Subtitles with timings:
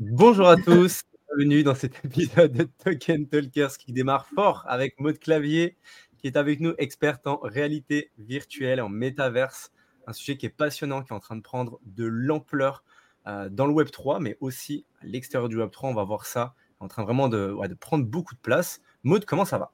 [0.00, 5.18] Bonjour à tous, bienvenue dans cet épisode de Token Talkers qui démarre fort avec Maud
[5.18, 5.76] Clavier
[6.18, 9.72] qui est avec nous, experte en réalité virtuelle, en métaverse,
[10.06, 12.84] un sujet qui est passionnant, qui est en train de prendre de l'ampleur
[13.26, 15.90] euh, dans le Web 3, mais aussi à l'extérieur du Web 3.
[15.90, 18.80] On va voir ça, en train vraiment de, prendre beaucoup de place.
[19.02, 19.72] Maud, comment ça va?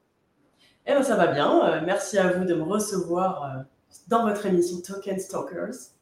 [0.87, 1.67] Eh bien, ça va bien.
[1.67, 3.63] Euh, merci à vous de me recevoir euh,
[4.07, 5.93] dans votre émission Token Stalkers.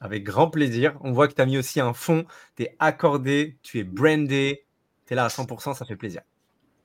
[0.00, 0.96] Avec grand plaisir.
[1.00, 2.24] On voit que tu as mis aussi un fond,
[2.56, 4.66] tu es accordé, tu es brandé,
[5.06, 6.22] tu es là à 100%, ça fait plaisir.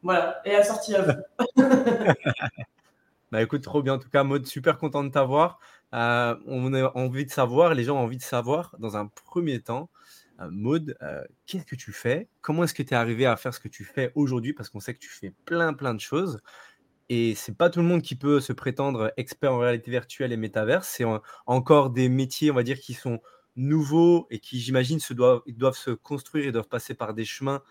[0.04, 1.56] Voilà, et assorti à vous.
[3.32, 3.94] bah écoute, trop bien.
[3.94, 5.60] En tout cas, mode super content de t'avoir.
[5.94, 9.60] Euh, on a envie de savoir, les gens ont envie de savoir, dans un premier
[9.60, 9.90] temps,
[10.40, 12.28] euh, Maud, euh, qu'est-ce que tu fais?
[12.42, 14.54] Comment est-ce que tu es arrivé à faire ce que tu fais aujourd'hui?
[14.54, 16.42] Parce qu'on sait que tu fais plein, plein de choses.
[17.14, 20.38] Et c'est pas tout le monde qui peut se prétendre expert en réalité virtuelle et
[20.38, 20.88] métaverse.
[20.88, 21.04] C'est
[21.46, 23.20] encore des métiers, on va dire, qui sont
[23.58, 27.62] nouveaux et qui, j'imagine, se doivent, doivent se construire et doivent passer par des chemins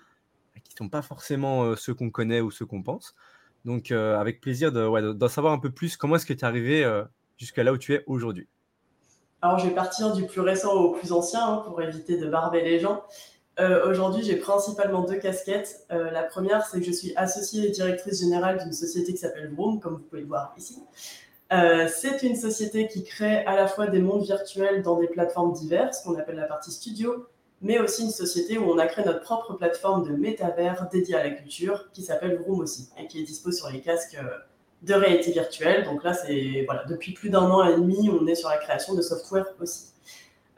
[0.63, 3.15] qui ne sont pas forcément euh, ceux qu'on connaît ou ceux qu'on pense.
[3.65, 5.97] Donc, euh, avec plaisir d'en de, savoir un peu plus.
[5.97, 7.03] Comment est-ce que tu es arrivé euh,
[7.39, 8.47] jusqu'à là où tu es aujourd'hui?
[9.41, 12.61] Alors, je vais partir du plus récent au plus ancien hein, pour éviter de barber
[12.61, 13.05] les gens.
[13.61, 15.87] Euh, Aujourd'hui, j'ai principalement deux casquettes.
[15.93, 19.53] Euh, la première, c'est que je suis associée et directrice générale d'une société qui s'appelle
[19.53, 20.83] Vroom, comme vous pouvez le voir ici.
[21.53, 25.53] Euh, c'est une société qui crée à la fois des mondes virtuels dans des plateformes
[25.53, 27.27] diverses, qu'on appelle la partie studio,
[27.61, 31.25] mais aussi une société où on a créé notre propre plateforme de métavers dédiée à
[31.25, 34.17] la culture, qui s'appelle Vroom aussi, et qui est dispo sur les casques
[34.83, 35.85] de réalité virtuelle.
[35.85, 38.95] Donc là, c'est voilà, depuis plus d'un an et demi, on est sur la création
[38.95, 39.89] de software aussi.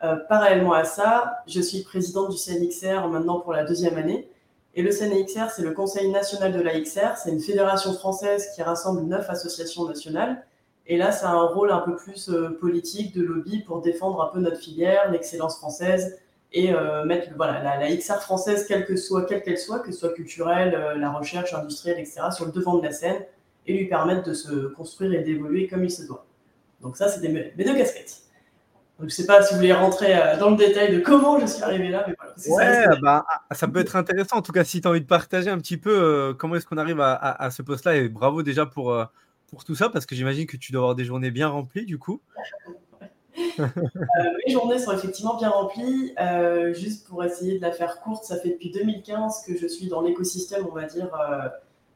[0.04, 4.28] Euh, parallèlement à ça, je suis présidente du CNXR maintenant pour la deuxième année.
[4.74, 7.16] Et le CNXR, c'est le Conseil national de la XR.
[7.16, 10.44] C'est une fédération française qui rassemble neuf associations nationales.
[10.88, 14.20] Et là, ça a un rôle un peu plus euh, politique, de lobby, pour défendre
[14.22, 16.18] un peu notre filière, l'excellence française,
[16.52, 19.92] et euh, mettre voilà, la, la, XR française, quelle que soit, quelle qu'elle soit, que
[19.92, 23.24] ce soit culturelle, la recherche industrielle, etc., sur le devant de la scène,
[23.66, 26.26] et lui permettre de se construire et d'évoluer comme il se doit.
[26.80, 28.22] Donc ça, c'est mes deux casquettes.
[29.02, 31.40] Donc, je ne sais pas si vous voulez rentrer euh, dans le détail de comment
[31.40, 32.34] je suis arrivé là, mais voilà.
[32.46, 34.36] Ouais, ça, bah, ah, ça peut être intéressant.
[34.36, 36.66] En tout cas, si tu as envie de partager un petit peu euh, comment est-ce
[36.66, 39.04] qu'on arrive à, à, à ce poste-là, et bravo déjà pour, euh,
[39.48, 41.98] pour tout ça, parce que j'imagine que tu dois avoir des journées bien remplies, du
[41.98, 42.20] coup.
[43.58, 43.66] euh,
[44.46, 46.14] mes journées sont effectivement bien remplies.
[46.72, 50.02] Juste pour essayer de la faire courte, ça fait depuis 2015 que je suis dans
[50.02, 51.08] l'écosystème, on va dire,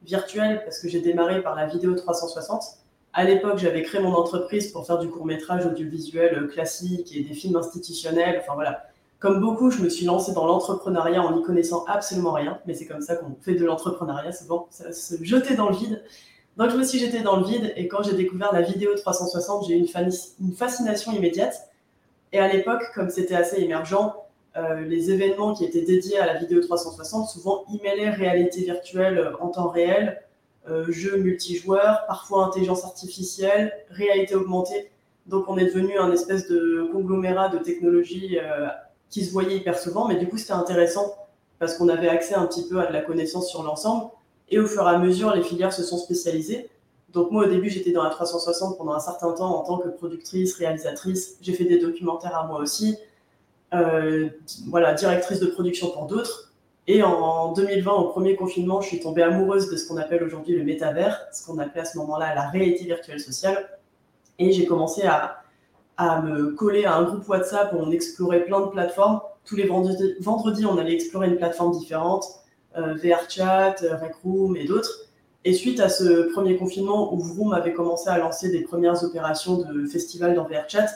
[0.02, 2.78] virtuel, parce que j'ai démarré par la vidéo 360.
[3.18, 7.32] À l'époque, j'avais créé mon entreprise pour faire du court métrage audiovisuel classique et des
[7.32, 8.42] films institutionnels.
[8.42, 8.84] Enfin voilà.
[9.20, 12.84] Comme beaucoup, je me suis lancée dans l'entrepreneuriat en n'y connaissant absolument rien, mais c'est
[12.84, 16.04] comme ça qu'on fait de l'entrepreneuriat, c'est bon, ça se jeter dans le vide.
[16.58, 19.66] Donc je me suis jetée dans le vide et quand j'ai découvert la vidéo 360,
[19.66, 21.70] j'ai eu une, fascination immédiate.
[22.34, 24.12] Et à l'époque, comme c'était assez émergent,
[24.58, 29.48] euh, les événements qui étaient dédiés à la vidéo 360 souvent e-mailaient réalité virtuelle en
[29.48, 30.25] temps réel, euh,
[30.88, 34.90] jeux multijoueurs, parfois intelligence artificielle, réalité augmentée.
[35.26, 38.68] Donc on est devenu un espèce de conglomérat de technologies euh,
[39.10, 41.14] qui se voyait hyper souvent, mais du coup c'était intéressant
[41.58, 44.10] parce qu'on avait accès un petit peu à de la connaissance sur l'ensemble.
[44.48, 46.68] Et au fur et à mesure, les filières se sont spécialisées.
[47.12, 49.88] Donc moi, au début, j'étais dans la 360 pendant un certain temps en tant que
[49.88, 51.36] productrice, réalisatrice.
[51.40, 52.98] J'ai fait des documentaires à moi aussi.
[53.74, 54.28] Euh,
[54.68, 56.52] voilà, directrice de production pour d'autres.
[56.88, 60.56] Et en 2020, au premier confinement, je suis tombée amoureuse de ce qu'on appelle aujourd'hui
[60.56, 63.68] le métavers, ce qu'on appelait à ce moment-là la réalité virtuelle sociale.
[64.38, 65.42] Et j'ai commencé à,
[65.96, 69.20] à, me coller à un groupe WhatsApp où on explorait plein de plateformes.
[69.44, 72.24] Tous les vendredis, vendredis on allait explorer une plateforme différente,
[72.76, 75.06] euh, VRChat, Rec Room et d'autres.
[75.44, 79.58] Et suite à ce premier confinement où Vroom avait commencé à lancer des premières opérations
[79.58, 80.88] de festival dans VRChat,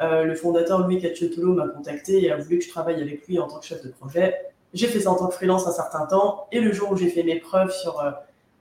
[0.00, 3.38] euh, le fondateur Louis Cacciotolo m'a contacté et a voulu que je travaille avec lui
[3.38, 4.34] en tant que chef de projet.
[4.72, 7.08] J'ai fait ça en tant que freelance un certain temps, et le jour où j'ai
[7.08, 8.10] fait mes preuves sur euh,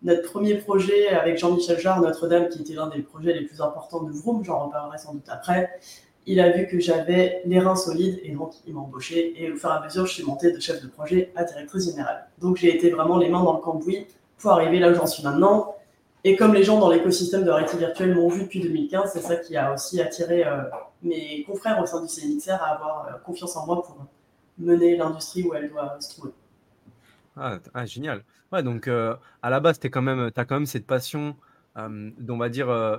[0.01, 4.01] notre premier projet avec Jean-Michel Jarre, Notre-Dame, qui était l'un des projets les plus importants
[4.01, 5.69] de Vroom, j'en reparlerai sans doute après,
[6.25, 9.55] il a vu que j'avais les reins solides, et donc il m'a embauché, et au
[9.55, 12.27] fur et à mesure, je suis montée de chef de projet à directrice générale.
[12.39, 14.07] Donc j'ai été vraiment les mains dans le cambouis
[14.37, 15.75] pour arriver là où j'en suis maintenant.
[16.23, 19.37] Et comme les gens dans l'écosystème de réalité virtuelle m'ont vu depuis 2015, c'est ça
[19.37, 20.63] qui a aussi attiré euh,
[21.01, 23.95] mes confrères au sein du CNXR à avoir euh, confiance en moi pour
[24.59, 26.33] mener l'industrie où elle doit se trouver.
[27.35, 28.23] Ah, ah génial.
[28.51, 31.35] Ouais, donc euh, à la base, tu as quand même cette passion,
[31.77, 32.97] euh, on va dire, euh,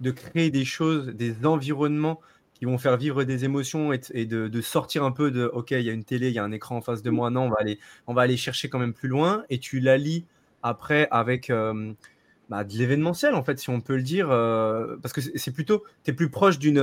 [0.00, 2.20] de créer des choses, des environnements
[2.54, 5.90] qui vont faire vivre des émotions et, de, sortir un peu de, OK, il y
[5.90, 7.56] a une télé, il y a un écran en face de moi, non, on va
[7.60, 7.78] aller,
[8.08, 10.24] on va aller chercher quand même plus loin, et tu l'allies
[10.64, 11.92] après avec euh,
[12.48, 16.10] bah, de l'événementiel, en fait, si on peut le dire, parce que c'est plutôt, tu
[16.10, 16.80] es plus proche d'une,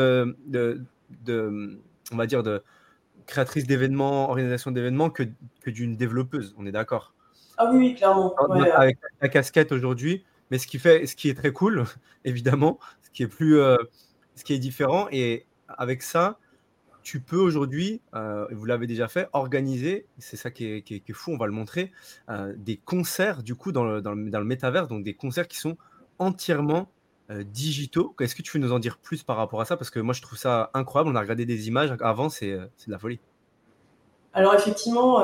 [0.47, 0.81] de,
[1.25, 1.79] de,
[2.13, 2.63] on va dire, de
[3.25, 5.23] créatrice d'événements, organisation d'événements que,
[5.61, 6.55] que d'une développeuse.
[6.57, 7.13] On est d'accord?
[7.57, 8.35] Ah oui, oui clairement.
[8.35, 10.23] Avec la casquette aujourd'hui.
[10.51, 11.85] Mais ce qui, fait, ce qui est très cool,
[12.25, 13.55] évidemment, ce qui est plus,
[14.35, 16.37] ce qui est différent, et avec ça,
[17.05, 21.37] tu peux aujourd'hui, euh, vous l'avez déjà fait, organiser, c'est ça qui est, fou, on
[21.37, 21.91] va le montrer,
[22.29, 25.77] euh, des concerts du coup dans le, dans, le, métaverse, donc des concerts qui sont
[26.17, 26.89] entièrement
[27.29, 28.15] euh, digitaux.
[28.19, 29.77] Est-ce que tu veux nous en dire plus par rapport à ça?
[29.77, 32.69] Parce que moi je trouve ça incroyable, on a regardé des images avant, c'est de
[32.87, 33.19] la folie.
[34.33, 35.23] Alors effectivement,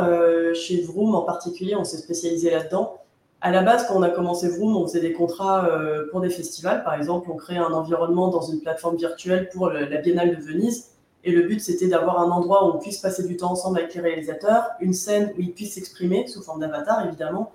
[0.54, 2.98] chez Vroom en particulier, on s'est spécialisé là-dedans.
[3.42, 5.70] À la base, quand on a commencé Vroom, on faisait des contrats
[6.12, 6.84] pour des festivals.
[6.84, 10.92] Par exemple, on crée un environnement dans une plateforme virtuelle pour la Biennale de Venise
[11.24, 13.94] et le but, c'était d'avoir un endroit où on puisse passer du temps ensemble avec
[13.94, 17.52] les réalisateurs, une scène où ils puissent s'exprimer sous forme d'avatar, évidemment,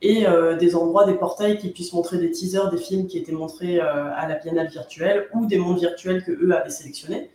[0.00, 3.32] et euh, des endroits, des portails qui puissent montrer des teasers des films qui étaient
[3.32, 7.30] montrés euh, à la Biennale virtuelle ou des mondes virtuels que eux avaient sélectionnés.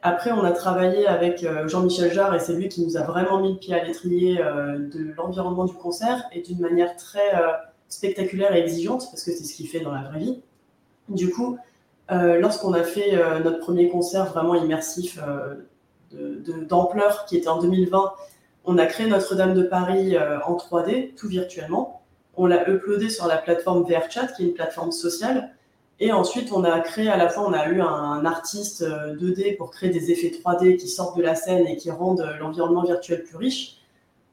[0.00, 3.40] Après, on a travaillé avec euh, Jean-Michel Jarre et c'est lui qui nous a vraiment
[3.40, 7.30] mis le pied à l'étrier de l'environnement du concert et d'une manière très
[7.88, 10.42] spectaculaire et exigeante parce que c'est ce qu'il fait dans la vraie vie.
[11.08, 11.56] Du coup,
[12.08, 15.20] lorsqu'on a fait notre premier concert vraiment immersif
[16.10, 18.12] d'ampleur, qui était en 2020,
[18.64, 22.02] on a créé Notre-Dame de Paris en 3D, tout virtuellement.
[22.36, 25.54] On l'a uploadé sur la plateforme VRChat, qui est une plateforme sociale.
[26.00, 29.70] Et ensuite, on a créé à la fois, on a eu un, artiste 2D pour
[29.70, 33.36] créer des effets 3D qui sortent de la scène et qui rendent l'environnement virtuel plus
[33.36, 33.78] riche.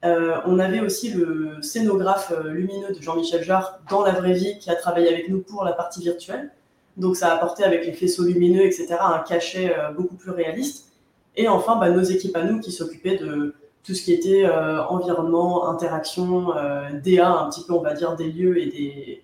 [0.04, 4.76] on avait aussi le scénographe lumineux de Jean-Michel Jarre dans la vraie vie qui a
[4.76, 6.52] travaillé avec nous pour la partie virtuelle.
[7.00, 10.92] Donc ça a apporté avec les faisceaux lumineux, etc., un cachet euh, beaucoup plus réaliste.
[11.36, 14.84] Et enfin, bah, nos équipes à nous qui s'occupaient de tout ce qui était euh,
[14.86, 19.24] environnement, interaction, euh, DA, un petit peu, on va dire, des lieux et des,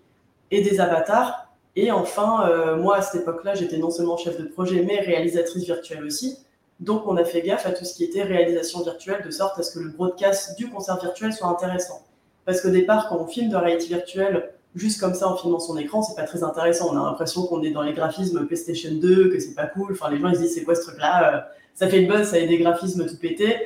[0.52, 1.48] et des avatars.
[1.75, 6.06] Et enfin, moi, à cette époque-là, j'étais non seulement chef de projet, mais réalisatrice virtuelle
[6.06, 6.38] aussi.
[6.80, 9.63] Donc, on a fait gaffe à tout ce qui était réalisation virtuelle, de sorte à
[9.63, 12.06] ce que le broadcast du concert virtuel soit intéressant.
[12.46, 15.78] Parce qu'au départ, quand on filme de réalité virtuelle, juste comme ça en filmant son
[15.78, 16.90] écran, c'est pas très intéressant.
[16.94, 19.94] On a l'impression qu'on est dans les graphismes PlayStation 2, que c'est pas cool.
[19.94, 21.40] Enfin, les gens ils se disent c'est quoi ce truc-là euh,
[21.74, 23.57] Ça fait une bonne, ça a des graphismes tout pétés.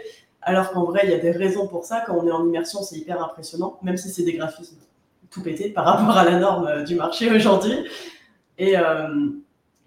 [0.42, 2.02] Alors qu'en vrai, il y a des raisons pour ça.
[2.06, 4.78] Quand on est en immersion, c'est hyper impressionnant, même si c'est des graphismes
[5.30, 7.86] tout pétés par rapport à la norme euh, du marché aujourd'hui.
[8.58, 9.30] Et, euh,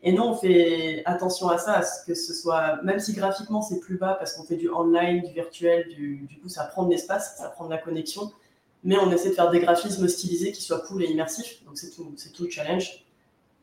[0.03, 3.63] et non, on fait attention à ça, à ce que ce soit, même si graphiquement
[3.63, 6.85] c'est plus bas parce qu'on fait du online, du virtuel, du, du coup ça prend
[6.85, 8.33] de l'espace, ça prend de la connexion
[8.85, 11.65] mais on essaie de faire des graphismes stylisés qui soient cool et immersifs.
[11.65, 13.05] Donc c'est tout, c'est tout le challenge.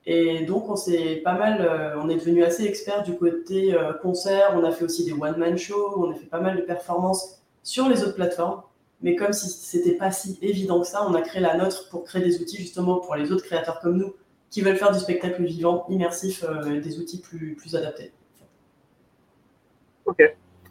[0.06, 3.94] Et donc on s'est pas mal, euh, on est devenu assez expert du côté euh,
[3.94, 4.52] concert.
[4.56, 7.42] On a fait aussi des one man shows, on a fait pas mal de performances
[7.64, 8.64] sur les autres plateformes.
[9.02, 12.04] Mais comme si c'était pas si évident que ça, on a créé la nôtre pour
[12.04, 14.14] créer des outils justement pour les autres créateurs comme nous
[14.50, 18.12] qui veulent faire du spectacle vivant, immersif, euh, des outils plus, adaptés.
[20.06, 20.24] Ok,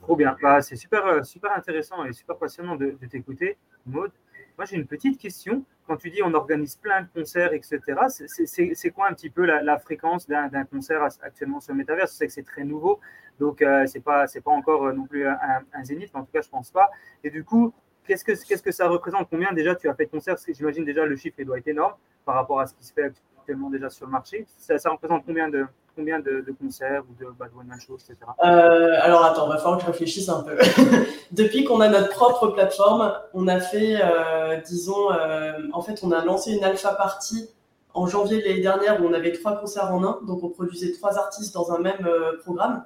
[0.03, 0.37] trop bien.
[0.43, 4.11] Bah, c'est super, super intéressant et super passionnant de, de t'écouter, Maud.
[4.59, 5.65] Moi, j'ai une petite question.
[5.87, 9.79] Quand tu dis on organise plein de concerts, etc., c'est quoi un petit peu la,
[9.79, 12.99] fréquence d'un concert actuellement sur le métavers Je sais que c'est très nouveau,
[13.39, 16.49] donc euh, c'est pas, pas encore euh, non plus un, zénith, en tout cas, je
[16.49, 16.91] pense pas.
[17.23, 17.73] Et du coup,
[18.05, 19.31] qu'est-ce que, ça représente?
[19.31, 20.37] Combien déjà tu as fait de concerts?
[20.49, 21.95] J'imagine déjà le chiffre doit être énorme
[22.25, 23.38] par rapport à ce qui se fait actuellement
[23.71, 24.47] déjà sur le marché.
[24.59, 25.67] Ça, représente combien de,
[25.97, 28.17] combien de, concerts ou de bad one shows, etc.
[28.45, 30.57] Euh, alors attends, va falloir que je réfléchisse un peu.
[31.33, 36.13] Depuis qu'on a notre propre plateforme, on a fait, euh, disons, euh, en fait, on
[36.13, 37.49] a lancé une alpha party
[37.95, 40.93] en janvier de l'année dernière où on avait trois concerts en un, donc on produisait
[40.93, 42.09] trois artistes dans un même
[42.45, 42.85] programme.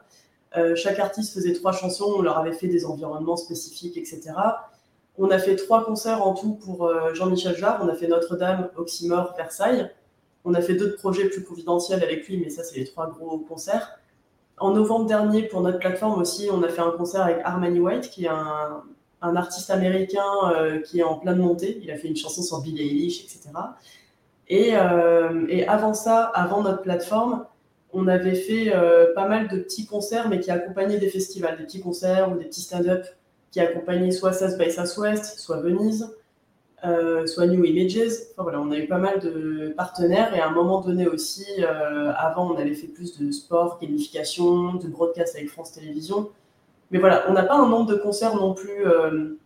[0.74, 4.32] chaque artiste faisait trois chansons, on leur avait fait des environnements spécifiques, etc.
[5.18, 7.80] On a fait trois concerts en tout pour Jean-Michel Jarre.
[7.82, 9.90] On a fait Notre-Dame, Oxymore, Versailles.
[10.44, 13.38] On a fait d'autres projets plus confidentiels avec lui, mais ça, c'est les trois gros
[13.38, 13.98] concerts.
[14.58, 18.10] En novembre dernier, pour notre plateforme aussi, on a fait un concert avec Armani White,
[18.10, 18.82] qui est un,
[19.20, 21.78] artiste américain euh, qui est en pleine montée.
[21.82, 23.50] Il a fait une chanson sur Billie Eilish, etc.
[24.50, 27.44] Euh, et, avant ça, avant notre plateforme,
[27.92, 31.64] on avait fait euh, pas mal de petits concerts, mais qui accompagnaient des festivals, des
[31.64, 33.04] petits concerts ou des petits stand-up
[33.50, 36.10] qui accompagnaient soit South by Southwest, soit Venise.
[36.84, 38.10] Euh, soit New Images.
[38.36, 42.12] voilà, on a eu pas mal de partenaires et à un moment donné aussi, euh,
[42.16, 46.30] avant, on avait fait plus de sport, gamification, de broadcast avec France Télévisions.
[46.90, 49.38] Mais voilà, on n'a pas un nombre de concerts non plus euh,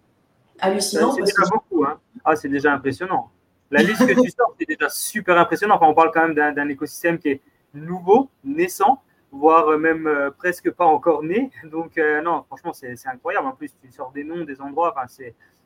[0.61, 1.12] hallucinant.
[1.12, 1.99] C'est déjà beaucoup, hein.
[2.25, 3.31] Ah, c'est déjà impressionnant.
[3.71, 5.75] La liste que tu sors, c'est déjà super impressionnant.
[5.76, 7.40] Enfin, on parle quand même d'un écosystème qui est
[7.75, 11.50] nouveau, naissant, voire même presque pas encore né.
[11.64, 13.47] Donc, non, franchement, c'est incroyable.
[13.47, 15.07] En plus, tu sors des noms, des endroits, enfin,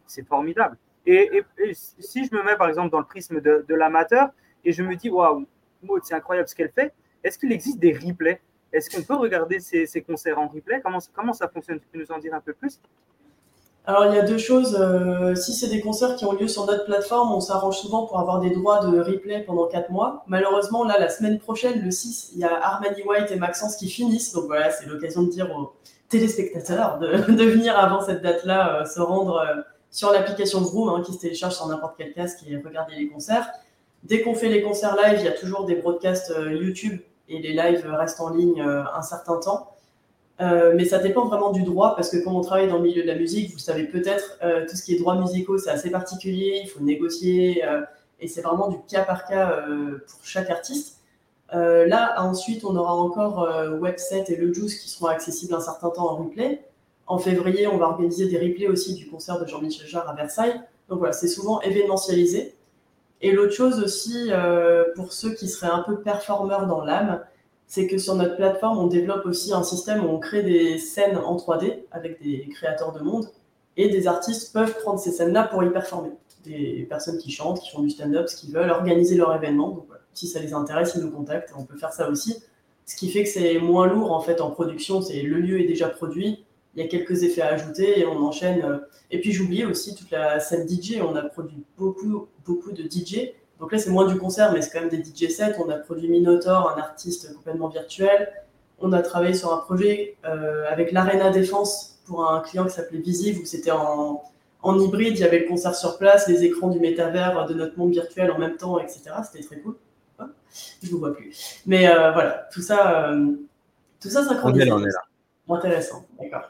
[0.07, 0.77] c'est formidable.
[1.07, 1.43] Et,
[1.73, 4.29] si je me mets par exemple dans le prisme de, l'amateur
[4.65, 5.47] et je me dis, waouh,
[5.83, 6.93] Maud, c'est incroyable ce qu'elle fait,
[7.25, 8.41] est-ce qu'il existe des replays?
[8.73, 10.81] Est-ce qu'on peut regarder ces, concerts en replay?
[10.81, 11.81] Comment, comment ça fonctionne?
[11.81, 12.81] Tu peux nous en dire un peu plus?
[13.87, 14.77] Alors il y a deux choses.
[14.79, 18.21] Euh, si c'est des concerts qui ont lieu sur notre plateforme, on s'arrange souvent pour
[18.21, 20.23] avoir des droits de replay pendant 4 mois.
[20.27, 23.89] Malheureusement, là, la semaine prochaine, le 6, il y a Armani White et Maxence qui
[23.89, 24.33] finissent.
[24.33, 25.73] Donc voilà, c'est l'occasion de dire aux
[26.09, 27.09] téléspectateurs de,
[27.45, 31.55] venir avant cette date-là, euh, se rendre euh, sur l'application Vroom hein, qui se télécharge
[31.55, 33.51] sur n'importe quel casque et regarder les concerts.
[34.03, 37.53] Dès qu'on fait les concerts live, il y a toujours des broadcasts YouTube et les
[37.53, 39.71] lives restent en ligne un certain temps.
[40.41, 43.03] Euh, mais ça dépend vraiment du droit, parce que quand on travaille dans le milieu
[43.03, 45.91] de la musique, vous savez peut-être, euh, tout ce qui est droits musicaux, c'est assez
[45.91, 47.83] particulier, il faut négocier, euh,
[48.21, 49.63] et c'est vraiment du cas par cas
[50.07, 50.99] pour chaque artiste.
[51.53, 53.49] là, ensuite, on aura encore
[53.81, 56.63] Web7 et Le Juice qui seront accessibles un certain temps en replay.
[57.11, 60.61] En février, on va organiser des replays aussi du concert de Jean-Michel Jarre à Versailles.
[60.89, 62.55] Donc voilà, c'est souvent événementialisé.
[63.21, 64.31] Et l'autre chose aussi,
[64.95, 67.21] pour ceux qui seraient un peu performeurs dans l'âme,
[67.67, 71.17] c'est que sur notre plateforme, on développe aussi un système où on crée des scènes
[71.17, 73.27] en 3D avec des créateurs de monde
[73.77, 76.11] et des artistes peuvent prendre ces scènes-là pour y performer.
[76.45, 79.71] Des personnes qui chantent, qui font du stand-up, qui veulent organiser leur événement.
[79.71, 82.41] Donc, si ça les intéresse, ils nous contactent, on peut faire ça aussi.
[82.87, 85.67] Ce qui fait que c'est moins lourd en fait en production, c'est le lieu est
[85.67, 88.81] déjà produit, il y a quelques effets à ajouter et on enchaîne.
[89.11, 93.33] Et puis j'oubliais aussi toute la scène DJ, on a produit beaucoup, beaucoup de DJ
[93.61, 95.55] donc là, c'est moins du concert, mais c'est quand même des DJ sets.
[95.59, 98.33] On a produit Minotaur, un artiste complètement virtuel.
[98.79, 103.01] On a travaillé sur un projet euh, avec l'Arena Défense pour un client qui s'appelait
[103.01, 104.23] Visive, où c'était en,
[104.65, 105.19] hybride.
[105.19, 108.31] Il y avait le concert sur place, les écrans du métavers, de notre monde virtuel
[108.31, 109.03] en même temps, etc.
[109.31, 109.77] C'était très cool.
[110.19, 111.61] Je ne vous vois plus.
[111.67, 113.33] Mais euh, voilà, tout ça, euh,
[114.01, 114.73] tout ça synchronisé.
[114.73, 115.03] On est là.
[115.51, 116.45] Intéressant, d'accord.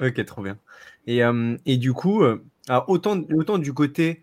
[0.00, 0.58] ok, trop bien.
[1.06, 1.22] Et,
[1.66, 2.22] et du coup,
[2.86, 4.22] autant, autant du côté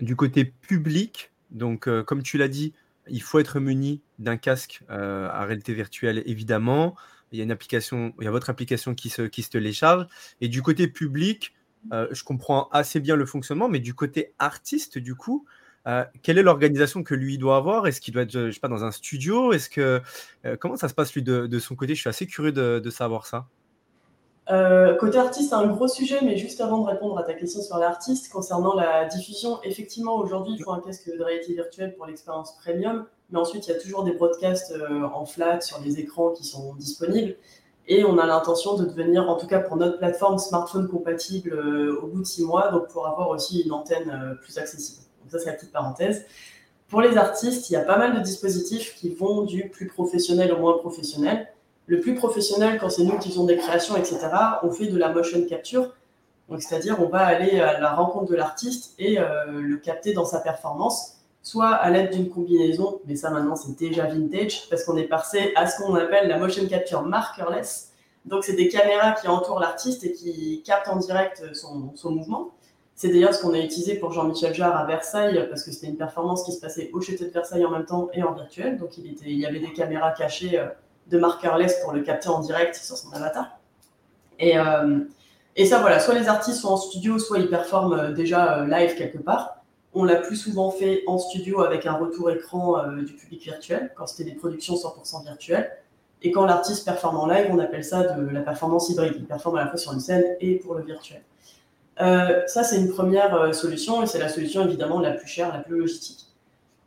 [0.00, 2.72] du côté public, donc euh, comme tu l'as dit,
[3.08, 6.94] il faut être muni d'un casque euh, à réalité virtuelle, évidemment.
[7.32, 10.06] Il y a une application, il y a votre application qui se, qui se télécharge.
[10.40, 11.54] Et du côté public,
[11.92, 15.44] euh, je comprends assez bien le fonctionnement, mais du côté artiste, du coup,
[16.22, 17.86] quelle est l'organisation que lui doit avoir?
[17.86, 19.52] Est-ce qu'il doit être, je sais pas, dans un studio?
[19.52, 20.00] Est-ce que
[20.58, 21.94] comment ça se passe lui de, son côté?
[21.94, 23.46] Je suis assez curieux de savoir ça.
[24.50, 27.62] Euh, côté artiste, c'est un gros sujet, mais juste avant de répondre à ta question
[27.62, 32.06] sur l'artiste, concernant la diffusion, effectivement, aujourd'hui, il faut un casque de réalité virtuelle pour
[32.06, 35.98] l'expérience premium, mais ensuite, il y a toujours des broadcasts euh, en flat sur les
[35.98, 37.36] écrans qui sont disponibles.
[37.86, 42.00] Et on a l'intention de devenir, en tout cas pour notre plateforme, smartphone compatible euh,
[42.02, 45.04] au bout de six mois, donc pour avoir aussi une antenne plus accessible.
[45.34, 46.24] Ça, c'est la petite parenthèse.
[46.88, 50.52] Pour les artistes, il y a pas mal de dispositifs qui vont du plus professionnel
[50.52, 51.48] au moins professionnel
[51.86, 54.20] le plus professionnel, quand c'est nous qui faisons des créations, etc.,
[54.62, 55.92] on fait de la motion capture.
[56.48, 60.24] Donc, c'est-à-dire, on va aller à la rencontre de l'artiste et euh, le capter dans
[60.24, 64.96] sa performance, soit à l'aide d'une combinaison, mais ça maintenant c'est déjà vintage, parce qu'on
[64.96, 67.90] est passé à ce qu'on appelle la motion capture markerless.
[68.24, 72.53] Donc, c'est des caméras qui entourent l'artiste et qui captent en direct son mouvement.
[72.96, 75.96] C'est d'ailleurs ce qu'on a utilisé pour Jean-Michel Jarre à Versailles, parce que c'était une
[75.96, 78.78] performance qui se passait au château de Versailles en même temps et en virtuel.
[78.78, 80.58] Donc, il, y avait des caméras cachées.
[80.58, 80.66] Euh,
[81.06, 83.58] de markerless pour le capter en direct sur son avatar.
[84.38, 85.00] Et, euh,
[85.56, 88.94] et ça, voilà, soit les artistes sont en studio, soit ils performent euh, déjà live
[88.96, 89.62] quelque part.
[89.92, 94.08] On l'a plus souvent fait en studio avec un retour écran du public virtuel, quand
[94.08, 95.70] c'était des productions 100% virtuelles.
[96.22, 99.12] Et quand l'artiste performe en live, on appelle ça de la performance hybride.
[99.16, 101.22] Il performe à la fois sur une scène et pour le virtuel.
[101.98, 105.78] Ça, c'est une première solution et c'est la solution évidemment la plus chère, la plus
[105.78, 106.24] logistique.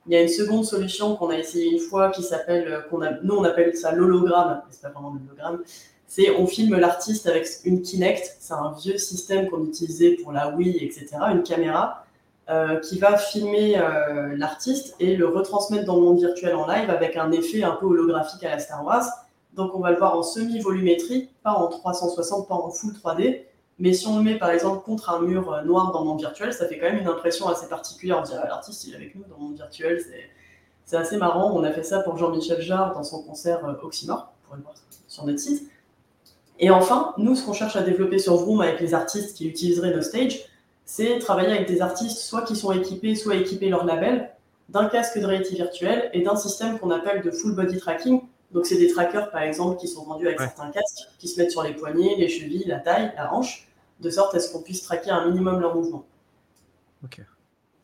[0.08, 3.00] Il y a une seconde solution qu'on a essayé une fois qui s'appelle, euh, qu'on
[3.24, 5.64] nous on appelle ça l'hologramme, c'est pas vraiment l'hologramme.
[6.08, 10.56] C'est on filme l'artiste avec une Kinect, c'est un vieux système qu'on utilisait pour la
[10.56, 11.18] Wii, etc.
[11.34, 12.06] Une caméra
[12.50, 16.90] euh, qui va filmer euh, l'artiste et le retransmettre dans le monde virtuel en live
[16.90, 19.06] avec un effet un peu holographique à la Star Wars.
[19.56, 23.42] Donc on va le voir en semi-volumétrie, pas en 360, pas en full 3D,
[23.80, 26.20] mais si on le met par exemple contre un mur euh, noir dans le monde
[26.20, 28.20] virtuel, ça fait quand même une impression assez particulière.
[28.20, 30.04] On dirait ah, l'artiste il est avec nous dans le monde virtuel,
[30.86, 31.52] c'est assez marrant.
[31.54, 34.64] On a fait ça pour Jean-Michel Jarre dans son concert euh, Oxymore, vous pourrez le
[34.64, 34.76] voir
[35.08, 35.70] sur notre site.
[36.60, 39.94] Et enfin, nous, ce qu'on cherche à développer sur Vroom avec les artistes qui utiliseraient
[39.94, 40.46] nos stages,
[40.86, 44.32] c'est travailler avec des artistes soit qui sont équipés, soit équipés leur label,
[44.70, 48.22] d'un casque de réalité virtuelle et d'un système qu'on appelle de full body tracking.
[48.52, 51.52] Donc, c'est des trackers, par exemple, qui sont vendus avec certains casques, qui se mettent
[51.52, 53.67] sur les poignets, les chevilles, la taille, la hanche
[54.00, 56.06] de sorte à ce qu'on puisse traquer un minimum leur mouvement.
[57.04, 57.22] Ok.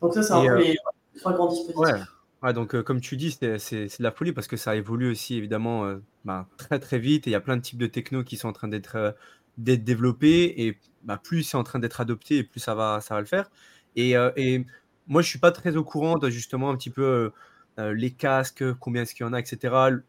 [0.00, 0.76] Donc ça, c'est un peu euh, les
[1.18, 2.06] trois grands dispositifs.
[2.42, 2.52] Ouais.
[2.52, 5.86] donc euh, comme tu dis, c'est de la folie parce que ça évolue aussi évidemment
[5.86, 8.36] euh, bah, très très vite et il y a plein de types de techno qui
[8.36, 9.16] sont en train d'être
[9.56, 13.20] développés et bah, plus c'est en train d'être adopté et plus ça va, ça va
[13.20, 13.50] le faire.
[13.96, 14.66] Et, et
[15.06, 17.30] moi, je suis pas très au courant de justement un petit peu
[17.78, 20.00] les casques, combien est-ce qu'il y en a, etc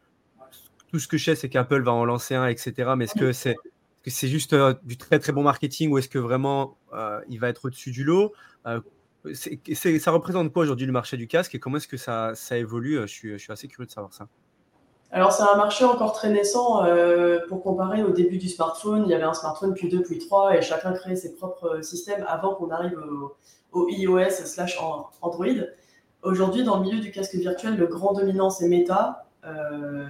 [0.90, 2.92] tout ce que je sais, c'est qu'Apple va en lancer un, etc.
[2.96, 3.56] Mais est-ce que c'est
[4.06, 6.76] c'est juste du très très bon marketing ou est-ce que vraiment
[7.28, 8.32] il va être au-dessus du lot
[8.64, 13.06] Ça représente quoi aujourd'hui le marché du casque et comment est-ce que ça, évolue je
[13.06, 14.28] suis, assez curieux de savoir ça.
[15.12, 16.84] Alors, c'est un marché encore très naissant.
[16.84, 20.18] Euh, pour comparer, au début du smartphone, il y avait un smartphone, puis deux, puis
[20.18, 22.98] trois, et chacun créait ses propres systèmes avant qu'on arrive
[23.72, 24.78] au, iOS slash
[25.22, 25.46] Android.
[26.22, 30.06] Aujourd'hui, dans le milieu du casque virtuel, le grand dominant, c'est Meta, euh,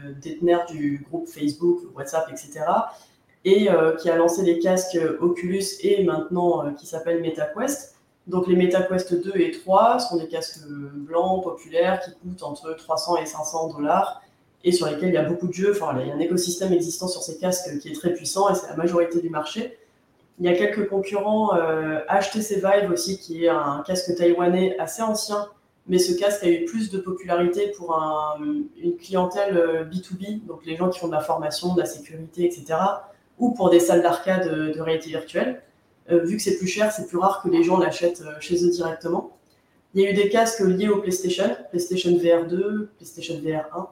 [0.69, 2.65] du groupe Facebook, WhatsApp, etc.,
[3.47, 7.95] et euh, qui a lancé les casques Oculus et maintenant qui s'appelle MetaQuest.
[8.27, 13.19] Donc les MetaQuest 2 et 3 sont des casques blancs, populaires, qui coûtent entre 300
[13.19, 14.21] et 500 dollars
[14.65, 15.71] et sur lesquels il y a beaucoup de jeux.
[15.71, 18.55] Enfin, il y a un écosystème existant sur ces casques qui est très puissant et
[18.57, 19.79] c'est la majorité du marché.
[20.41, 25.03] Il y a quelques concurrents, euh, HTC Vive aussi, qui est un casque taïwanais assez
[25.03, 25.47] ancien,
[25.87, 27.97] mais ce casque a eu plus de popularité pour
[28.41, 32.45] une clientèle B2B, euh, donc les gens qui font de la formation, de la sécurité,
[32.45, 32.75] etc.,
[33.39, 35.63] ou pour des salles d'arcade de, réalité virtuelle.
[36.11, 38.71] Euh, vu que c'est plus cher, c'est plus rare que les gens l'achètent chez eux
[38.71, 39.37] directement.
[39.95, 43.89] Il y a eu des casques liés au PlayStation, PlayStation VR 2, PlayStation VR 1,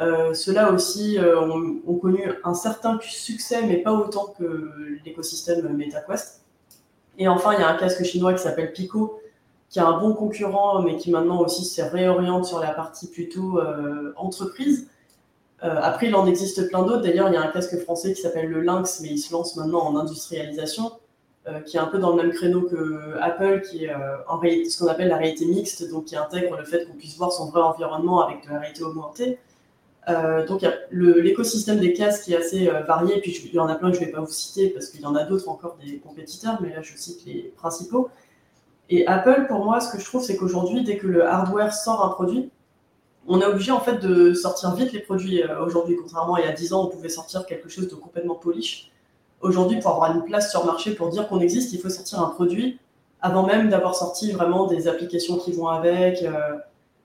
[0.00, 1.40] euh, Ceux-là aussi euh,
[1.86, 6.42] ont, connu un certain succès, mais pas autant que l'écosystème MetaQuest.
[7.18, 9.20] Et enfin, il y a un casque chinois qui s'appelle Pico,
[9.68, 13.58] qui est un bon concurrent, mais qui maintenant aussi se réoriente sur la partie plutôt
[13.58, 14.88] euh, entreprise.
[15.62, 17.02] Après, il en existe plein d'autres.
[17.02, 19.56] D'ailleurs, il y a un casque français qui s'appelle le Lynx, mais il se lance
[19.56, 20.90] maintenant en industrialisation,
[21.66, 23.94] qui est un peu dans le même créneau que Apple, qui est
[24.28, 27.16] en réalité, ce qu'on appelle la réalité mixte, donc qui intègre le fait qu'on puisse
[27.16, 29.38] voir son vrai environnement avec de la réalité augmentée.
[30.08, 33.90] Euh, donc l'écosystème des casques est assez euh, varié, puis il y en a plein
[33.90, 35.98] que je ne vais pas vous citer parce qu'il y en a d'autres encore des
[35.98, 38.08] compétiteurs, mais là je cite les principaux.
[38.90, 42.04] Et Apple, pour moi, ce que je trouve, c'est qu'aujourd'hui, dès que le hardware sort
[42.04, 42.50] un produit,
[43.26, 45.42] on est obligé en fait de sortir vite les produits.
[45.42, 47.94] Euh, aujourd'hui, contrairement à il y a 10 ans, on pouvait sortir quelque chose de
[47.94, 48.90] complètement polish.
[49.40, 52.20] Aujourd'hui, pour avoir une place sur le marché, pour dire qu'on existe, il faut sortir
[52.20, 52.78] un produit
[53.20, 56.24] avant même d'avoir sorti vraiment des applications qui vont avec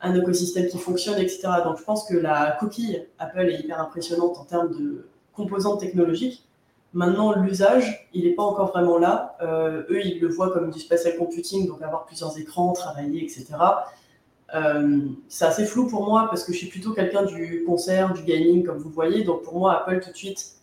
[0.02, 1.48] un écosystème qui fonctionne, etc.
[1.64, 6.44] Donc je pense que la coquille Apple est hyper impressionnante en termes de composantes technologiques.
[6.94, 9.36] Maintenant, l'usage, il n'est pas encore vraiment là.
[9.42, 13.46] Euh, eux, ils le voient comme du spatial computing, donc avoir plusieurs écrans, travailler, etc.
[14.56, 18.24] Euh, c'est assez flou pour moi parce que je suis plutôt quelqu'un du concert, du
[18.24, 19.24] gaming, comme vous voyez.
[19.24, 20.54] Donc pour moi, Apple, tout de suite,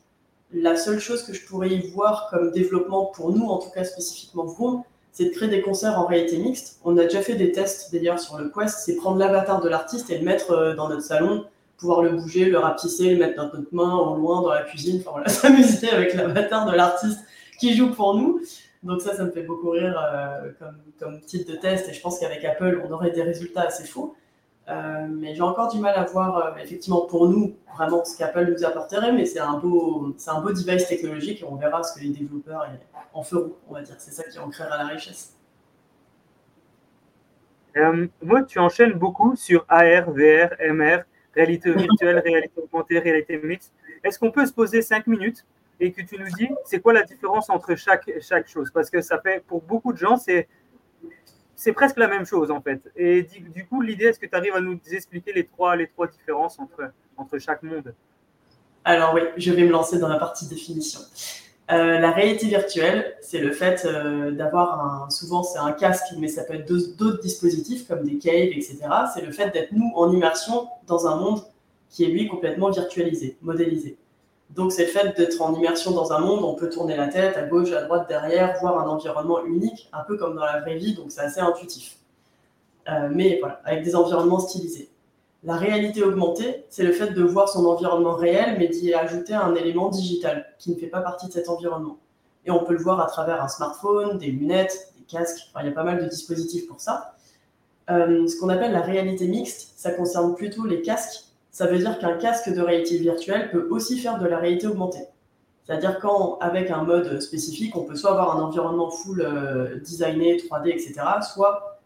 [0.52, 3.84] la seule chose que je pourrais y voir comme développement pour nous, en tout cas
[3.84, 6.80] spécifiquement vous, c'est de créer des concerts en réalité mixte.
[6.84, 10.10] On a déjà fait des tests d'ailleurs sur le Quest, c'est prendre l'avatar de l'artiste
[10.10, 11.44] et le mettre euh, dans notre salon,
[11.76, 15.00] pouvoir le bouger, le rapetisser, le mettre dans notre main, au loin, dans la cuisine,
[15.00, 17.20] enfin voilà, s'amuser avec l'avatar de l'artiste
[17.60, 18.40] qui joue pour nous.
[18.84, 22.00] Donc ça, ça me fait beaucoup rire euh, comme, comme type de test et je
[22.00, 24.14] pense qu'avec Apple, on aurait des résultats assez fous.
[24.68, 28.64] Euh, mais j'ai encore du mal à voir, effectivement, pour nous, vraiment ce qu'Apple nous
[28.64, 32.10] apporterait, mais c'est un, beau, un beau device technologique et on verra ce que les
[32.10, 32.66] développeurs
[33.12, 33.96] en feront, on va dire.
[33.98, 35.36] C'est ça qui en créera la richesse.
[37.76, 41.02] Euh, moi, tu enchaînes beaucoup sur AR, VR, MR,
[41.34, 43.72] réalité virtuelle, réalité augmentée, réalité mixte.
[44.02, 45.44] Est-ce qu'on peut se poser cinq minutes
[45.80, 48.70] et que tu nous dis c'est quoi la différence entre chaque, chaque chose?
[48.72, 50.48] Parce que ça fait, pour beaucoup de gens, c'est
[51.56, 52.80] c'est presque la même chose en fait.
[52.96, 56.06] Et du, coup, l'idée, est-ce que tu arrives à nous expliquer les trois, les trois
[56.06, 57.94] différences entre, entre chaque monde?
[58.84, 61.00] Alors oui, je vais me lancer dans la partie définition.
[61.70, 66.28] Euh, la réalité virtuelle, c'est le fait euh, d'avoir un, souvent c'est un casque, mais
[66.28, 68.80] ça peut être d'autres dispositifs comme des caves, etc.
[69.14, 71.40] C'est le fait d'être nous en immersion dans un monde
[71.88, 73.96] qui est lui complètement virtualisé, modélisé.
[74.54, 77.36] Donc c'est le fait d'être en immersion dans un monde, on peut tourner la tête
[77.36, 80.76] à gauche, à droite, derrière, voir un environnement unique, un peu comme dans la vraie
[80.76, 81.96] vie, donc c'est assez intuitif.
[82.88, 84.90] Euh, mais voilà, avec des environnements stylisés.
[85.42, 89.54] La réalité augmentée, c'est le fait de voir son environnement réel, mais d'y ajouter un
[89.56, 91.98] élément digital qui ne fait pas partie de cet environnement.
[92.46, 95.68] Et on peut le voir à travers un smartphone, des lunettes, des casques, il y
[95.68, 97.16] a pas mal de dispositifs pour ça.
[97.90, 101.23] Euh, ce qu'on appelle la réalité mixte, ça concerne plutôt les casques.
[101.54, 105.06] Ça veut dire qu'un casque de réalité virtuelle peut aussi faire de la réalité augmentée.
[105.62, 110.36] C'est-à-dire quand, avec un mode spécifique, on peut soit avoir un environnement full euh, designé,
[110.36, 111.78] 3D, etc., soit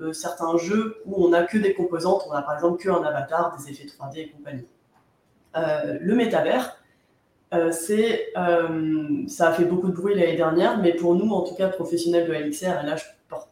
[0.00, 3.56] euh, certains jeux où on n'a que des composantes, on a par exemple qu'un avatar,
[3.58, 4.68] des effets 3D et compagnie.
[5.56, 6.76] Euh, le métavers,
[7.72, 8.32] c'est,
[9.26, 12.28] ça a fait beaucoup de bruit l'année dernière, mais pour nous, en tout cas professionnels
[12.28, 13.04] de LXR, et là je,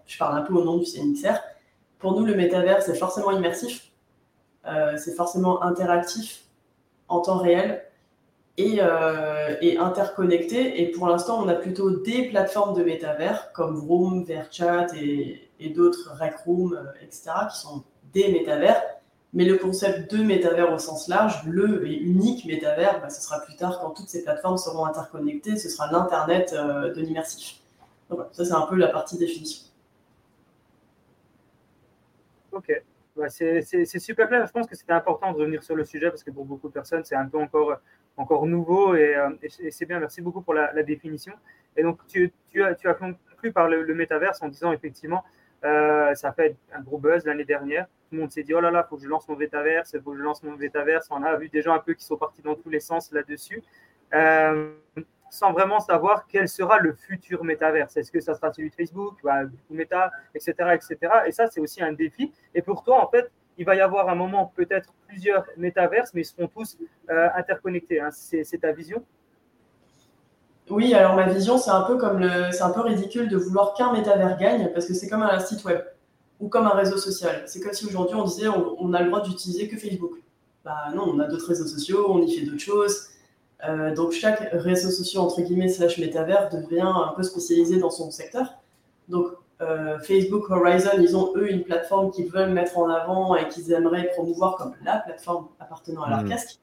[0.06, 1.40] je parle un peu au nom du CNXR,
[1.98, 3.85] pour nous, le métavers, c'est forcément immersif,
[4.96, 6.44] c'est forcément interactif
[7.08, 7.82] en temps réel,
[8.58, 8.80] et,
[9.60, 10.82] et, interconnecté.
[10.82, 16.16] Et pour l'instant, on a plutôt des plateformes de métavers comme Vroom, VRChat et, d'autres
[16.18, 17.84] Rec Room, etc., qui sont
[18.16, 18.82] des métavers,
[19.34, 23.40] Mais le concept de métavers au sens large, le et unique métavers, bah, ce sera
[23.40, 27.60] plus tard quand toutes ces plateformes seront interconnectées, ce sera l'Internet euh, de l'immersif.
[28.08, 29.64] Donc ça c'est un peu la partie définition.
[32.52, 32.82] Ok,
[33.28, 34.46] c'est super clair.
[34.46, 36.72] Je pense que c'était important de revenir sur le sujet parce que pour beaucoup de
[36.72, 37.80] personnes, c'est un peu encore,
[38.16, 39.30] encore nouveau et, euh,
[39.70, 39.98] c'est bien.
[39.98, 41.32] Merci beaucoup pour la, définition.
[41.76, 45.24] Et donc, tu, as, tu as conclu par le, le métaverse en disant effectivement,
[45.64, 47.86] euh, ça fait un gros buzz l'année dernière.
[47.86, 49.96] Tout le monde s'est dit, oh là là, il faut que je lance mon métaverse,
[50.02, 51.08] faut que je lance mon métaverse.
[51.10, 53.62] On a vu des gens un peu qui sont partis dans tous les sens là-dessus.
[54.14, 54.72] Euh,
[55.30, 57.96] sans vraiment savoir quel sera le futur métaverse.
[57.96, 60.98] Est-ce que ça sera celui de Facebook, bah, Meta, etc., etc.
[61.26, 62.32] Et ça, c'est aussi un défi.
[62.54, 66.22] Et pour toi, en fait, il va y avoir un moment, peut-être plusieurs métaverses, mais
[66.22, 66.78] ils seront tous
[67.10, 68.00] euh, interconnectés.
[68.00, 68.10] Hein.
[68.10, 69.02] C'est ta vision?
[70.68, 74.72] Oui, alors ma vision, c'est un peu un peu ridicule de vouloir qu'un métavers gagne
[74.72, 75.80] parce que c'est comme un site web
[76.40, 77.44] ou comme un réseau social.
[77.46, 80.20] C'est comme si aujourd'hui on disait on, a le droit d'utiliser que Facebook.
[80.64, 83.10] Bah non, on a d'autres réseaux sociaux, on y fait d'autres choses.
[83.64, 88.10] Euh, donc chaque réseau social entre guillemets slash métavers devient un peu spécialisé dans son
[88.10, 88.54] secteur.
[89.08, 89.28] Donc
[89.62, 93.72] euh, Facebook Horizon, ils ont eux une plateforme qu'ils veulent mettre en avant et qu'ils
[93.72, 96.28] aimeraient promouvoir comme la plateforme appartenant à leur mmh.
[96.28, 96.58] casque.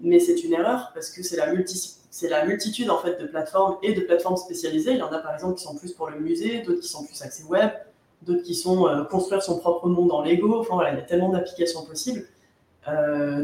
[0.00, 3.26] Mais c'est une erreur parce que c'est la multi c'est la multitude en fait de
[3.26, 4.92] plateformes et de plateformes spécialisées.
[4.92, 7.04] Il y en a par exemple qui sont plus pour le musée, d'autres qui sont
[7.04, 7.70] plus axées web,
[8.22, 10.60] d'autres qui sont euh, construire son propre monde en Lego.
[10.60, 12.26] Enfin voilà, il y a tellement d'applications possibles,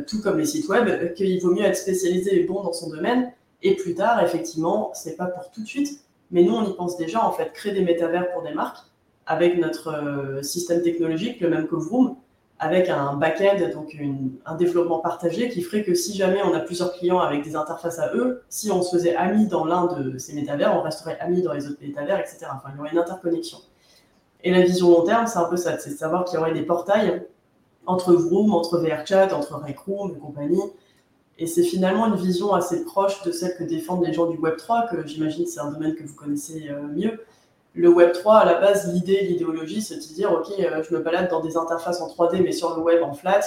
[0.07, 3.33] tout comme les sites web, qu'il vaut mieux être spécialisé et bon dans son domaine.
[3.63, 6.01] Et plus tard, effectivement, c'est pas pour tout de suite,
[6.31, 8.85] mais nous on y pense déjà en fait, créer des métavers pour des marques
[9.27, 12.17] avec notre euh, système technologique, le même que Vroom,
[12.59, 13.97] avec un back-end, donc
[14.47, 17.99] un développement partagé qui ferait que si jamais on a plusieurs clients avec des interfaces
[17.99, 21.43] à eux, si on se faisait amis dans l'un de ces métavers, on resterait amis
[21.43, 22.47] dans les autres métavers, etc.
[22.55, 23.59] Enfin, il y aurait une interconnexion.
[24.45, 26.53] Et la vision long terme, c'est un peu ça, c'est de savoir qu'il y aurait
[26.53, 27.27] des portails
[27.87, 30.63] entre Vroom, entre VRChat, entre Rec.Room et compagnie.
[31.39, 34.91] Et c'est finalement une vision assez proche de celle que défendent les gens du Web3,
[34.91, 37.19] que j'imagine c'est un domaine que vous connaissez euh, mieux
[37.75, 41.01] le Web 3, à la base, l'idée, l'idéologie, c'est de dire, OK, euh, je me
[41.01, 43.41] balade dans des interfaces en 3D, mais sur le web en flat,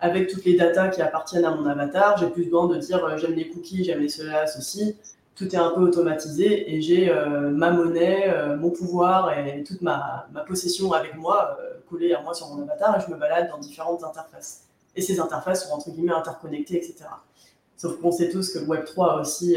[0.00, 2.16] avec toutes les datas qui appartiennent à mon avatar.
[2.18, 4.96] J'ai plus besoin de dire, euh, j'aime les cookies, j'aime les cela, ceci.
[5.36, 7.14] Tout est un peu automatisé et j'ai
[7.52, 11.56] ma monnaie, mon pouvoir et toute ma possession avec moi,
[11.88, 14.64] collée à moi sur mon avatar, et je me balade dans différentes interfaces.
[14.96, 17.04] Et ces interfaces sont entre guillemets interconnectées, etc.
[17.76, 19.56] Sauf qu'on sait tous que le Web 3 a aussi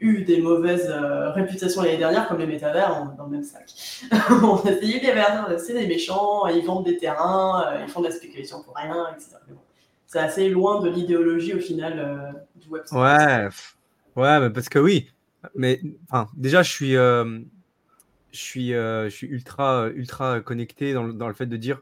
[0.00, 3.70] eu des mauvaises euh, réputations l'année dernière, comme les métavers, dans le même sac.
[4.30, 8.00] on a essayé les métavers, c'est des méchants, ils vendent des terrains, euh, ils font
[8.00, 9.36] de la spéculation pour rien, etc.
[10.06, 12.82] c'est assez loin de l'idéologie au final euh, du web.
[12.92, 13.48] Ouais,
[14.16, 15.10] ouais, parce que oui.
[15.54, 15.80] Mais
[16.34, 16.96] déjà, je suis,
[18.32, 21.80] je suis, je suis ultra, ultra connecté dans le, dans le fait de dire,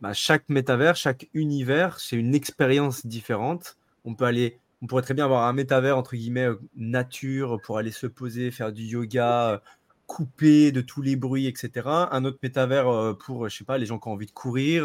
[0.00, 3.76] bah, chaque métavers, chaque univers, c'est une expérience différente.
[4.04, 7.78] On peut aller on pourrait très bien avoir un métavers entre guillemets euh, nature pour
[7.78, 9.58] aller se poser, faire du yoga, euh,
[10.06, 11.88] couper de tous les bruits, etc.
[12.10, 14.84] Un autre métavers euh, pour, je sais pas, les gens qui ont envie de courir.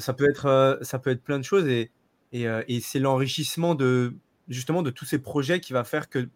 [0.00, 1.90] ça peut être, ça peut être plein de choses et,
[2.32, 4.14] et, c'est l'enrichissement de
[4.48, 6.28] justement de tous ces projets qui va faire que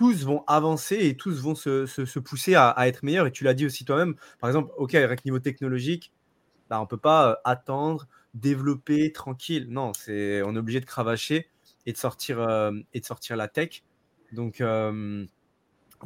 [0.00, 3.26] tous vont avancer et tous vont se, pousser à, être meilleurs.
[3.26, 6.10] Et tu l'as dit aussi toi-même, par exemple, ok, avec niveau technologique,
[6.70, 9.66] bah, on ne peut pas attendre, développer tranquille.
[9.68, 11.50] Non, c'est on est obligé de cravacher
[11.84, 13.82] et de sortir, euh, et de sortir la tech.
[14.32, 15.26] Donc, euh,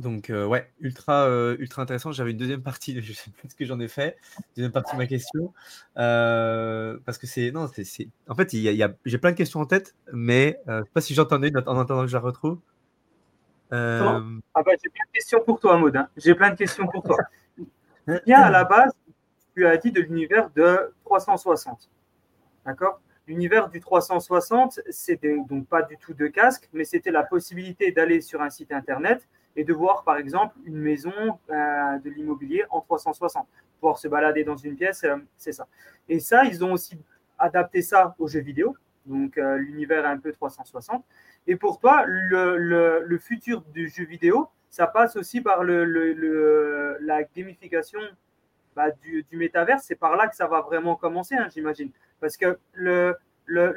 [0.00, 1.28] donc euh, ouais, ultra,
[1.60, 2.10] ultra intéressant.
[2.10, 4.16] J'avais une deuxième partie, je sais plus ce que j'en ai fait,
[4.56, 5.54] deuxième partie de ma question.
[5.94, 7.52] parce que c'est.
[7.52, 8.08] Non, c'est.
[8.28, 11.78] En fait, j'ai plein de questions en tête, mais je sais pas si j'entendais en
[11.78, 12.58] attendant que je la retrouve.
[14.54, 15.96] Ah bah, j'ai plein de questions pour toi, Maud.
[15.96, 16.08] Hein.
[16.16, 17.16] J'ai plein de questions pour toi.
[18.26, 18.92] Bien, à la base,
[19.54, 21.90] tu as dit de l'univers de 360.
[22.66, 23.00] D'accord?
[23.26, 28.20] L'univers du 360, c'était donc pas du tout de casque, mais c'était la possibilité d'aller
[28.20, 31.12] sur un site internet et de voir par exemple une maison
[31.50, 33.46] euh, de l'immobilier en 360.
[33.80, 35.66] Pouvoir se balader dans une pièce, euh, c'est ça.
[36.08, 36.98] Et ça, ils ont aussi
[37.38, 41.04] adapté ça aux jeux vidéo, donc euh, l'univers un peu 360.
[41.46, 48.00] Et pour toi, le, futur du jeu vidéo, ça passe aussi par la gamification
[48.74, 49.80] bah, du, du métavers.
[49.80, 51.90] C'est par là que ça va vraiment commencer, hein, j'imagine.
[52.20, 53.14] Parce que le,
[53.46, 53.74] le,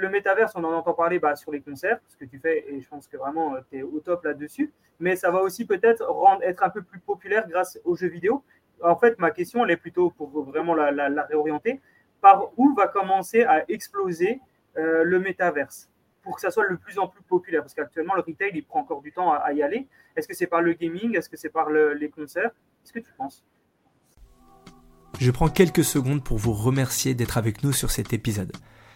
[0.55, 3.07] on en entend parler bah, sur les concerts, ce que tu fais, et je pense
[3.07, 4.71] que vraiment euh, tu es au top là-dessus.
[4.99, 8.43] Mais ça va aussi peut-être rendre, être un peu plus populaire grâce aux jeux vidéo.
[8.81, 11.81] En fait, ma question, elle est plutôt pour vraiment la, réorienter.
[12.21, 14.39] Par où va commencer à exploser
[14.77, 15.89] euh, le métaverse
[16.21, 18.81] pour que ça soit le plus en plus populaire Parce qu'actuellement, le retail, il prend
[18.81, 19.87] encore du temps à, y aller.
[20.15, 21.15] Est-ce que c'est par le gaming?
[21.15, 22.51] Est-ce que c'est par les concerts?
[22.83, 23.45] Qu'est-ce que tu penses?
[25.19, 28.51] Je prends quelques secondes pour vous remercier d'être avec nous sur cet épisode.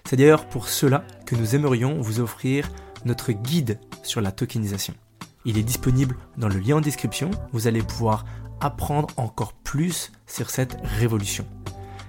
[0.05, 2.69] C'est d'ailleurs pour cela que nous aimerions vous offrir
[3.05, 4.93] notre guide sur la tokenisation.
[5.45, 8.25] Il est disponible dans le lien en description, vous allez pouvoir
[8.59, 11.47] apprendre encore plus sur cette révolution.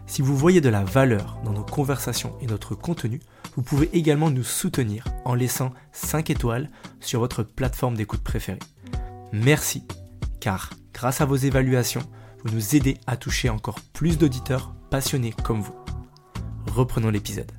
[0.07, 3.21] Si vous voyez de la valeur dans nos conversations et notre contenu,
[3.55, 6.69] vous pouvez également nous soutenir en laissant 5 étoiles
[7.01, 8.59] sur votre plateforme d'écoute préférée.
[9.33, 9.85] Merci,
[10.41, 12.03] car grâce à vos évaluations,
[12.45, 15.75] vous nous aidez à toucher encore plus d'auditeurs passionnés comme vous.
[16.75, 17.51] Reprenons l'épisode.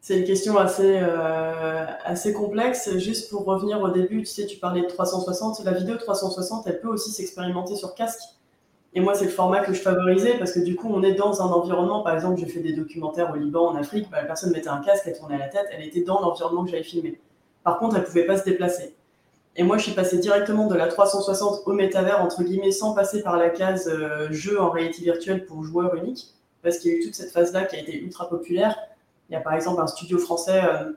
[0.00, 2.96] C'est une question assez, euh, complexe.
[2.98, 5.64] Juste pour revenir au début, tu sais, tu parlais de 360.
[5.64, 8.20] La vidéo 360, elle peut aussi s'expérimenter sur casque.
[8.94, 11.40] Et moi, c'est le format que je favorisais parce que du coup, on est dans
[11.40, 12.02] un environnement.
[12.02, 14.10] Par exemple, j'ai fait des documentaires au Liban, en Afrique.
[14.10, 16.70] Bah, la personne mettait un casque, elle tournait la tête, elle était dans l'environnement que
[16.70, 17.18] j'avais filmé.
[17.64, 18.94] Par contre, elle ne pouvait pas se déplacer.
[19.56, 23.22] Et moi, je suis passé directement de la 360 au métavers, entre guillemets, sans passer
[23.22, 26.28] par la case euh, jeu en réalité virtuelle pour joueurs uniques,
[26.62, 28.76] parce qu'il y a eu toute cette phase-là qui a été ultra populaire.
[29.28, 30.92] Il y a par exemple un studio français euh,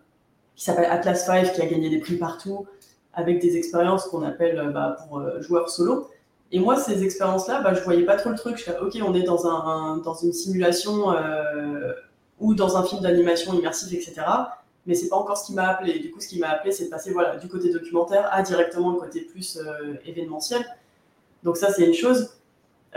[0.55, 2.65] qui s'appelle Atlas 5 qui a gagné des prix partout,
[3.13, 6.09] avec des expériences qu'on appelle euh, bah, pour joueurs solo.
[6.51, 8.57] Et moi, ces expériences-là, bah, je voyais pas trop le truc.
[8.57, 11.07] Je OK, on est dans, un, dans une simulation
[12.39, 14.23] ou dans un film d'animation immersif, etc
[14.85, 15.99] mais c'est pas encore ce qui m'a appelé.
[15.99, 18.91] Du coup, ce qui m'a appelé, c'est de passer voilà, du côté documentaire à directement
[18.91, 20.63] le côté plus euh, événementiel.
[21.43, 22.37] Donc ça, c'est une chose.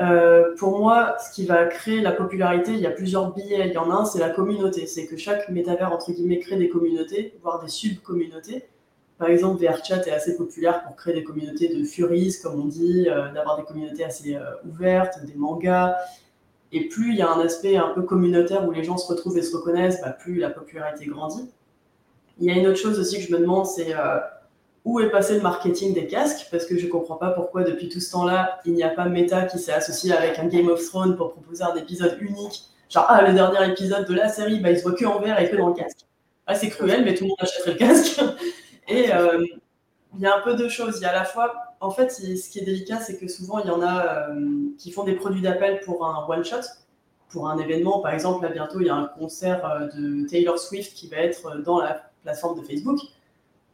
[0.01, 3.69] Euh, pour moi, ce qui va créer la popularité, il y a plusieurs billets.
[3.69, 4.87] Il y en a un, c'est la communauté.
[4.87, 8.69] C'est que chaque métavers, entre guillemets, crée des communautés, voire des sub-communautés.
[9.19, 13.09] Par exemple, VRChat est assez populaire pour créer des communautés de furies, comme on dit,
[13.09, 15.97] euh, d'avoir des communautés assez ouvertes, des mangas.
[16.73, 19.39] Et plus il y a un aspect un peu communautaire où les gens se retrouvent
[19.39, 21.51] et se reconnaissent, bah, plus la popularité grandit.
[22.39, 24.19] Il y a une autre chose aussi que je me demande, c'est euh,
[24.85, 26.47] où est passé le marketing des casques?
[26.51, 29.07] Parce que je ne comprends pas pourquoi depuis tout ce temps-là, il n'y a pas
[29.07, 32.65] Meta qui s'est associé avec un Game of Thrones pour proposer un épisode unique.
[32.91, 35.41] Genre, ah, le dernier épisode de la série, bah, il se voit que en vert
[35.41, 35.99] et que dans le casque.
[36.47, 38.21] Ah, c'est cruel, mais tout le monde achèterait le casque.
[38.89, 39.45] et euh,
[40.15, 40.99] il y a un peu deux choses.
[40.99, 43.61] Il y a à la fois, en fait, ce qui est délicat, c'est que souvent,
[43.61, 46.67] il y en a euh, qui font des produits d'appel pour un one-shot
[47.29, 48.01] pour un événement.
[48.01, 51.63] Par exemple, là, bientôt, il y a un concert de Taylor Swift qui va être
[51.63, 52.99] dans la plateforme de Facebook.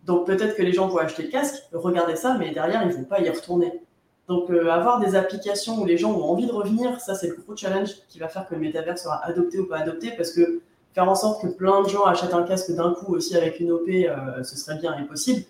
[0.05, 2.95] Donc peut-être que les gens vont acheter le casque, regarder ça, mais derrière, ils ne
[2.95, 3.81] vont pas y retourner.
[4.29, 7.37] Donc euh, avoir des applications où les gens ont envie de revenir, ça c'est le
[7.37, 10.61] gros challenge qui va faire que le métavers sera adopté ou pas adopté, parce que
[10.95, 13.73] faire en sorte que plein de gens achètent un casque d'un coup aussi avec une
[13.73, 15.43] OP, euh, ce serait bien et possible.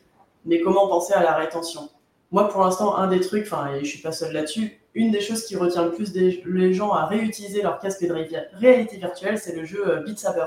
[0.47, 1.91] Mais comment penser à la rétention?
[2.33, 5.21] Moi pour l'instant, un des trucs, enfin et je suis pas seul là-dessus, une des
[5.21, 8.13] choses qui retient le plus les gens à réutiliser leur casque de
[8.59, 10.47] réalité virtuelle, c'est le jeu euh, Beat Saber.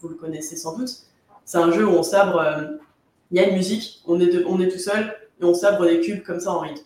[0.00, 0.90] Vous le connaissez sans doute.
[1.44, 2.62] C'est un jeu où on sabre, euh,
[3.30, 6.00] il y a une musique, on est, on est tout seul et on sabre des
[6.00, 6.84] cubes comme ça en rythme.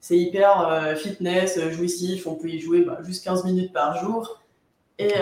[0.00, 4.39] C'est hyper fitness, jouissif, on peut y jouer bah, juste 15 minutes par jour.
[5.00, 5.14] Et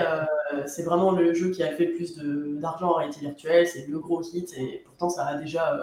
[0.67, 2.17] c'est vraiment le jeu qui a fait le plus
[2.61, 5.79] d'argent en réalité virtuelle, c'est le gros hit, et pourtant ça a déjà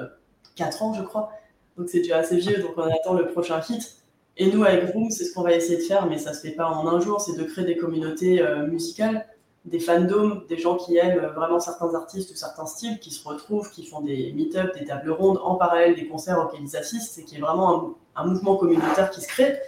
[0.56, 1.32] 4 ans, je crois.
[1.78, 3.98] Donc c'est déjà assez vieux, donc on attend le prochain hit.
[4.38, 6.56] Et nous, avec Room, c'est ce qu'on va essayer de faire, mais ça se fait
[6.56, 9.26] pas en un jour, c'est de créer des communautés musicales
[9.66, 13.70] des fandoms, des gens qui aiment vraiment certains artistes ou certains styles, qui se retrouvent,
[13.72, 17.24] qui font des meet-up, des tables rondes en parallèle des concerts auxquels ils assistent, et
[17.24, 19.60] qui est vraiment un, mouvement communautaire qui se crée.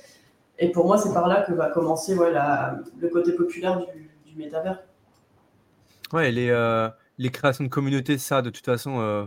[0.59, 2.31] Et pour moi, c'est par là que va commencer ouais,
[2.99, 4.06] le côté populaire du,
[4.37, 4.83] du métavers.
[6.13, 9.25] Ouais, les, euh, les créations de communautés, ça, de toute façon, euh,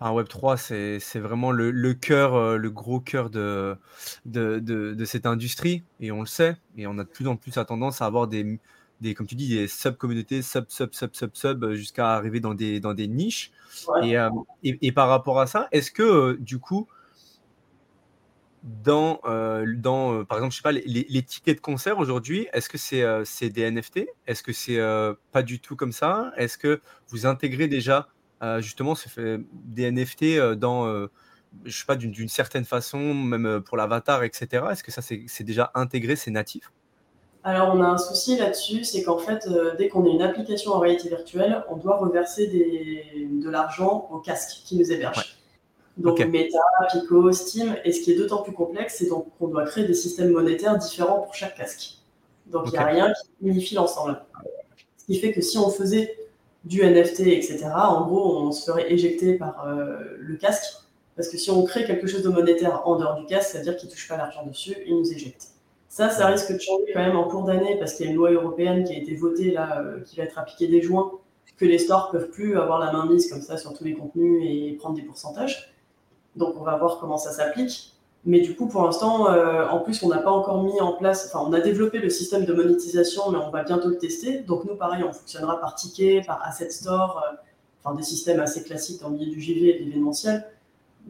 [0.00, 0.56] un Web3,
[1.00, 3.76] c'est vraiment le, le cœur, euh, le gros cœur de
[4.26, 7.36] de, de, de, cette industrie, et on le sait, et on a de plus en
[7.36, 8.60] plus à tendance à avoir des
[9.00, 12.80] des, comme tu dis, des sub-communautés, sub, sub, sub, sub, sub, jusqu'à arriver dans des,
[12.80, 13.50] dans des niches.
[13.90, 14.30] Euh,
[14.62, 16.86] et, et, par rapport à ça, est-ce que, du coup,
[18.64, 19.20] dans,
[19.76, 23.04] dans par exemple, je sais pas, les, les tickets de concert aujourd'hui, est-ce que c'est
[23.24, 24.80] c'est des NFT Est-ce que c'est
[25.32, 26.32] pas du tout comme ça?
[26.36, 28.08] Est-ce que vous intégrez déjà,
[28.60, 28.94] justement,
[29.52, 31.08] des NFT dans
[31.64, 34.64] je sais pas, d'une certaine façon, même pour l'avatar, etc.
[34.72, 36.72] Est-ce que ça, c'est déjà intégré, c'est natif?
[37.46, 40.72] Alors, on a un souci là-dessus, c'est qu'en fait, euh, dès qu'on a une application
[40.72, 45.33] en réalité virtuelle, on doit reverser de l'argent au casque qui nous héberge.
[45.96, 46.58] Donc, Meta,
[46.90, 47.76] Pico, Steam.
[47.84, 51.20] Et ce qui est d'autant plus complexe, c'est qu'on doit créer des systèmes monétaires différents
[51.20, 51.98] pour chaque casque.
[52.46, 54.20] Donc, il n'y a rien qui unifie l'ensemble.
[54.98, 56.16] Ce qui fait que si on faisait
[56.64, 60.80] du NFT, etc., en gros, on se ferait éjecter par euh, le casque.
[61.16, 63.64] Parce que si on crée quelque chose de monétaire en dehors du casque, ça veut
[63.64, 65.48] dire qu'il ne touche pas l'argent dessus, il nous éjecte.
[65.88, 68.16] Ça, ça risque de changer quand même en cours d'année parce qu'il y a une
[68.16, 71.12] loi européenne qui a été votée là, euh, qui va être appliquée dès juin,
[71.56, 74.42] que les stores peuvent plus avoir la main mise comme ça sur tous les contenus
[74.44, 75.73] et prendre des pourcentages.
[76.36, 77.94] Donc on va voir comment ça s'applique.
[78.26, 81.30] Mais du coup, pour l'instant, euh, en plus, on n'a pas encore mis en place,
[81.30, 84.38] enfin, on a développé le système de monétisation, mais on va bientôt le tester.
[84.38, 87.36] Donc, nous, pareil, on fonctionnera par ticket, par asset store, euh,
[87.82, 90.46] enfin, des systèmes assez classiques dans le milieu du JV et de l'événementiel.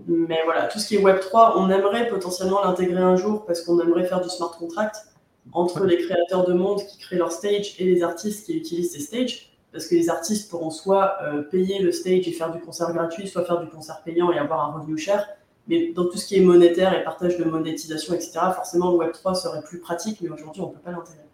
[0.08, 3.78] Mais voilà, tout ce qui est Web3, on aimerait potentiellement l'intégrer un jour parce qu'on
[3.80, 5.06] aimerait faire du smart contract
[5.52, 8.98] entre les créateurs de monde qui créent leur stage et les artistes qui utilisent ces
[8.98, 9.53] stages.
[9.74, 13.26] Parce que les artistes pourront soit euh, payer le stage et faire du concert gratuit,
[13.26, 15.26] soit faire du concert payant et avoir un revenu cher.
[15.66, 19.34] Mais dans tout ce qui est monétaire et partage de monétisation, etc., forcément, le Web3
[19.34, 21.24] serait plus pratique, mais aujourd'hui, on ne peut pas l'intégrer.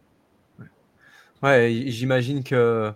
[1.42, 2.92] Ouais, j'imagine que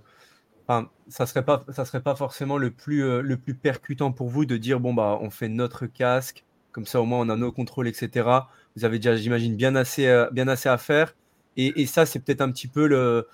[0.66, 4.46] ça ne serait, pas, serait pas forcément le plus, euh, le plus percutant pour vous
[4.46, 7.52] de dire bon, bah, on fait notre casque, comme ça, au moins, on a nos
[7.52, 8.28] contrôles, etc.
[8.76, 10.26] Vous avez déjà, j'imagine, bien assez, euh,
[10.64, 11.14] à faire.
[11.56, 13.28] Et ça, c'est peut-être un petit peu le.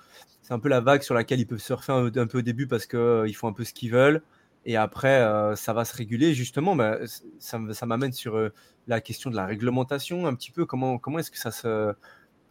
[0.51, 2.67] C'est un peu la vague sur laquelle ils peuvent surfer un, un peu au début
[2.67, 4.21] parce qu'ils euh, font un peu ce qu'ils veulent.
[4.65, 6.33] Et après, euh, ça va se réguler.
[6.33, 6.97] Justement, bah,
[7.39, 8.49] ça, ça m'amène sur euh,
[8.85, 10.65] la question de la réglementation un petit peu.
[10.65, 11.93] Comment, est-ce que ça se.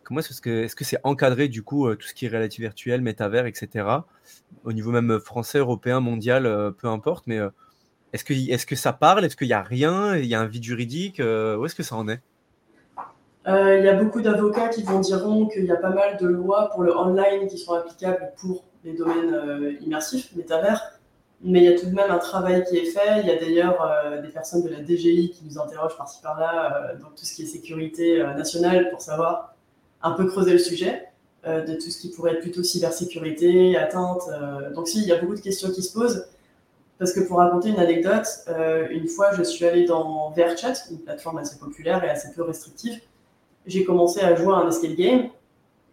[0.03, 3.03] Comment est-ce que est-ce que c'est encadré du coup tout ce qui est réalité virtuelle,
[3.03, 3.87] métavers, etc.
[4.65, 7.27] Au niveau même français, européen, mondial, peu importe.
[7.27, 7.39] Mais
[8.15, 9.27] est-ce que est-ce que ça parle?
[9.27, 10.17] Est-ce qu'il n'y a rien?
[10.17, 11.19] Il y a un vide juridique?
[11.19, 12.23] Où est-ce que ça en est?
[13.46, 16.70] Il y a beaucoup d'avocats qui vont diront qu'il y a pas mal de lois
[16.70, 21.00] pour le online qui sont applicables pour les domaines immersifs, métavers.
[21.42, 23.20] Mais il y a tout de même un travail qui est fait.
[23.20, 26.90] Il y a d'ailleurs euh, des personnes de la DGI qui nous interrogent par-ci par-là
[26.92, 29.55] euh, dans tout ce qui est sécurité euh, nationale pour savoir
[30.03, 31.07] un peu creuser le sujet
[31.46, 34.24] de tout ce qui pourrait être plutôt cybersécurité, atteinte.
[34.74, 36.26] donc si, il y a beaucoup de questions qui se posent.
[36.98, 38.26] Parce que pour raconter une anecdote,
[38.90, 43.00] une fois je suis allée dans VRChat, une plateforme assez populaire et assez peu restrictive.
[43.66, 45.29] J'ai commencé à jouer à un escape game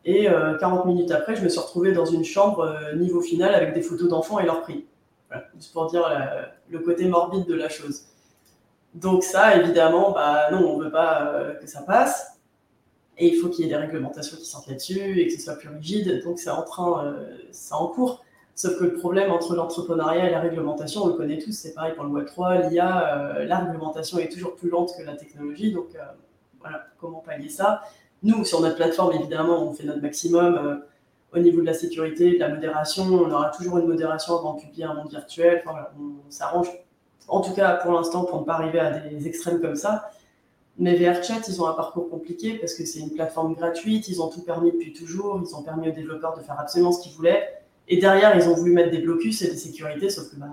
[0.06, 0.28] et
[0.60, 4.08] 40 minutes après, je me suis retrouvée dans une chambre niveau final avec des photos
[4.08, 4.86] d'enfants et leur prix
[5.56, 6.08] juste pour dire
[6.70, 8.04] le côté morbide de la chose.
[8.94, 12.40] Donc ça, évidemment, bah non, on ne veut pas euh, que ça passe.
[13.20, 15.56] Et il faut qu'il y ait des réglementations qui sortent là-dessus et que ce soit
[15.56, 16.24] plus rigide.
[16.24, 18.24] Donc c'est en train, euh, c'est en cours.
[18.56, 21.94] Sauf que le problème entre l'entrepreneuriat et la réglementation, on le connaît tous, c'est pareil
[21.94, 25.72] pour le Web3, l'IA, euh, la réglementation est toujours plus lente que la technologie.
[25.72, 25.90] Donc
[27.00, 27.82] comment pallier ça
[28.24, 30.82] Nous, sur notre plateforme, évidemment, on fait notre maximum
[31.34, 34.62] au niveau de la sécurité, de la modération, on aura toujours une modération avant de
[34.62, 35.64] publier un monde virtuel.
[35.68, 36.70] On s'arrange,
[37.28, 40.10] en tout cas pour l'instant, pour ne pas arriver à des extrêmes comme ça.
[40.80, 44.30] Mais VRChat, ils ont un parcours compliqué parce que c'est une plateforme gratuite, ils ont
[44.30, 47.62] tout permis depuis toujours, ils ont permis aux développeurs de faire absolument ce qu'ils voulaient.
[47.88, 50.48] Et derrière, ils ont voulu mettre des blocus et des sécurités, sauf que bah,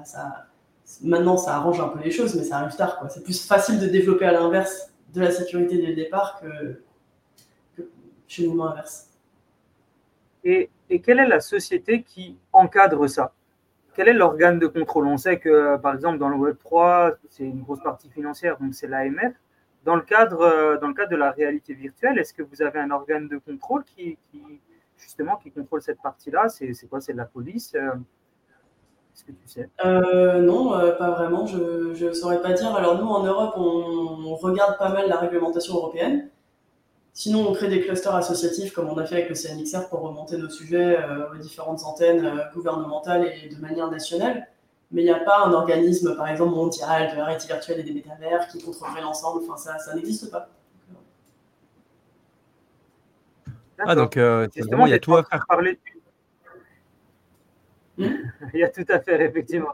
[1.03, 3.05] maintenant, ça arrange un peu les choses, mais ça arrive tard.
[3.11, 6.81] C'est plus facile de développer à l'inverse de la sécurité dès le départ que,
[7.77, 7.89] que
[8.27, 9.11] cheminement inverse.
[10.43, 10.71] Et,
[11.03, 13.33] quelle est la société qui encadre ça?
[13.95, 15.07] Quel est l'organe de contrôle?
[15.07, 18.87] On sait que, par exemple, dans le Web3, c'est une grosse partie financière, donc c'est
[18.87, 19.35] l'AMF.
[19.85, 22.81] Dans le, cadre, euh, dans le cadre de la réalité virtuelle, est-ce que vous avez
[22.81, 24.19] un organe de contrôle qui,
[24.99, 26.49] justement, qui contrôle cette partie-là?
[26.49, 27.01] C'est quoi?
[27.01, 27.91] C'est la police euh,
[29.15, 31.47] Est-ce que tu sais euh, Non, pas vraiment.
[31.47, 32.75] Je ne saurais pas dire.
[32.75, 36.29] Alors nous, en Europe, on, regarde pas mal la réglementation européenne.
[37.13, 40.37] Sinon, on crée des clusters associatifs comme on a fait avec le CNXR pour remonter
[40.37, 44.49] nos sujets euh, aux différentes antennes euh, gouvernementales et de manière nationale.
[44.91, 47.83] Mais il n'y a pas un organisme, par exemple, mondial de la réalité virtuelle et
[47.85, 49.43] des métavers qui contrôlerait l'ensemble.
[49.45, 50.49] Enfin, ça, ça n'existe pas.
[53.79, 55.45] Ah, donc, euh, il y a tout à faire.
[55.49, 55.79] Parler.
[55.87, 55.94] Hmm
[57.99, 59.71] il y a tout à faire, effectivement.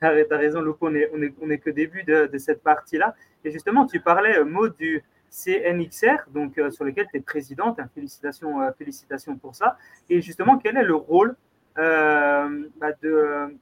[0.00, 1.08] Tu as, raison, Luc, on n'est
[1.40, 3.14] on est, que début de, de cette partie-là.
[3.44, 7.80] Et justement, tu parlais, Maud, du, CNXR, donc, euh, sur lequel tu es présidente.
[7.80, 9.78] Hein, félicitations, euh, félicitations pour ça.
[10.10, 11.34] Et justement, quel est le rôle
[11.78, 13.56] euh, bah, de,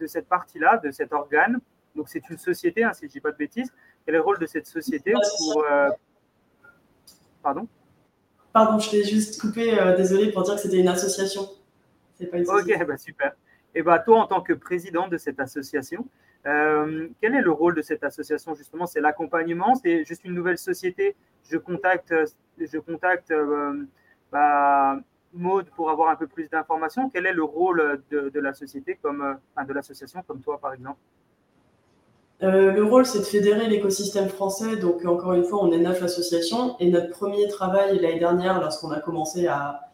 [0.00, 1.58] de cette partie-là, de cet organe?
[1.96, 3.72] Donc, c'est une société, hein, si je ne dis pas de bêtises.
[4.06, 5.64] Quel est le rôle de cette société pour.
[7.42, 7.66] Pardon?
[8.52, 11.48] Pardon, je t'ai juste coupé, désolé, pour dire que c'était une association.
[12.14, 12.80] C'est pas une société.
[12.80, 13.32] Ok, bah, super.
[13.74, 16.06] Et bah, toi, en tant que présidente de cette association,
[16.46, 18.86] euh, quel est le rôle de cette association justement?
[18.86, 19.74] C'est l'accompagnement?
[19.76, 21.14] C'est juste une nouvelle société?
[21.50, 22.14] Je contacte,
[22.58, 23.84] je contacte euh,
[24.30, 24.98] bah,
[25.32, 27.10] Maude pour avoir un peu plus d'informations.
[27.10, 30.98] Quel est le rôle de, la société, comme, euh, de l'association comme toi par exemple?
[32.40, 34.76] Le rôle, c'est de fédérer l'écosystème français.
[34.76, 36.76] Donc, encore une fois, on est neuf associations.
[36.80, 39.91] Et notre premier travail l'année dernière, lorsqu'on a commencé à,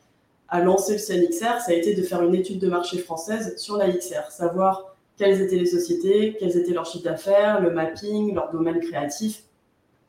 [0.48, 3.76] à lancer le CNXR, ça a été de faire une étude de marché française sur
[3.76, 8.50] la XR, savoir quelles étaient les sociétés, quels étaient leurs chiffres d'affaires, le mapping, leur
[8.50, 9.42] domaine créatif.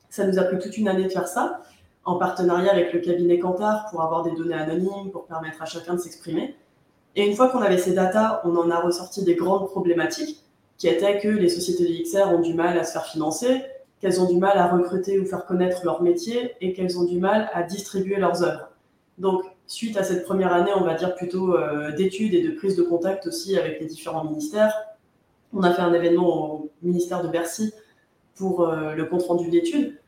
[0.09, 1.61] Ça nous a pris toute une année de faire ça,
[2.05, 5.95] en partenariat avec le cabinet Kantar pour avoir des données anonymes, pour permettre à chacun
[5.95, 6.55] de s'exprimer.
[7.15, 10.43] Et une fois qu'on avait ces datas, on en a ressorti des grandes problématiques
[10.77, 13.61] qui étaient que les sociétés de XR ont du mal à se faire financer,
[13.99, 17.19] qu'elles ont du mal à recruter ou faire connaître leur métier et qu'elles ont du
[17.19, 18.69] mal à distribuer leurs œuvres.
[19.17, 22.75] Donc, suite à cette première année, on va dire plutôt euh, d'études et de prise
[22.75, 24.73] de contact aussi avec les différents ministères,
[25.53, 27.73] on a fait un événement au ministère de Bercy
[28.35, 29.99] pour euh, le compte-rendu d'études.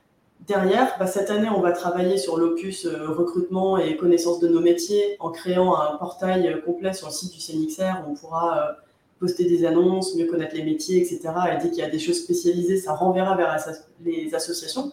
[0.48, 4.62] Derrière, bah, cette année, on va travailler sur l'opus euh, recrutement et connaissance de nos
[4.62, 8.78] métiers en créant un portail complet sur le site du CNXR où on pourra
[9.20, 11.20] poster des annonces, mieux connaître les métiers, etc.
[11.54, 13.56] Et dès qu'il y a des choses spécialisées, ça renverra vers
[14.04, 14.92] les associations.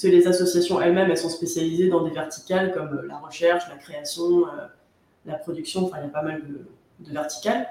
[0.00, 3.76] Que les associations elles-mêmes, elles sont spécialisées dans des verticales comme euh, la recherche, la
[3.76, 4.66] création, euh,
[5.24, 7.66] la production, enfin il y a pas mal de, verticales.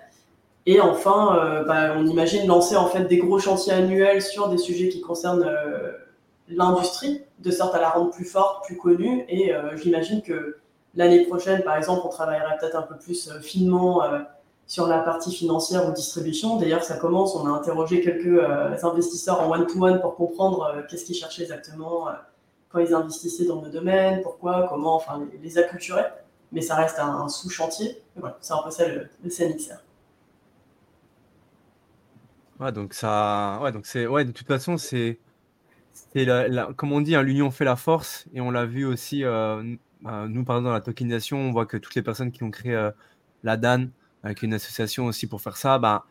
[0.65, 4.57] Et enfin, euh, bah, on imagine lancer en fait des gros chantiers annuels sur des
[4.57, 5.45] sujets qui concernent
[6.47, 9.26] l'industrie, de sorte à la rendre plus forte, plus connue.
[9.28, 10.57] Et j'imagine que
[10.95, 14.01] l'année prochaine, par exemple, on travaillera peut-être un peu plus finement
[14.68, 16.57] sur la partie financière ou distribution.
[16.57, 17.36] D'ailleurs, ça commence.
[17.36, 22.07] On a interrogé quelques euh, investisseurs en one-to-one pour comprendre euh, qu'est-ce qu'ils cherchaient exactement
[22.07, 22.14] euh,
[22.70, 26.05] quand ils investissaient dans nos domaines, pourquoi, comment, enfin, les, acculturer.
[26.51, 28.01] Mais ça reste un, sous-chantier.
[28.16, 29.78] Voilà, c'est un peu ça le, le CNXR.
[32.59, 35.20] Ouais, donc ça, ouais, donc c'est, ouais, de toute façon, c'est,
[35.91, 36.28] c'est
[36.76, 40.57] comme on dit, hein, l'union fait la force, et on l'a vu aussi, nous, par
[40.57, 42.89] exemple, dans la tokenisation, on voit que toutes les personnes qui ont créé
[43.43, 43.88] la DAN,
[44.24, 46.05] avec une association aussi pour faire ça, bah,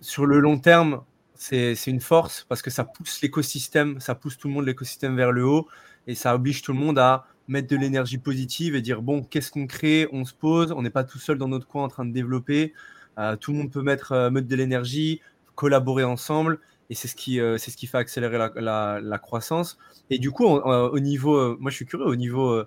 [0.00, 1.02] sur le long terme,
[1.34, 5.32] c'est une force parce que ça pousse l'écosystème, ça pousse tout le monde l'écosystème vers
[5.32, 5.68] le haut
[6.06, 9.50] et ça oblige tout le monde à mettre de l'énergie positive et dire bon, qu'est-ce
[9.50, 10.06] qu'on crée?
[10.12, 12.74] On se pose, on n'est pas tout seul dans notre coin en train de développer.
[13.18, 15.20] Euh, tout le monde peut mettre, euh, mettre de l'énergie,
[15.54, 16.60] collaborer ensemble
[16.90, 19.78] et c'est ce qui, euh, ce qui fait accélérer la, la, croissance.
[20.10, 22.62] Et du coup, au niveau, moi je suis curieux, au niveau,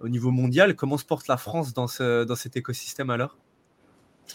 [0.00, 3.38] au niveau mondial, comment se porte la France dans, ce, dans cet écosystème alors?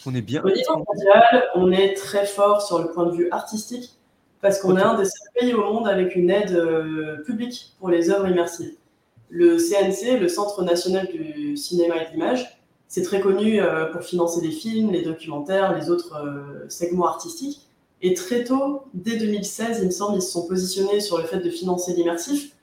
[0.06, 0.42] On est bien.
[0.42, 3.94] Au niveau mondial, on est très fort sur le point de vue artistique
[4.40, 7.88] parce qu'on est un des seuls pays au monde avec une aide euh, publique pour
[7.88, 8.74] les œuvres immersives.
[9.30, 14.02] Le CNC, le Centre national du cinéma et de l'image, c'est très connu euh, pour
[14.02, 17.66] financer les films, les documentaires, les autres euh, segments artistiques.
[18.02, 21.38] Et très tôt, dès 2016, il me semble, ils se sont positionnés sur le fait
[21.40, 22.53] de financer l'immersif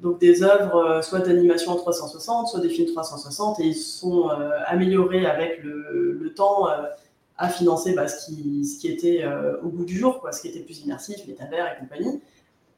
[0.00, 4.30] donc des œuvres euh, soit d'animation en 360, soit des films 360, et ils sont
[4.30, 6.84] euh, améliorés avec le, temps euh,
[7.36, 9.24] à financer bah, ce, qui, était
[9.62, 12.20] au bout du jour, ce qui était plus immersif, métavers et compagnie.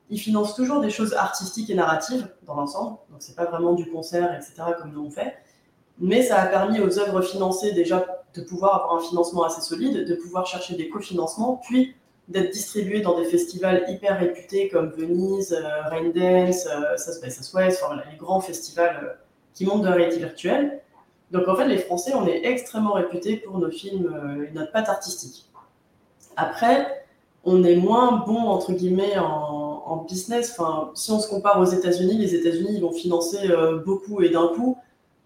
[0.08, 3.90] Ils financent toujours des choses artistiques et narratives dans l'ensemble, donc c'est pas vraiment du
[3.90, 5.34] concert, etc., comme nous on fait,
[5.98, 10.06] mais ça a permis aux œuvres financées déjà de pouvoir avoir un financement assez solide,
[10.06, 11.96] de pouvoir chercher des cofinancements, puis
[12.30, 17.82] d'être distribué dans des festivals hyper réputés comme Venise, euh, Raindance, euh, South by Southwest,
[17.84, 19.14] enfin, les grands festivals euh,
[19.52, 20.80] qui montent de réalité virtuelle.
[21.32, 24.88] Donc en fait, les Français, on est extrêmement réputés pour nos films et notre patte
[24.88, 25.48] artistique.
[26.36, 27.04] Après,
[27.44, 30.56] on est moins bon, entre guillemets, en, business.
[30.56, 33.48] Enfin, si on se compare aux États-Unis, les États-Unis, ils vont financer
[33.84, 34.76] beaucoup et d'un coup,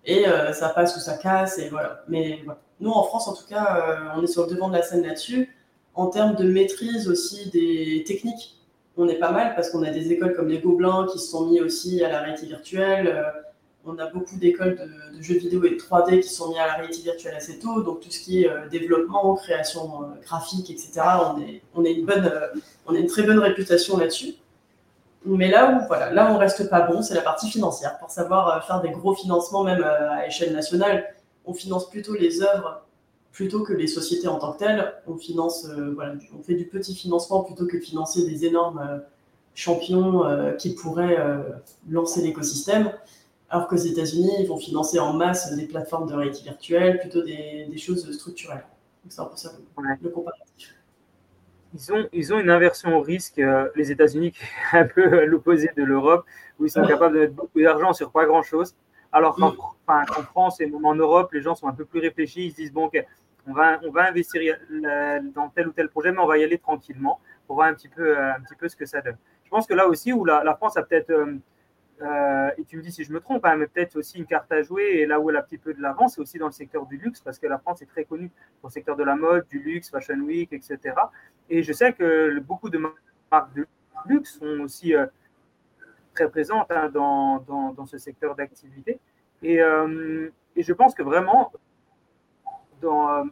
[0.04, 2.02] et ça passe ou ça casse, et voilà.
[2.08, 2.40] Mais
[2.80, 5.54] nous, en France, en tout cas, on est sur le devant de la scène là-dessus.
[5.94, 8.56] En termes de maîtrise aussi des techniques,
[8.96, 11.46] on est pas mal parce qu'on a des écoles comme les Gobelins qui se sont
[11.46, 13.08] mis aussi à la réalité virtuelle.
[13.08, 13.22] Euh,
[13.86, 16.74] on a beaucoup d'écoles de, jeux vidéo et de 3D qui sont mis à la
[16.74, 17.82] réalité virtuelle assez tôt.
[17.82, 21.00] Donc tout ce qui est euh, développement, création euh, graphique, etc.
[21.74, 22.30] On, est, une bonne,
[22.86, 24.34] on a une très bonne réputation là-dessus.
[25.26, 27.98] Mais là où voilà, là on reste pas bon, c'est la partie financière.
[27.98, 31.14] Pour savoir faire des gros financements, même à échelle nationale,
[31.46, 32.82] on finance plutôt les œuvres
[33.34, 34.94] plutôt que les sociétés en tant que telles.
[35.06, 38.78] On finance, euh, voilà, on fait du petit financement plutôt que de financer des énormes
[38.78, 38.98] euh,
[39.54, 41.18] champions euh, qui pourraient
[41.88, 42.92] lancer l'écosystème.
[43.50, 47.76] Alors qu'aux États-Unis, ils vont financer en masse des plateformes de réalité virtuelle, plutôt des,
[47.76, 48.64] choses structurelles.
[49.08, 49.52] c'est un peu ça
[50.00, 50.74] le, comparatif.
[51.74, 53.40] Ils ont, ils ont une inversion au risque,
[53.74, 56.24] les États-Unis, qui est un peu l'opposé de l'Europe,
[56.58, 58.74] où ils sont capables de mettre beaucoup d'argent sur pas grand-chose.
[59.12, 60.24] Alors qu'en mm.
[60.24, 62.46] France et même en Europe, les gens sont un peu plus réfléchis.
[62.46, 63.04] Ils se disent, bon, ok,
[63.46, 64.58] on va, on va investir
[65.34, 67.88] dans tel ou tel projet, mais on va y aller tranquillement pour voir un petit
[67.88, 69.16] peu, un petit peu ce que ça donne.
[69.44, 71.36] Je pense que là aussi, où la, France a peut-être, euh,
[72.02, 74.50] euh, et tu me dis si je me trompe, hein, mais peut-être aussi une carte
[74.50, 76.46] à jouer, et là où elle a un petit peu de l'avance, c'est aussi dans
[76.46, 78.30] le secteur du luxe, parce que la France est très connue
[78.60, 80.78] pour le secteur de la mode, du luxe, Fashion Week, etc.
[81.50, 83.66] Et je sais que beaucoup de marques de
[84.06, 85.06] luxe sont aussi euh,
[86.14, 88.98] très présentes hein, dans, dans, ce secteur d'activité.
[89.42, 89.60] Et,
[90.56, 91.52] et je pense que vraiment,
[92.84, 93.24] dans, euh,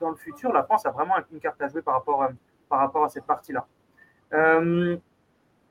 [0.00, 2.30] dans, le futur, la France a vraiment une carte à jouer par rapport, à,
[2.72, 3.66] euh, cette partie-là.
[4.32, 4.96] Euh,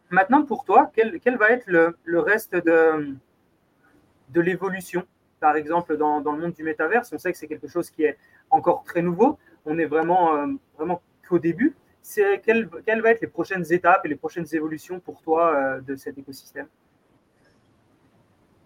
[0.09, 3.15] maintenant, pour toi, quel, va être le, reste de,
[4.35, 5.03] l'évolution
[5.39, 8.17] Par exemple, dans, le monde du métaverse, on sait que c'est quelque chose qui est
[8.49, 9.37] encore très nouveau.
[9.65, 11.75] On est vraiment, vraiment qu'au début.
[12.15, 16.17] quelles, quelles vont être les prochaines étapes et les prochaines évolutions pour toi de cet
[16.17, 16.67] écosystème?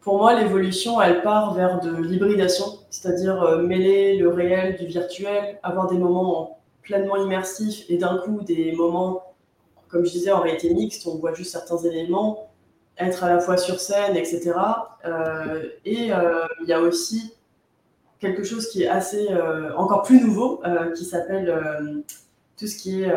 [0.08, 5.88] Pour moi, l'évolution, elle part vers de l'hybridation, c'est-à-dire mêler le réel du virtuel, avoir
[5.88, 9.36] des moments pleinement immersifs et d'un coup des moments,
[9.90, 12.50] comme je disais, en réalité mixte, on voit juste certains éléments,
[12.98, 14.54] être à la fois sur scène, etc.
[15.84, 17.34] et il y a aussi
[18.22, 22.02] quelque chose qui est assez euh, encore plus nouveau, euh, qui s'appelle euh,
[22.58, 23.12] tout ce qui est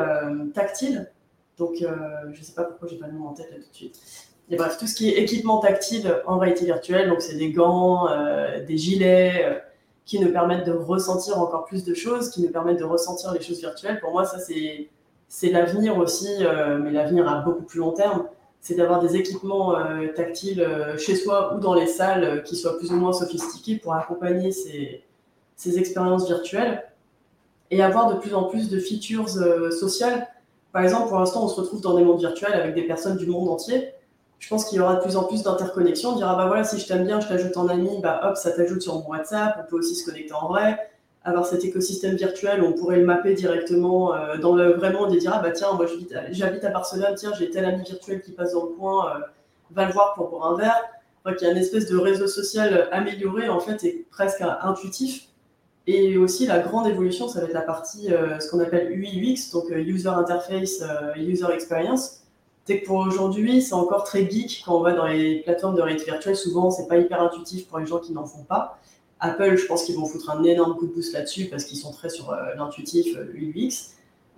[0.55, 1.09] tactile.
[1.57, 3.77] Donc, je ne sais pas pourquoi j'ai pas le nom en tête là tout de
[3.77, 4.30] suite.
[4.51, 8.09] Et bref, tout ce qui est équipement tactile en réalité virtuelle, donc c'est des gants,
[8.67, 9.63] des gilets
[10.05, 13.41] qui nous permettent de ressentir encore plus de choses, qui nous permettent de ressentir les
[13.41, 14.01] choses virtuelles.
[14.01, 16.37] Pour moi, ça c'est l'avenir aussi,
[16.83, 18.25] mais l'avenir à beaucoup plus long terme
[18.61, 22.57] c'est d'avoir des équipements euh, tactiles euh, chez soi ou dans les salles euh, qui
[22.57, 25.03] soient plus ou moins sophistiqués pour accompagner ces,
[25.79, 26.83] expériences virtuelles
[27.71, 30.27] et avoir de plus en plus de features sociales.
[30.73, 33.27] Par exemple, pour l'instant, on se retrouve dans des mondes virtuels avec des personnes du
[33.27, 33.93] monde entier.
[34.41, 36.11] Je pense qu'il y aura de plus en plus d'interconnexions.
[36.11, 38.51] On dira, bah voilà, si je t'aime bien, je t'ajoute en ami, bah hop, ça
[38.51, 39.65] t'ajoute sur mon WhatsApp.
[39.65, 40.79] On peut aussi se connecter en vrai
[41.23, 45.19] avoir cet écosystème virtuel, on pourrait le mapper directement euh, dans le vrai monde et
[45.19, 45.87] dire ah bah tiens moi
[46.31, 49.21] j'habite à Barcelone, tiens j'ai tel ami virtuel qui passe dans le coin, euh,
[49.71, 50.81] va le voir pour boire un verre.
[51.27, 55.27] Donc il y a une espèce de réseau social amélioré en fait et presque intuitif.
[55.87, 59.35] Et aussi la grande évolution, ça va être la partie euh, ce qu'on appelle UI
[59.35, 60.83] UX, donc User Interface,
[61.17, 62.20] User Experience.
[62.79, 66.37] Pour aujourd'hui, c'est encore très geek quand on va dans les plateformes de réalité virtuelle.
[66.37, 68.79] Souvent, c'est pas hyper intuitif pour les gens qui n'en font pas.
[69.21, 71.93] Apple, je pense qu'ils vont foutre un énorme coup de pouce là-dessus parce qu'ils sont
[71.93, 73.19] très sur euh, l'intuitif UX.
[73.19, 73.69] Euh,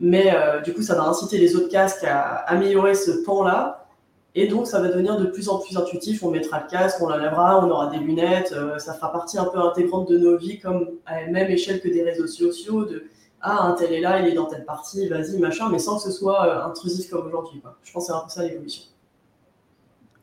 [0.01, 3.87] Mais euh, du coup, ça va inciter les autres casques à améliorer ce pan-là.
[4.35, 6.23] Et donc, ça va devenir de plus en plus intuitif.
[6.25, 8.55] On mettra le casque, on l'enlèvera, on aura des lunettes.
[8.79, 11.89] ça fera partie un peu intégrante de nos vies, comme à la même échelle que
[11.89, 12.87] des réseaux sociaux.
[12.87, 13.05] De
[13.43, 16.03] ah, un tel est là, il est dans telle partie, vas-y, machin, mais sans que
[16.03, 17.61] ce soit intrusif comme aujourd'hui.
[17.83, 18.85] Je pense que c'est un peu ça l'évolution.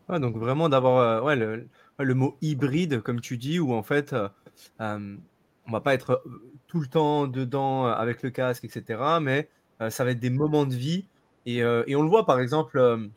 [0.08, 1.68] donc vraiment d'avoir ouais, le,
[2.00, 4.16] le, mot hybride, comme tu dis, où en fait,
[4.80, 6.24] on va pas être
[6.68, 9.02] tout le temps dedans avec le casque, etc.
[9.22, 9.50] Mais
[9.90, 11.06] ça va être des moments de vie.
[11.46, 13.10] Et, on le voit, par exemple,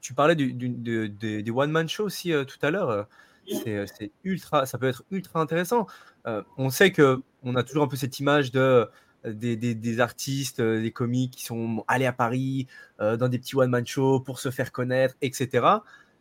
[0.00, 3.06] tu parlais du, des one-man shows aussi tout à l'heure.
[3.46, 5.86] C'est ultra, ça peut être ultra intéressant.
[6.56, 8.88] on sait que on a toujours un peu cette image de
[9.24, 12.68] des, des, artistes, des comiques qui sont allés à Paris
[13.00, 15.78] dans des petits one-man shows pour se faire connaître, etc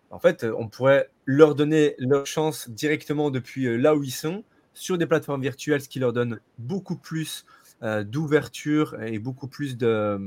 [0.09, 4.43] en fait, on pourrait leur donner leur chance directement depuis euh, là où ils sont,
[4.74, 7.45] sur des plateformes virtuelles, ce qui leur donne beaucoup plus
[7.84, 10.20] euh, d'ouverture et beaucoup plus de,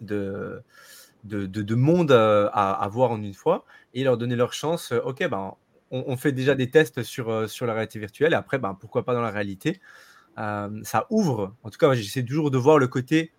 [0.00, 0.62] de,
[1.24, 3.64] de, monde euh, à, voir en une fois,
[3.94, 4.92] et leur donner leur chance.
[4.92, 5.54] ok, ben,
[5.90, 9.14] on, fait déjà des tests sur, sur la réalité virtuelle, et après, ben, pourquoi pas
[9.14, 9.80] dans la réalité
[10.84, 13.32] Ça ouvre, en tout cas, j'essaie toujours de voir le côté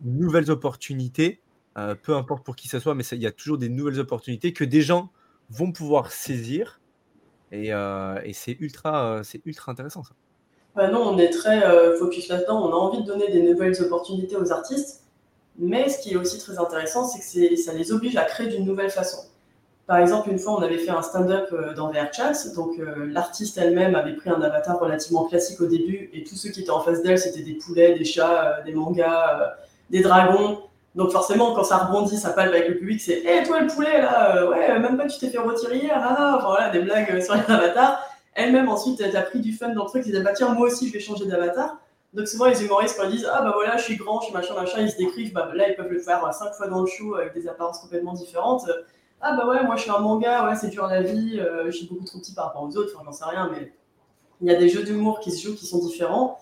[0.00, 1.40] nouvelles opportunités
[1.76, 4.52] euh, peu importe pour qui ce soit, mais il y a toujours des nouvelles opportunités
[4.52, 5.10] que des gens
[5.50, 6.80] vont pouvoir saisir.
[7.50, 10.14] Et, euh, c'est ultra, c'est ultra intéressant ça.
[10.76, 11.62] Bah non, on est très
[11.98, 12.68] focus là-dedans.
[12.68, 15.04] On a envie de donner des nouvelles opportunités aux artistes.
[15.56, 18.64] Mais ce qui est aussi très intéressant, c'est que ça les oblige à créer d'une
[18.64, 19.18] nouvelle façon.
[19.86, 22.54] Par exemple, une fois, on avait fait un stand-up euh, dans VRChat.
[22.54, 22.76] Donc,
[23.08, 26.10] l'artiste elle-même avait pris un avatar relativement classique au début.
[26.12, 29.56] Et tous ceux qui étaient en face d'elle, c'était des poulets, des chats, des mangas,
[29.90, 30.58] des dragons.
[30.94, 34.00] Donc forcément, quand ça rebondit, ça parle avec le public, c'est Hé, toi le poulet,
[34.00, 37.10] là, euh, ouais, même pas tu t'es fait retirer hier, ah, enfin voilà, des blagues
[37.10, 38.00] euh, sur les avatars.
[38.34, 40.68] Elle-même, ensuite, elle a pris du fun dans le truc, ils disent Bah tiens, moi
[40.68, 41.78] aussi, je vais changer d'avatar.
[42.12, 44.34] Donc souvent, les humoristes, quand ils disent Ah bah voilà, je suis grand, je suis
[44.34, 46.82] machin, machin, ils se décrivent, bah là, ils peuvent le faire euh, cinq fois dans
[46.82, 48.64] le show avec des apparences complètement différentes.
[49.20, 51.86] Ah bah ouais, moi je suis un manga, ouais, c'est dur la vie, je suis
[51.86, 53.72] beaucoup trop petit par rapport aux autres, enfin j'en sais rien, mais
[54.40, 56.38] il y a des jeux d'humour qui se jouent qui sont différents.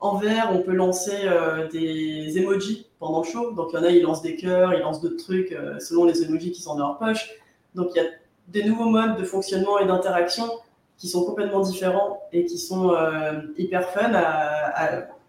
[0.00, 3.52] En vert, on peut lancer euh, des emojis pendant le show.
[3.52, 6.04] Donc, il y en a, ils lancent des cœurs, ils lancent d'autres trucs euh, selon
[6.04, 7.30] les emojis qui sont dans leur poche.
[7.74, 8.08] Donc, il y a
[8.48, 10.50] des nouveaux modes de fonctionnement et d'interaction
[10.98, 14.12] qui sont complètement différents et qui sont euh, hyper fun.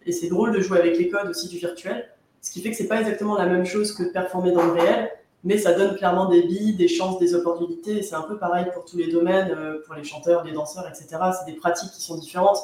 [0.05, 2.09] Et c'est drôle de jouer avec les codes aussi du virtuel.
[2.41, 4.73] Ce qui fait que c'est pas exactement la même chose que de performer dans le
[4.73, 5.09] réel,
[5.45, 8.01] mais ça donne clairement des billes, des chances, des opportunités.
[8.01, 11.07] C'est un peu pareil pour tous les domaines, pour les chanteurs, les danseurs, etc.
[11.37, 12.57] C'est des pratiques qui sont différentes.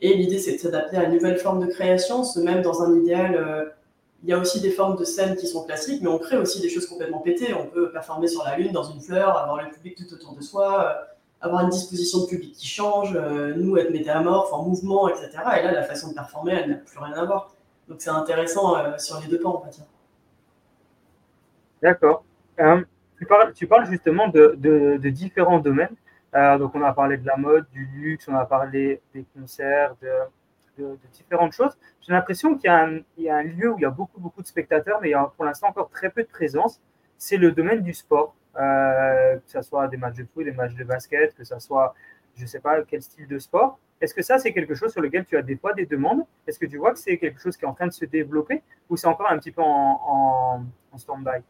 [0.00, 2.24] Et l'idée, c'est de s'adapter à une nouvelle forme de création.
[2.24, 3.70] Ce même dans un idéal, euh,
[4.22, 6.60] il y a aussi des formes de scènes qui sont classiques, mais on crée aussi
[6.60, 7.54] des choses complètement pétées.
[7.54, 10.42] On peut performer sur la Lune, dans une fleur, avoir le public tout autour de
[10.42, 15.08] soi, euh, avoir une disposition de public qui change, euh, nous être métamorphes, en mouvement,
[15.08, 15.30] etc.
[15.58, 17.54] Et là, la façon de performer, elle n'a plus rien à voir.
[17.88, 19.84] Donc c'est intéressant sur les deux plans, on va dire.
[21.84, 22.24] D'accord.
[23.18, 25.94] Tu parles, tu, parles, justement de, différents domaines.
[26.34, 29.94] Euh, donc, on a parlé de la mode, du luxe, on a parlé des concerts,
[30.00, 31.76] de, différentes choses.
[32.00, 32.70] J'ai l'impression qu'il
[33.18, 35.12] y, y, a un lieu où il y a beaucoup, beaucoup de spectateurs, mais il
[35.12, 36.80] y a pour l'instant encore très peu de présence.
[37.18, 40.74] C'est le domaine du sport, euh, que ce soit des matchs de foot, des matchs
[40.74, 41.94] de basket, que ce soit,
[42.34, 43.78] je ne sais pas quel style de sport.
[44.00, 46.24] Est-ce que ça, c'est quelque chose sur lequel tu as des fois des demandes?
[46.46, 48.62] Est-ce que tu vois que c'est quelque chose qui est en train de se développer
[48.88, 51.42] ou c'est encore un petit peu en, en, stand-by?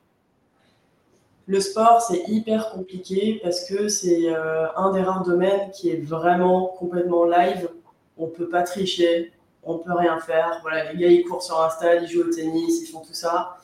[1.46, 6.00] Le sport, c'est hyper compliqué parce que c'est euh, un des rares domaines qui est
[6.00, 7.68] vraiment complètement live.
[8.16, 9.32] On peut pas tricher,
[9.62, 10.60] on peut rien faire.
[10.62, 13.12] Voilà, les gars, ils courent sur un stade, ils jouent au tennis, ils font tout
[13.12, 13.58] ça.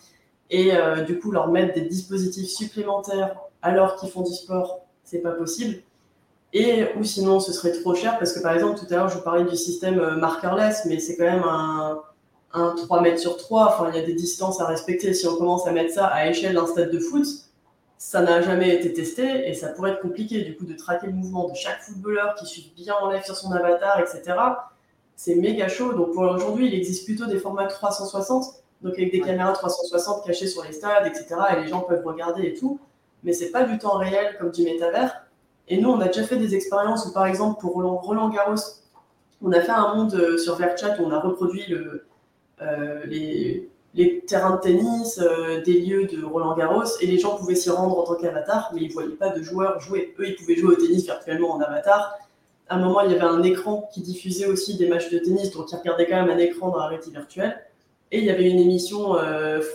[0.50, 5.20] Et euh, du coup, leur mettre des dispositifs supplémentaires alors qu'ils font du sport, c'est
[5.20, 5.82] pas possible.
[6.52, 9.16] Et ou sinon, ce serait trop cher parce que par exemple, tout à l'heure, je
[9.16, 12.02] vous parlais du système euh, markerless, mais c'est quand même un,
[12.52, 13.66] un 3 mètres sur 3.
[13.68, 15.14] Enfin, il y a des distances à respecter.
[15.14, 17.24] Si on commence à mettre ça à échelle d'un stade de foot,
[18.00, 21.12] ça n'a jamais été testé et ça pourrait être compliqué du coup de traquer le
[21.12, 24.38] mouvement de chaque footballeur qui suit bien en live sur son avatar, etc.
[25.16, 25.92] C'est méga chaud.
[25.92, 30.46] Donc pour aujourd'hui, il existe plutôt des formats 360, donc avec des caméras 360 cachées
[30.46, 31.26] sur les stades, etc.
[31.52, 32.80] Et les gens peuvent regarder et tout.
[33.22, 35.26] Mais c'est pas du temps réel comme du métavers.
[35.68, 38.54] Et nous, on a déjà fait des expériences où, par exemple, pour Roland, Garros,
[39.42, 42.06] on a fait un monde euh, sur VRChat où on a reproduit le,
[42.62, 43.68] euh, les,
[44.26, 47.98] terrains de tennis, euh, des lieux de Roland Garros, et les gens pouvaient s'y rendre
[47.98, 50.14] en tant qu'avatar, mais ils ne voyaient pas de joueurs jouer.
[50.18, 52.14] Eux, ils pouvaient jouer au tennis virtuellement en avatar.
[52.68, 55.50] À un moment, il y avait un écran qui diffusait aussi des matchs de tennis,
[55.50, 57.64] donc ils regardaient quand même un écran dans la réalité virtuelle.
[58.12, 59.16] Et il y avait une émission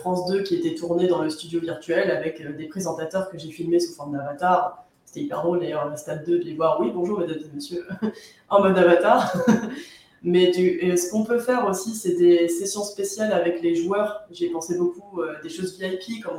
[0.00, 3.80] France 2 qui était tournée dans le studio virtuel avec des présentateurs que j'ai filmés
[3.80, 6.80] sous forme d'avatar c'était hyper drôle d'ailleurs, le stade 2, de les voir.
[6.80, 7.86] Oui, bonjour mesdames et messieurs,
[8.50, 9.34] en mode avatar.
[10.22, 14.22] Mais ce qu'on peut faire aussi, c'est des sessions spéciales avec les joueurs.
[14.30, 16.38] J'ai pensé beaucoup euh, des choses VIP, comme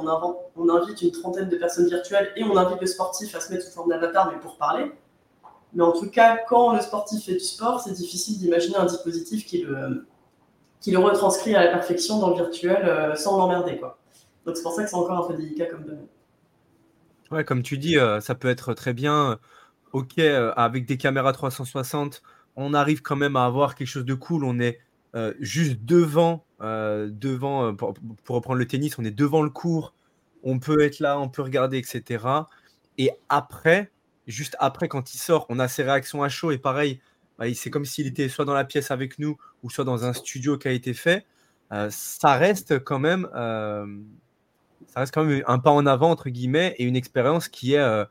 [0.55, 3.65] on, invite une trentaine de personnes virtuelles et on invite le sportif à se mettre
[3.65, 4.91] sous forme d'avatar, mais pour parler.
[5.73, 9.45] Mais en tout cas, quand le sportif fait du sport, c'est difficile d'imaginer un dispositif
[9.45, 10.05] qui le,
[10.81, 13.79] qui le retranscrit à la perfection dans le virtuel euh, sans l'emmerder.
[14.45, 16.07] Donc c'est pour ça que c'est encore un peu délicat comme domaine.
[17.31, 19.37] Ouais, comme tu dis, euh, ça peut être très bien.
[19.93, 22.21] Ok, euh, avec des caméras 360,
[22.57, 24.43] on arrive quand même à avoir quelque chose de cool.
[24.43, 24.79] On est
[25.15, 27.95] euh, juste devant, devant pour,
[28.27, 29.93] reprendre le tennis, on est devant le cours.
[30.43, 32.25] On peut être là, on peut regarder, etc.
[32.97, 33.91] Et après,
[34.27, 36.51] juste après, quand il sort, on a ses réactions à chaud.
[36.51, 36.99] Et pareil,
[37.39, 40.13] bah, c'est comme s'il était soit dans la pièce avec nous ou soit dans un
[40.13, 41.25] studio qui a été fait.
[41.89, 43.27] ça reste quand même
[44.87, 47.79] ça reste quand même un pas en avant, entre guillemets, et une expérience qui est,
[47.79, 48.05] euh,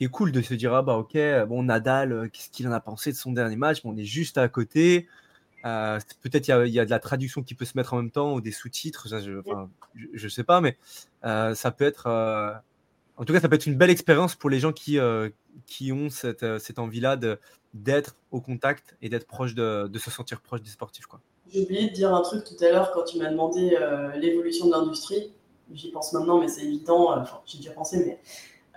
[0.00, 2.80] qui cool de se dire ah bah ok, bon, Nadal, euh, qu'est-ce qu'il en a
[2.80, 3.82] pensé de son dernier match?
[3.82, 5.06] Bon, On est juste à côté.
[5.66, 8.32] Euh, peut-être il y, a de la traduction qui peut se mettre en même temps
[8.32, 9.42] ou des sous-titres, je,
[10.14, 10.78] je, sais pas, mais
[11.22, 12.06] ça peut être.
[13.18, 14.98] en tout cas, ça peut être une belle expérience pour les gens qui,
[15.66, 17.18] qui ont cette, cette envie-là
[17.74, 21.04] d'être au contact et d'être proche de, de, se sentir proche des sportifs.
[21.52, 23.76] J'ai oublié de dire un truc tout à l'heure quand tu m'as demandé
[24.16, 25.30] l'évolution de l'industrie
[25.74, 28.20] j'y pense maintenant, mais c'est évident, euh, enfin, j'ai déjà pensé, mais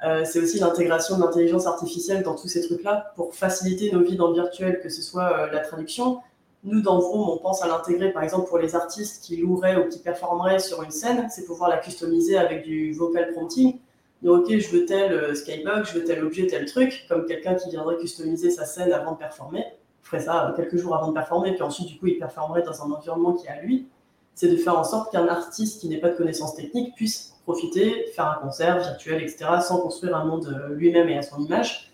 [0.03, 4.17] euh, c'est aussi l'intégration de l'intelligence artificielle dans tous ces trucs-là pour faciliter nos vies
[4.17, 6.19] dans le virtuel, que ce soit euh, la traduction.
[6.63, 9.89] Nous, dans Vroom, on pense à l'intégrer, par exemple, pour les artistes qui loueraient ou
[9.89, 13.79] qui performeraient sur une scène, c'est pouvoir la customiser avec du vocal prompting.
[14.21, 17.69] Donc, ok, je veux tel skybox, je veux tel objet, tel truc, comme quelqu'un qui
[17.69, 19.65] viendrait customiser sa scène avant de performer,
[20.01, 22.91] ferait ça quelques jours avant de performer, puis ensuite, du coup, il performerait dans un
[22.91, 23.87] environnement qui est à lui
[24.35, 28.07] c'est de faire en sorte qu'un artiste qui n'ait pas de connaissances techniques puisse profiter,
[28.15, 31.91] faire un concert virtuel, etc., sans construire un monde euh, lui-même et à son image.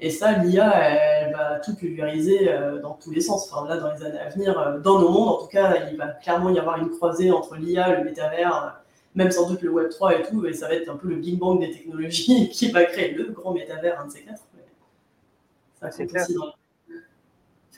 [0.00, 3.48] Et ça, l'IA, elle va tout pulvériser euh, dans tous les sens.
[3.50, 5.96] Enfin, là, dans les années à venir, euh, dans nos mondes, en tout cas, il
[5.96, 8.80] va clairement y avoir une croisée entre l'IA, le métavers,
[9.14, 11.16] même sans doute le Web 3 et tout, et ça va être un peu le
[11.16, 14.42] Big Bang des technologies qui va créer le grand métavers, un de ces quatre.
[15.80, 16.26] Ça c'est clair.
[16.34, 16.52] Dans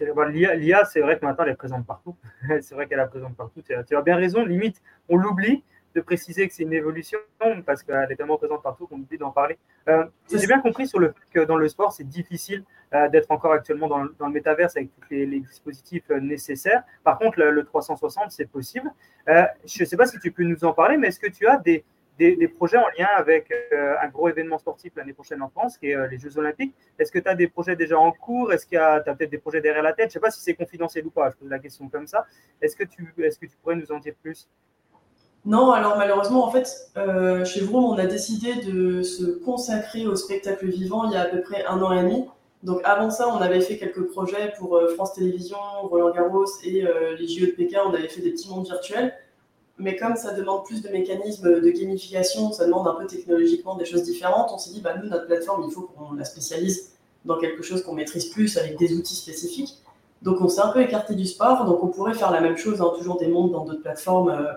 [0.00, 2.16] L'IA, c'est vrai que maintenant, elle est présente partout.
[2.60, 3.62] c'est vrai qu'elle est présente partout.
[3.62, 4.44] Tu as, bien raison.
[4.44, 5.62] Limite, on l'oublie
[5.94, 7.20] de préciser que c'est une évolution
[7.64, 9.58] parce qu'elle est tellement présente partout qu'on oublie d'en parler.
[9.88, 12.64] Euh, j'ai bien compris sur le fait que dans le sport, c'est difficile
[12.94, 16.82] euh, d'être encore actuellement dans, le métaverse avec tous les, dispositifs euh, nécessaires.
[17.04, 18.90] Par contre, le, le 360, c'est possible.
[19.28, 19.32] je
[19.80, 21.84] ne sais pas si tu peux nous en parler, mais est-ce que tu as des,
[22.18, 25.90] des, projets en lien avec euh, un gros événement sportif l'année prochaine en France, qui
[25.90, 26.74] est euh, les Jeux Olympiques.
[26.98, 28.52] Est-ce que tu as des projets déjà en cours?
[28.52, 30.06] Est-ce qu'il y a peut-être des projets derrière la tête?
[30.06, 32.24] Je ne sais pas si c'est confidentiel ou pas, je pose la question comme ça.
[32.60, 34.48] Est-ce que, tu, est que tu pourrais nous en dire plus?
[35.44, 40.16] Non, alors malheureusement, en fait, euh, chez Vroom, on a décidé de se consacrer au
[40.16, 42.26] spectacle vivant il y a à peu près un an et demi.
[42.62, 46.86] Donc avant ça, on avait fait quelques projets pour France Télévisions, Roland Garros et
[47.18, 47.82] les JO de Pékin.
[47.84, 49.12] On avait fait des petits mondes virtuels.
[49.78, 53.84] Mais comme ça demande plus de mécanismes de gamification, ça demande un peu technologiquement des
[53.84, 56.92] choses différentes, on s'est dit, bah, nous, notre plateforme, il faut qu'on la spécialise
[57.24, 59.78] dans quelque chose qu'on maîtrise plus avec des outils spécifiques.
[60.22, 62.80] Donc on s'est un peu écarté du sport, donc on pourrait faire la même chose,
[62.80, 64.52] hein, toujours des mondes dans d'autres plateformes euh,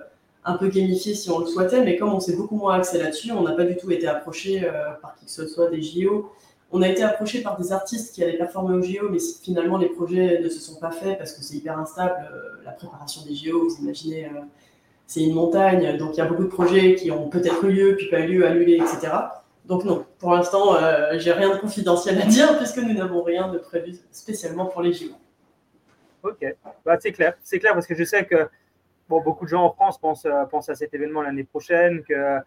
[0.45, 3.31] un peu gamifiées si on le souhaitait, mais comme on s'est beaucoup moins axé là-dessus,
[3.31, 6.31] on n'a pas du tout été approché euh, par qui que ce soit des JO.
[6.71, 9.89] On a été approché par des artistes qui allaient performer au JO, mais finalement les
[9.89, 12.29] projets ne se sont pas faits parce que c'est hyper instable.
[12.31, 14.29] Euh, la préparation des JO, vous imaginez,
[15.07, 17.95] c'est une montagne, donc il y a beaucoup de projets qui ont peut-être eu lieu,
[17.95, 19.07] puis pas eu lieu, annulés, etc.
[19.65, 20.75] Donc non, pour l'instant,
[21.13, 24.93] j'ai rien de confidentiel à dire puisque nous n'avons rien de prévu spécialement pour les
[24.93, 25.07] JO.
[26.23, 26.55] Ok,
[26.85, 28.49] bah, c'est clair, c'est clair parce que je sais que
[29.07, 32.39] bon, beaucoup de gens en France pensent, euh, pensent à cet événement l'année prochaine, que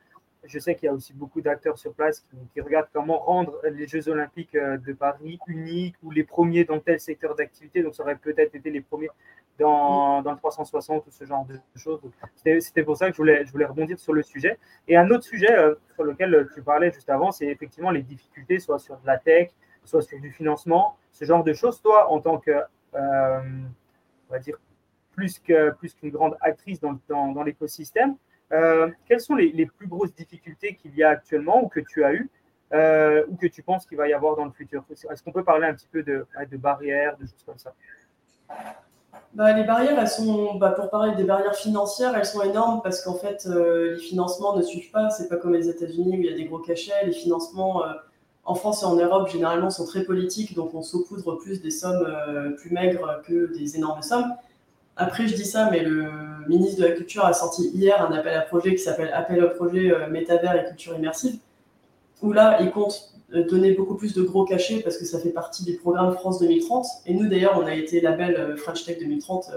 [0.45, 3.87] je sais qu'il y a aussi beaucoup d'acteurs sur place qui, regardent comment rendre les
[3.87, 7.83] Jeux Olympiques euh, de Paris uniques ou les premiers dans tel secteur d'activité.
[7.83, 9.11] Donc, ça aurait peut-être été les premiers
[9.59, 12.01] dans, dans, le 360 ou ce genre de choses.
[12.37, 14.59] C'était pour ça que je voulais, je voulais rebondir sur le sujet.
[14.89, 18.59] Et un autre sujet euh, sur lequel tu parlais juste avant, c'est effectivement les difficultés,
[18.59, 19.51] soit sur de la tech,
[19.85, 21.81] soit sur du financement, ce genre de choses.
[21.83, 22.53] Toi, en tant que
[22.95, 23.41] euh,
[24.29, 24.57] on va dire,
[25.13, 28.17] plus qu'une plus grande actrice dans, dans, l'écosystème.
[28.53, 32.13] Euh, quelles sont les, plus grosses difficultés qu'il y a actuellement ou que tu as
[32.13, 32.29] eues
[32.73, 34.85] euh, ou que tu penses qu'il va y avoir dans le futur?
[34.91, 37.73] Est-ce qu'on peut parler un petit peu de, de barrières, de choses comme ça?
[39.35, 43.03] Bah, les barrières, elles sont, bah, pour parler des barrières financières, elles sont énormes parce
[43.05, 45.11] qu'en fait, les financements ne suivent pas.
[45.11, 47.07] C'est pas comme les États-Unis où il y a des gros cachets.
[47.07, 47.85] Les financements,
[48.45, 52.05] en France et en Europe, généralement, sont très politiques, donc on saupoudre plus des sommes
[52.05, 54.35] euh, plus maigres que des énormes sommes.
[54.97, 56.11] Après, je dis ça, mais le
[56.49, 59.51] ministre de la Culture a sorti hier un appel à projet qui s'appelle Appel au
[59.51, 61.39] projet euh, métavers et culture immersive,
[62.23, 65.31] où là, il compte euh, donner beaucoup plus de gros cachets parce que ça fait
[65.31, 66.87] partie du programme France 2030.
[67.07, 69.51] Et nous, d'ailleurs, on a été label French Tech 2030.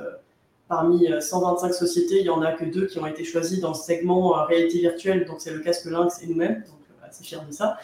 [0.69, 3.75] Parmi 125 sociétés, il n'y en a que deux qui ont été choisies dans le
[3.75, 7.77] segment réalité virtuelle, donc c'est le casque Lynx et nous-mêmes, donc assez fiers de ça.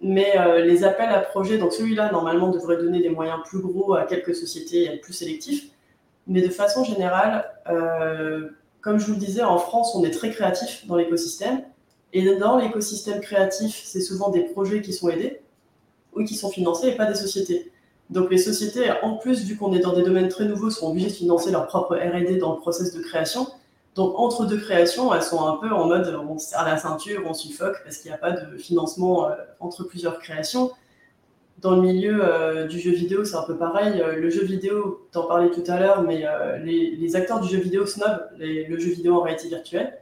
[0.00, 3.94] Mais euh, les appels à projets, donc celui-là, normalement, devrait donner des moyens plus gros
[3.94, 5.70] à quelques sociétés et être plus sélectif.
[6.28, 8.48] Mais de façon générale, euh,
[8.80, 11.62] comme je vous le disais, en France, on est très créatif dans l'écosystème.
[12.12, 15.40] Et dans l'écosystème créatif, c'est souvent des projets qui sont aidés
[16.14, 17.70] ou qui sont financés et pas des sociétés.
[18.10, 21.08] Donc les sociétés, en plus, vu qu'on est dans des domaines très nouveaux, sont obligées
[21.08, 23.46] de financer leur propre RD dans le process de création.
[23.94, 27.34] Donc, entre deux créations, elles sont un peu en mode on serre la ceinture, on
[27.34, 30.70] suffoque parce qu'il n'y a pas de financement euh, entre plusieurs créations.
[31.58, 34.00] Dans le milieu euh, du jeu vidéo, c'est un peu pareil.
[34.00, 36.24] Euh, le jeu vidéo, t'en parlais tout à l'heure, mais
[36.62, 39.98] les, acteurs du jeu vidéo snobent le jeu vidéo en réalité virtuelle.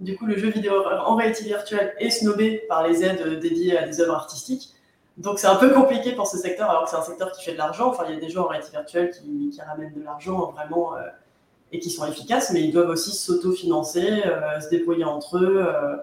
[0.00, 0.72] Du coup, le jeu vidéo
[1.06, 4.74] en réalité virtuelle est snobé par les aides dédiées à des œuvres artistiques.
[5.18, 7.52] Donc, c'est un peu compliqué pour ce secteur, alors que c'est un secteur qui fait
[7.52, 7.88] de l'argent.
[7.88, 10.94] Enfin, il y a des jeux en réalité virtuelle qui, ramènent de l'argent vraiment
[11.72, 15.96] et qui sont efficaces, mais ils doivent aussi s'auto-financer, euh, se débrouiller entre eux, euh,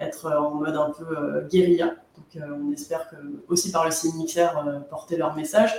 [0.00, 1.94] être en mode un peu euh, guérilla.
[2.34, 3.16] Donc on espère que
[3.48, 4.48] aussi par le signe mixer
[4.90, 5.72] porter leur message.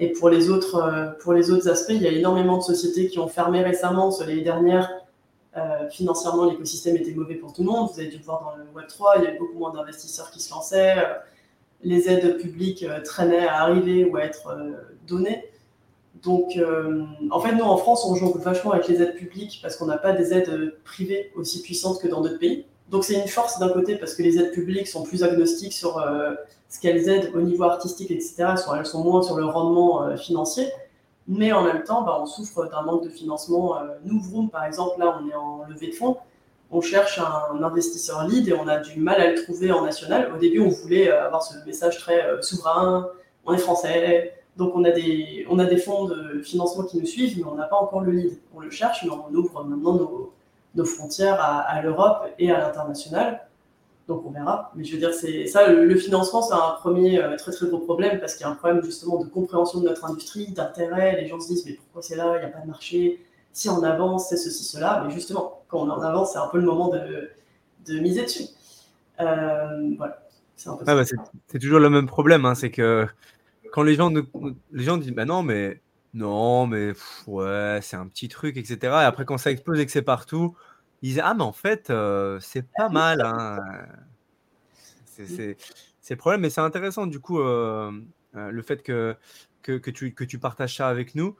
[0.00, 3.18] Et pour les, autres, pour les autres aspects, il y a énormément de sociétés qui
[3.18, 4.12] ont fermé récemment.
[4.12, 4.88] Sur les dernières,
[5.90, 7.90] financièrement, l'écosystème était mauvais pour tout le monde.
[7.92, 10.40] Vous avez dû le voir dans le Web3, il y avait beaucoup moins d'investisseurs qui
[10.40, 11.04] se lançaient.
[11.82, 14.56] les aides publiques traînaient à arriver ou à être
[15.08, 15.50] données.
[16.22, 19.76] Donc, euh, en fait, nous, en France, on joue vachement avec les aides publiques parce
[19.76, 22.66] qu'on n'a pas des aides privées aussi puissantes que dans d'autres pays.
[22.90, 25.98] Donc, c'est une force d'un côté parce que les aides publiques sont plus agnostiques sur
[25.98, 26.34] euh,
[26.68, 28.54] ce qu'elles aident au niveau artistique, etc.
[28.76, 30.68] Elles sont moins sur le rendement euh, financier.
[31.26, 33.76] Mais en même temps, bah, on souffre d'un manque de financement.
[34.04, 36.16] nous, Vroom, par exemple, là, on est en levée de fonds.
[36.70, 40.32] On cherche un investisseur lead et on a du mal à le trouver en national.
[40.34, 43.08] Au début, on voulait avoir ce message très souverain.
[43.44, 47.06] On est français, donc on a, des, on a des fonds de financement qui nous
[47.06, 48.38] suivent, mais on n'a pas encore le lead.
[48.56, 50.32] On le cherche, mais on ouvre maintenant nos,
[50.84, 53.46] frontières à, l'Europe et à l'international.
[54.06, 54.72] Donc on verra.
[54.74, 57.78] Mais je veux dire, c'est ça, le, financement, c'est un premier euh, très très gros
[57.78, 61.20] problème parce qu'il y a un problème justement de compréhension de notre industrie, d'intérêt.
[61.20, 62.36] Les gens se disent, mais pourquoi c'est là?
[62.36, 63.22] Il n'y a pas de marché.
[63.52, 65.04] Si on avance, c'est ceci, cela.
[65.06, 67.30] Mais justement, quand on en avance, c'est un peu le moment de,
[67.86, 68.46] de miser dessus.
[69.20, 70.22] Euh, voilà.
[70.56, 72.44] C'est toujours le même problème.
[72.44, 73.06] Hein, c'est que
[73.72, 74.12] quand les gens,
[74.72, 75.80] les gens disent, bah non, mais
[76.14, 76.92] non, mais
[77.26, 78.78] ouais, c'est un petit truc, etc.
[78.82, 80.56] Et après, quand ça explose et que c'est partout,
[81.02, 83.20] ils disent, ah, mais en fait, euh, c'est pas mal.
[83.20, 83.58] Hein.
[85.06, 85.56] C'est
[86.10, 87.92] le problème, mais c'est intéressant, du coup, euh,
[88.34, 89.16] euh, le fait que,
[89.62, 91.36] que, que, tu, que tu partages ça avec nous.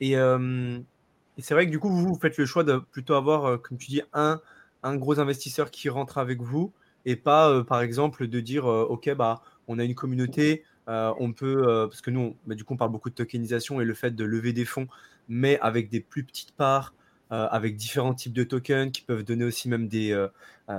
[0.00, 3.60] Et, et c'est vrai que du coup, vous, vous faites le choix de plutôt avoir,
[3.62, 4.40] comme tu dis, un,
[4.82, 6.72] un gros investisseur qui rentre avec vous
[7.04, 11.68] et pas, par exemple, de dire, OK, bah, on a une communauté, euh, on peut,
[11.68, 14.12] euh, parce que nous, bah, du coup, on parle beaucoup de tokenisation et le fait
[14.12, 14.88] de lever des fonds,
[15.28, 16.94] mais avec des plus petites parts,
[17.32, 20.14] euh, avec différents types de tokens qui peuvent donner aussi même des,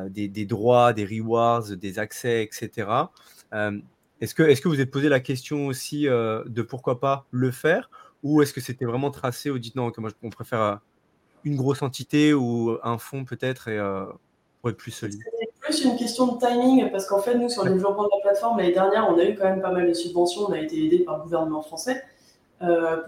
[0.09, 2.87] des, droits, des rewards, des accès, etc.
[4.21, 7.89] Est-ce que, est que vous êtes posé la question aussi de pourquoi pas le faire?
[8.21, 10.79] Ou est-ce que c'était vraiment tracé ou dites non, moi, on préfère
[11.43, 13.79] une grosse entité ou un fonds peut-être et
[14.61, 15.21] pour être plus solide?
[15.39, 18.21] C'est plus une question de timing parce qu'en fait, nous, sur le développement de la
[18.29, 20.43] plateforme, l'année dernière, on a eu quand même pas mal de subventions.
[20.49, 22.03] On a été aidé par le gouvernement français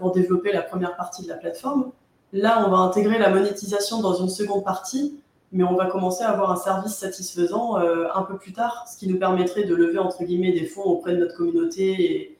[0.00, 1.92] pour développer la première partie de la plateforme.
[2.36, 5.18] Là, on va intégrer la monétisation dans une seconde partie,
[5.52, 9.08] mais on va commencer à avoir un service satisfaisant un peu plus tard, ce qui
[9.08, 12.36] nous permettrait de lever entre guillemets des fonds auprès de notre communauté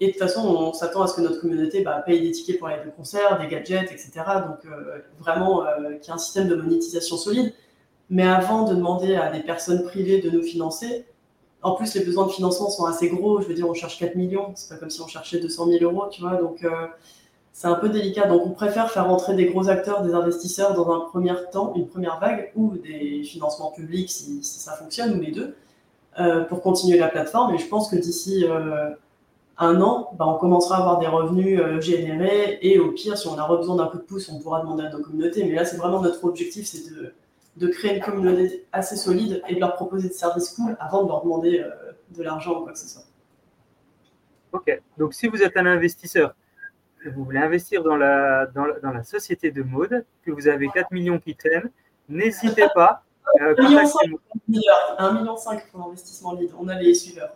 [0.00, 2.58] et, de toute façon, on s'attend à ce que notre communauté bah, paye des tickets
[2.58, 4.12] pour aller de concert, des gadgets, etc.
[4.46, 7.52] Donc euh, vraiment euh, qu'il y ait un système de monétisation solide.
[8.10, 11.06] Mais avant de demander à des personnes privées de nous financer,
[11.62, 13.40] en plus les besoins de financement sont assez gros.
[13.40, 14.52] Je veux dire, on cherche 4 millions.
[14.56, 16.36] C'est pas comme si on cherchait 200 000 euros, tu vois.
[16.36, 16.86] Donc euh,
[17.54, 18.26] c'est un peu délicat.
[18.26, 21.86] Donc on préfère faire entrer des gros acteurs, des investisseurs dans un premier temps, une
[21.86, 25.56] première vague, ou des financements publics si, ça fonctionne, ou les deux,
[26.48, 27.54] pour continuer la plateforme.
[27.54, 28.44] Et je pense que d'ici
[29.58, 33.28] un an, bah, on commencera à avoir des revenus euh, générés et au pire, si
[33.28, 35.44] on a besoin d'un coup de pouce, on pourra demander à nos communautés.
[35.44, 36.90] Mais là, c'est vraiment notre objectif, c'est
[37.56, 41.08] de, créer une communauté assez solide et de leur proposer des services cool avant de
[41.08, 43.04] leur demander euh, de l'argent ou quoi que ce soit.
[44.52, 46.34] Ok, donc si vous êtes un investisseur,
[47.08, 51.18] vous voulez investir dans la, dans la, société de mode, que vous avez 4 millions
[51.18, 51.70] qui traînent,
[52.08, 53.02] n'hésitez pas.
[53.40, 54.10] Euh, 1,5
[54.48, 55.34] million
[55.70, 57.34] pour l'investissement lead, on a les suiveurs.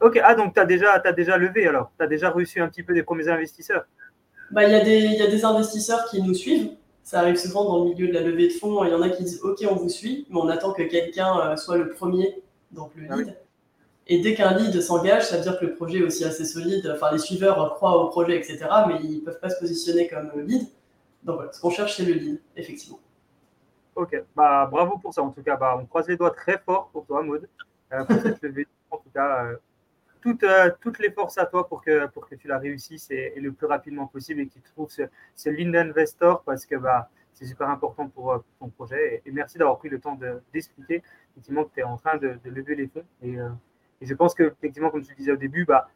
[0.00, 2.68] Ok, ah donc tu as déjà, as déjà levé alors Tu as déjà reçu un
[2.68, 3.86] petit peu des premiers investisseurs
[4.50, 6.72] bah, Il y, a des, y a des investisseurs qui nous suivent.
[7.02, 8.84] Ça arrive souvent dans le milieu de la levée de fonds.
[8.84, 11.38] Il y en a qui disent Ok, on vous suit, mais on attend que quelqu'un
[11.40, 13.36] euh, soit le premier, donc le ah lead.
[14.08, 16.90] Et dès qu'un lead s'engage, ça veut dire que le projet est aussi assez solide.
[16.94, 20.30] Enfin, les suiveurs croient au projet, etc., mais ils ne peuvent pas se positionner comme
[20.40, 20.68] lead.
[21.24, 23.00] Donc voilà, ce qu'on cherche, c'est le lead, effectivement.
[23.96, 25.22] Ok, bah, bravo pour ça.
[25.22, 27.48] En tout cas, bah, on croise les doigts très fort pour toi, Maud,
[27.92, 28.68] euh, pour cette levée.
[28.90, 29.56] En tout cas, euh,
[30.26, 33.52] euh, toutes, les forces à toi pour que, pour que tu la réussisses et, le
[33.52, 37.68] plus rapidement possible et que tu trouves ce, lead investor parce que bah, c'est super
[37.70, 39.22] important pour, ton projet.
[39.24, 40.18] Et, merci d'avoir pris le temps
[40.52, 41.02] d'expliquer
[41.32, 43.04] effectivement que tu es en train de, lever les fonds.
[43.24, 43.48] Euh,
[44.00, 45.88] et, je pense que, effectivement, comme tu le disais au début, bah,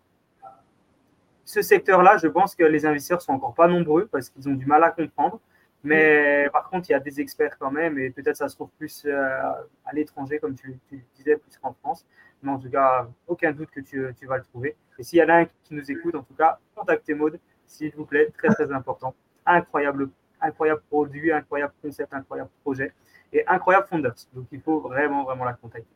[1.45, 4.67] ce secteur-là, je pense que les investisseurs sont encore pas nombreux parce qu'ils ont du
[4.67, 5.41] mal à comprendre.
[5.83, 8.69] Mais par contre, il y a des experts quand même, et peut-être ça se trouve
[8.79, 12.05] plus à l'étranger, comme tu, tu disais, plus qu'en France.
[12.43, 14.77] Mais en tout cas, aucun doute que tu, vas le trouver.
[14.99, 17.95] Et s'il y en a un qui nous écoute, en tout cas, contactez Maud, s'il
[17.95, 19.15] vous plaît, très très important.
[19.45, 22.93] Incroyable, incroyable produit, incroyable concept, incroyable projet
[23.33, 24.15] et incroyable fondeur.
[24.35, 25.89] Donc il faut vraiment, vraiment la contacter.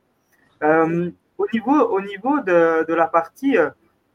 [0.63, 1.11] Euh,
[1.45, 3.71] au niveau, au niveau de, la partie euh,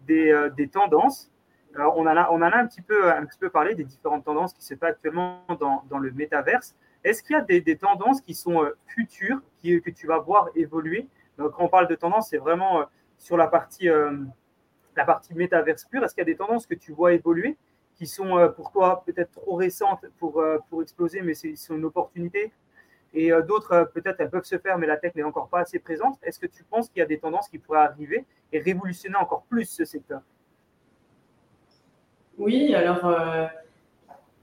[0.09, 1.31] euh, des, tendances,
[1.77, 4.73] on, en a, on en a un petit, peu, parlé des différentes tendances qui se
[4.73, 6.75] passent actuellement dans, le métaverse.
[7.03, 11.07] Est-ce qu'il y a des, tendances qui sont futures, que tu vas voir évoluer?
[11.39, 12.83] Quand on parle de tendance, c'est vraiment euh,
[13.17, 14.17] sur la partie, euh,
[14.95, 16.03] la partie métaverse pure.
[16.03, 17.57] Est-ce qu'il y a des tendances que tu vois évoluer
[17.95, 22.51] qui sont euh, pour toi peut-être trop récentes pour, pour exploser, mais c'est une opportunité?
[23.13, 26.17] Et d'autres, peut-être, elles peuvent se faire, mais la tech n'est encore pas assez présente.
[26.21, 29.43] Est-ce que tu penses qu'il y a des tendances qui pourraient arriver et révolutionner encore
[29.49, 30.21] plus ce secteur?
[32.37, 33.49] Oui, alors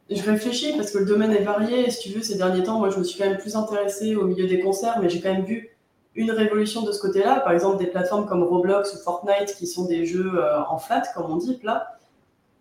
[0.08, 1.90] je réfléchis parce que le domaine est varié.
[1.90, 4.26] Si tu veux, ces derniers temps, moi, je me suis quand même plus intéressée au
[4.26, 5.70] milieu des concerts, mais j'ai quand même vu
[6.14, 7.40] une révolution de ce côté-là.
[7.40, 11.02] Par exemple, des plateformes comme Roblox ou Fortnite, qui sont des jeux euh, en flat,
[11.14, 11.95] comme on dit, plat,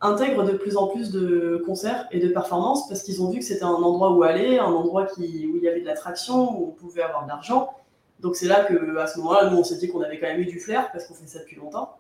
[0.06, 3.45] intègrent de plus en plus de concerts et de performances parce qu'ils ont vu que
[3.45, 6.70] c'était un endroit où aller, un endroit qui, où il y avait de l'attraction, où
[6.70, 7.74] on pouvait avoir de l'argent.
[8.20, 10.39] Donc c'est là que, à ce moment-là, nous, on s'est dit qu'on avait quand même
[10.39, 11.97] eu du flair parce qu'on fait ça depuis longtemps.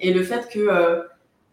[0.00, 1.02] Et le fait que euh,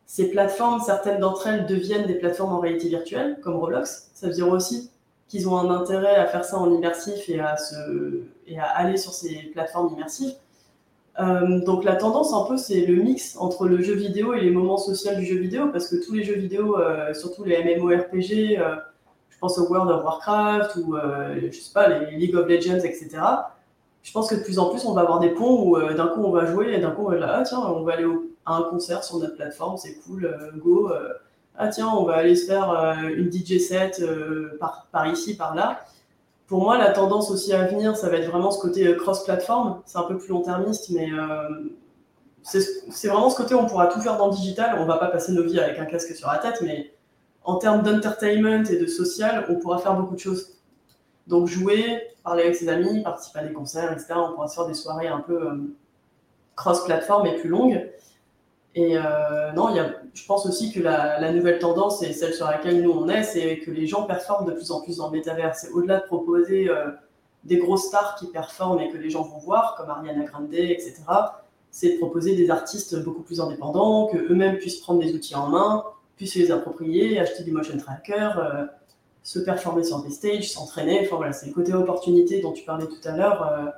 [0.05, 4.33] ces plateformes, certaines d'entre elles deviennent des plateformes en réalité virtuelle, comme Roblox, ça veut
[4.33, 4.91] dire aussi
[5.27, 8.97] qu'ils ont un intérêt à faire ça en immersif et à, se, et à aller
[8.97, 10.35] sur ces plateformes immersives.
[11.19, 14.49] Euh, donc la tendance un peu c'est le mix entre le jeu vidéo et les
[14.49, 18.57] moments sociaux du jeu vidéo parce que tous les jeux vidéo, euh, surtout les MMORPG,
[18.57, 18.77] euh,
[19.29, 23.09] je pense au World of Warcraft ou je sais pas les League of Legends etc.
[24.01, 26.23] Je pense que de plus en plus on va avoir des ponts où d'un coup
[26.23, 28.05] on va jouer et d'un coup on va là ah tiens on va aller
[28.45, 30.91] à un concert sur notre plateforme c'est cool go
[31.55, 32.71] ah tiens, on va aller se faire
[33.15, 34.03] une DJ set
[34.59, 35.85] par, ici, par là.
[36.53, 39.81] Pour moi, la tendance aussi à venir, ça va être vraiment ce côté euh, cross-platform.
[39.87, 41.09] C'est un peu plus long-termiste, mais
[42.43, 44.77] c'est vraiment ce côté où on pourra tout faire dans le digital.
[44.79, 46.93] On va pas passer nos vies avec un casque sur la tête, mais
[47.43, 50.59] en termes d'entertainment et de social, on pourra faire beaucoup de choses.
[51.25, 54.13] Donc jouer, parler avec ses amis, participer à des concerts, etc.
[54.17, 55.73] On pourra se faire des soirées un peu
[56.55, 57.89] cross-platform et plus longues.
[58.75, 62.47] Et euh, non, y a, je pense aussi que la, nouvelle tendance, et celle sur
[62.47, 65.17] laquelle nous on est, c'est que les gens performent de plus en plus dans le
[65.17, 65.55] métavers.
[65.55, 66.89] C'est au-delà de proposer euh,
[67.43, 71.03] des grosses stars qui performent et que les gens vont voir, comme Ariana Grande, etc.
[71.69, 75.47] c'est de proposer des artistes beaucoup plus indépendants, que eux-mêmes puissent prendre des outils en
[75.49, 75.83] main,
[76.15, 78.65] puissent les approprier, acheter du motion tracker, euh,
[79.21, 81.01] se performer sur des stages, s'entraîner.
[81.05, 83.73] Enfin voilà, c'est le côté opportunité dont tu parlais tout à l'heure.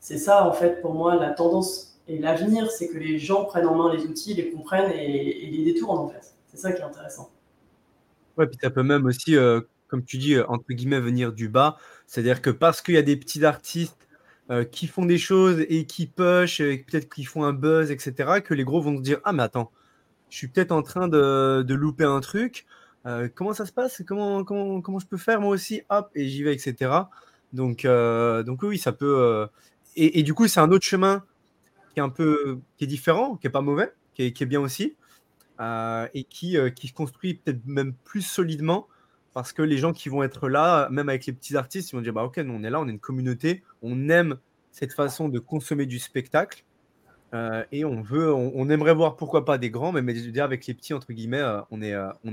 [0.00, 3.66] C'est ça, en fait, pour moi, la tendance et l'avenir, c'est que les gens prennent
[3.66, 6.34] en main les outils, les comprennent et, les détournent, en fait.
[6.48, 7.30] C'est ça qui est intéressant.
[8.36, 11.76] Ouais, puis ça peut même aussi, euh, comme tu dis, entre guillemets, venir du bas.
[12.06, 14.08] C'est-à-dire que parce qu'il y a des petits artistes
[14.70, 18.64] qui font des choses et qui push, peut-être qu'ils font un buzz, etc., que les
[18.64, 19.70] gros vont se dire Ah, mais attends,
[20.34, 22.66] je suis peut-être en train de, louper un truc.
[23.06, 24.02] Euh, comment ça se passe?
[24.04, 25.82] Comment, comment, comment, je peux faire moi aussi?
[25.90, 26.90] Hop, et j'y vais, etc.
[27.52, 29.16] Donc, euh, donc oui, ça peut.
[29.16, 29.46] Euh,
[29.94, 31.22] et, du coup, c'est un autre chemin
[31.94, 34.60] qui est un peu qui est différent, qui est pas mauvais, qui est, qui bien
[34.60, 34.96] aussi,
[35.60, 38.88] et qui, qui se construit peut-être même plus solidement
[39.34, 42.02] parce que les gens qui vont être là, même avec les petits artistes, ils vont
[42.02, 44.38] dire bah ok, nous on est là, on est une communauté, on aime
[44.70, 46.64] cette façon de consommer du spectacle.
[47.34, 50.74] Euh, et on veut, on, aimerait voir pourquoi pas des grands, mais, mais avec les
[50.74, 52.32] petits entre guillemets, euh, on est, euh, on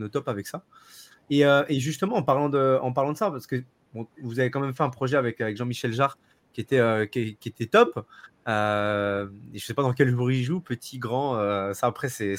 [0.00, 0.64] on top avec ça.
[1.30, 4.60] Et, et, justement, en parlant de, en parlant de ça, parce que vous avez quand
[4.60, 6.18] même fait un projet avec, avec Jean-Michel Jarre
[6.52, 8.04] qui était, qui, était top.
[8.46, 11.34] Et je sais pas dans quel jour il joue, petit, grand.
[11.74, 12.36] ça après c'est.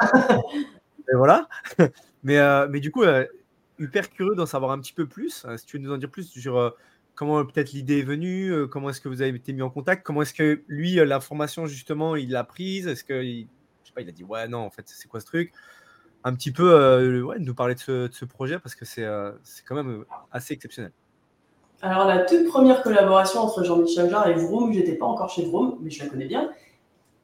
[1.14, 1.48] voilà.
[2.22, 3.04] mais, mais du coup,
[3.78, 5.46] hyper curieux d'en savoir un petit peu plus.
[5.56, 6.74] si tu veux nous en dire plus sur
[7.16, 10.06] comment peut-être l'idée est venue, euh, comment est-ce que vous avez été mis en contact,
[10.06, 13.48] comment est-ce que lui, euh, l'information justement, il l'a prise, est-ce qu'il
[13.82, 15.52] je sais pas, il a dit ouais non en fait c'est quoi ce truc,
[16.22, 19.06] un petit peu euh, ouais, nous parler de ce, projet parce que c'est
[19.42, 20.92] c'est quand même assez exceptionnel.
[21.82, 25.78] Alors la toute première collaboration entre Jean-Michel Jarre et Vroom, j'étais pas encore chez Vroom,
[25.80, 26.50] mais je la connais bien.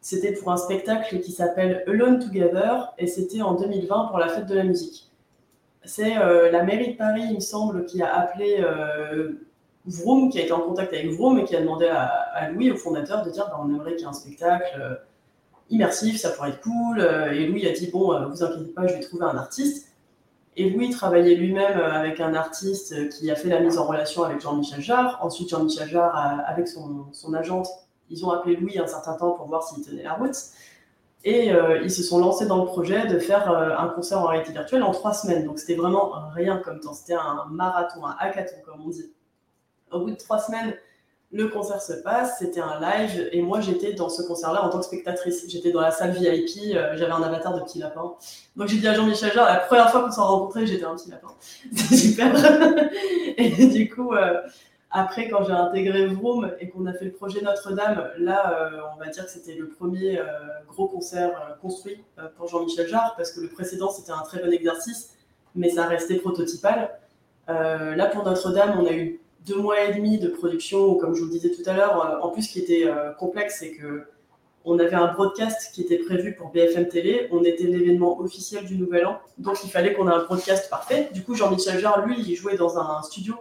[0.01, 4.47] C'était pour un spectacle qui s'appelle Alone Together et c'était en 2020 pour la fête
[4.47, 5.11] de la musique.
[5.85, 8.65] C'est la mairie de Paris, il me semble, qui a appelé
[9.87, 12.77] Vroom qui a été en contact avec Vroom et qui a demandé à, Louis, au
[12.77, 14.95] fondateur, de dire bah, on aimerait qu'il y ait un spectacle euh,
[15.71, 17.01] immersif, ça pourrait être cool.
[17.01, 19.92] Euh, et Louis a dit bon, euh, vous inquiétez pas, je vais trouver un artiste.
[20.57, 24.41] Et Louis travaillait lui-même avec un artiste qui a fait la mise en relation avec
[24.41, 25.19] Jean-Michel Jarre.
[25.23, 26.15] Ensuite, Jean-Michel Jarre,
[26.47, 27.69] avec son, son, agente,
[28.11, 30.37] ils ont appelé Louis un certain temps pour voir s'il tenait la route.
[31.25, 34.83] Et ils se sont lancés dans le projet de faire un concert en réalité virtuelle
[34.83, 35.47] en trois semaines.
[35.47, 36.93] Donc c'était vraiment rien comme temps.
[36.93, 39.11] C'était un marathon, un hackathon, comme on dit.
[39.91, 40.75] Au bout de trois semaines,
[41.33, 44.79] le concert se passe, c'était un live, et moi j'étais dans ce concert-là en tant
[44.79, 45.45] que spectatrice.
[45.49, 48.13] J'étais dans la salle VIP, euh, j'avais un avatar de petit lapin.
[48.55, 51.11] Donc j'ai dit à Jean-Michel Jarre, la première fois qu'on s'est rencontrés, j'étais un petit
[51.11, 51.29] lapin.
[51.75, 52.35] C'est super.
[53.39, 54.43] et du coup, euh,
[54.91, 59.03] après, quand j'ai intégré Vroom et qu'on a fait le projet Notre-Dame, là, euh, on
[59.03, 60.21] va dire que c'était le premier
[60.69, 62.05] gros concert construit
[62.37, 65.15] pour Jean-Michel Jarre, parce que le précédent, c'était un très bon exercice,
[65.55, 66.91] mais ça restait prototypal.
[67.49, 71.27] là, pour Notre-Dame, on a eu deux mois et demi de production, comme je vous
[71.27, 72.05] le disais tout à l'heure.
[72.05, 74.05] Euh, en plus, ce qui était euh, complexe, c'est que
[74.65, 77.29] on avait un broadcast qui était prévu pour BFM Télé.
[77.33, 81.11] On était l'événement officiel du Nouvel An, donc il fallait qu'on ait un broadcast parfait.
[81.13, 83.35] Du coup, Jean-Michel Jarre, lui, il jouait dans un studio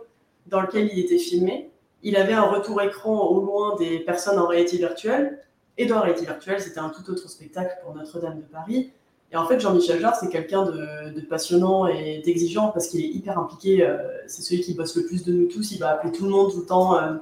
[0.48, 1.70] dans lequel il était filmé.
[2.02, 5.40] Il avait un retour écran au loin des personnes en réalité virtuelle.
[5.78, 8.92] Et dans la réalité virtuelle, c'était un tout autre spectacle pour Notre-Dame de Paris.
[9.32, 13.40] Et en fait, Jean-Michel Jarre, c'est quelqu'un de, passionnant et d'exigeant parce qu'il est hyper
[13.40, 13.86] impliqué.
[13.86, 15.72] Euh, c'est celui qui bosse le plus de nous tous.
[15.72, 17.14] Il va appeler tout le monde tout le temps, euh,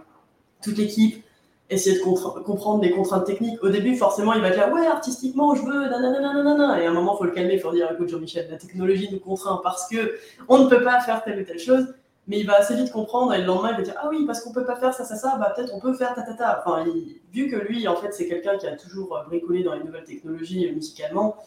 [0.64, 1.24] toute l'équipe,
[1.70, 3.64] essayer de comprendre des contraintes techniques.
[3.64, 6.82] Au début, forcément, il va dire Ouais, artistiquement, je veux, nanana.
[6.82, 7.54] Et à un moment, il faut le calmer.
[7.54, 11.00] Il faut dire Écoute, Jean-Michel, la technologie nous contraint parce que on ne peut pas
[11.02, 11.94] faire telle ou telle chose.
[12.28, 14.42] Mais il va assez vite comprendre et le lendemain, il va dire Ah oui, parce
[14.42, 16.64] qu'on peut pas faire ça, ça, ça, bah peut-être on peut faire ta, ta, ta.
[16.64, 16.86] Enfin,
[17.34, 20.68] vu que lui, en fait, c'est quelqu'un qui a toujours bricolé dans les nouvelles technologies
[20.68, 21.38] euh, musicalement,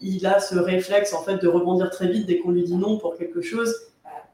[0.00, 2.98] il a ce réflexe en fait de rebondir très vite dès qu'on lui dit non
[2.98, 3.74] pour quelque chose.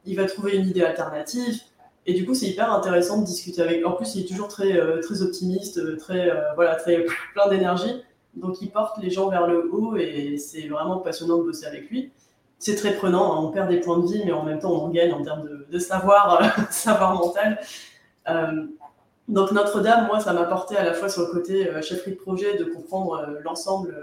[0.05, 1.61] Il va trouver une idée alternative.
[2.07, 3.85] Et du coup, c'est hyper intéressant de discuter avec.
[3.85, 7.05] En plus, il est toujours très, euh, très optimiste, euh, très, euh, voilà, très
[7.35, 8.03] plein d'énergie.
[8.35, 11.91] Donc, il porte les gens vers le haut et c'est vraiment passionnant de bosser avec
[11.91, 12.12] lui.
[12.59, 13.35] C'est très prenant.
[13.35, 13.45] Hein.
[13.45, 15.49] On perd des points de vie, mais en même temps, on en gagne en termes
[15.69, 16.41] de, savoir,
[16.71, 17.59] savoir mental.
[19.27, 22.57] donc, Notre-Dame, moi, ça m'a porté à la fois sur le côté chefferie de projet
[22.57, 23.95] de comprendre l'ensemble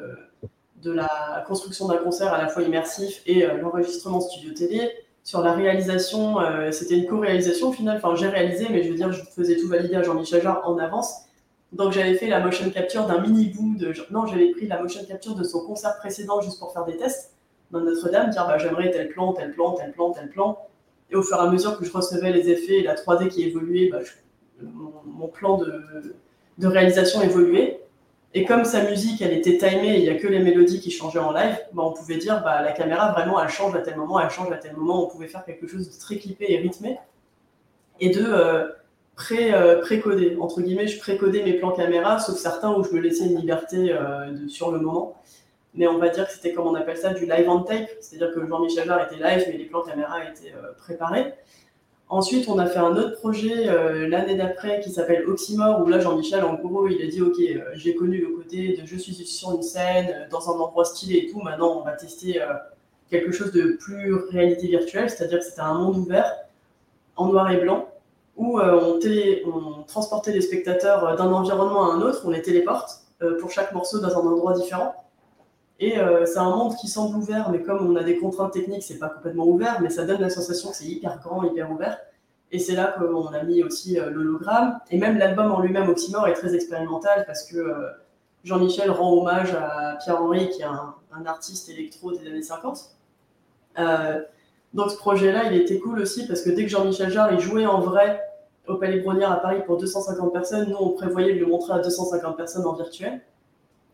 [0.84, 4.91] de la construction d'un concert à la fois immersif et euh, l'enregistrement studio télé.
[5.23, 7.97] Sur la réalisation, euh, c'était une co-réalisation au final.
[7.97, 10.77] Enfin, j'ai réalisé, mais je veux dire, je faisais tout valider à Jean-Michel Jarre en
[10.77, 11.13] avance.
[11.71, 13.93] Donc, j'avais fait la motion capture d'un mini bout de.
[14.11, 17.31] Non, j'avais pris la motion capture de son concert précédent juste pour faire des tests
[17.71, 20.59] dans Notre-Dame, dire bah, j'aimerais tel plan, tel plan, tel plan, tel plan.
[21.09, 23.43] Et au fur et à mesure que je recevais les effets et la 3D qui
[23.43, 23.99] évoluait, bah,
[24.61, 27.82] mon, plan de réalisation évoluait.
[28.36, 31.19] Et comme sa musique, elle était timée, il n'y a que les mélodies qui changeaient
[31.19, 34.19] en live, bah, on pouvait dire bah, la caméra, vraiment, elle change à tel moment,
[34.19, 35.05] elle change à tel moment.
[35.05, 36.97] On pouvait faire quelque chose de très clippé et rythmé.
[37.99, 38.69] Et de, euh,
[39.15, 40.36] pré, pré-codé.
[40.41, 43.95] Entre guillemets, je pré-codais mes plans caméra, sauf certains où je me laissais une liberté
[44.47, 45.21] sur le moment.
[45.75, 48.34] Mais on va dire que c'était comme on appelle ça du live on tape, c'est-à-dire
[48.34, 51.34] que Jean-Michel Jarre était live, mais les plans caméra étaient préparés.
[52.14, 55.99] Ensuite, on a fait un autre projet euh, l'année d'après qui s'appelle Oxymore, où là,
[55.99, 59.16] Jean-Michel, en gros, il a dit Ok, euh, j'ai connu le côté de je suis
[59.16, 61.41] sur une scène, euh, dans un endroit stylé et tout.
[61.41, 62.39] Maintenant, on va tester
[63.09, 66.32] quelque chose de plus réalité virtuelle, c'est-à-dire que c'était un monde ouvert,
[67.16, 67.89] en noir et blanc,
[68.38, 68.99] où on,
[69.47, 72.91] on, transportait les spectateurs d'un environnement à un autre, on les téléporte
[73.39, 74.93] pour chaque morceau dans un endroit différent.
[75.80, 78.84] Et euh, c'est un monde qui semble ouvert, mais comme on a des contraintes techniques,
[78.84, 81.97] c'est pas complètement ouvert, mais ça donne la sensation que c'est hyper grand, hyper ouvert.
[82.51, 84.80] Et c'est là qu'on a mis aussi euh, l'hologramme.
[84.91, 87.89] Et même l'album en lui-même, Oxymore, est très expérimental parce que euh,
[88.43, 90.95] Jean-Michel rend hommage à Pierre-Henri, qui est un,
[91.26, 92.95] artiste électro des années 50.
[94.74, 97.82] donc ce projet-là, il était cool aussi parce que dès que Jean-Michel Jarre jouait en
[97.82, 98.19] vrai
[98.67, 101.80] au Palais Brunière à Paris pour 250 personnes, nous on prévoyait de le montrer à
[101.80, 103.21] 250 personnes en virtuel.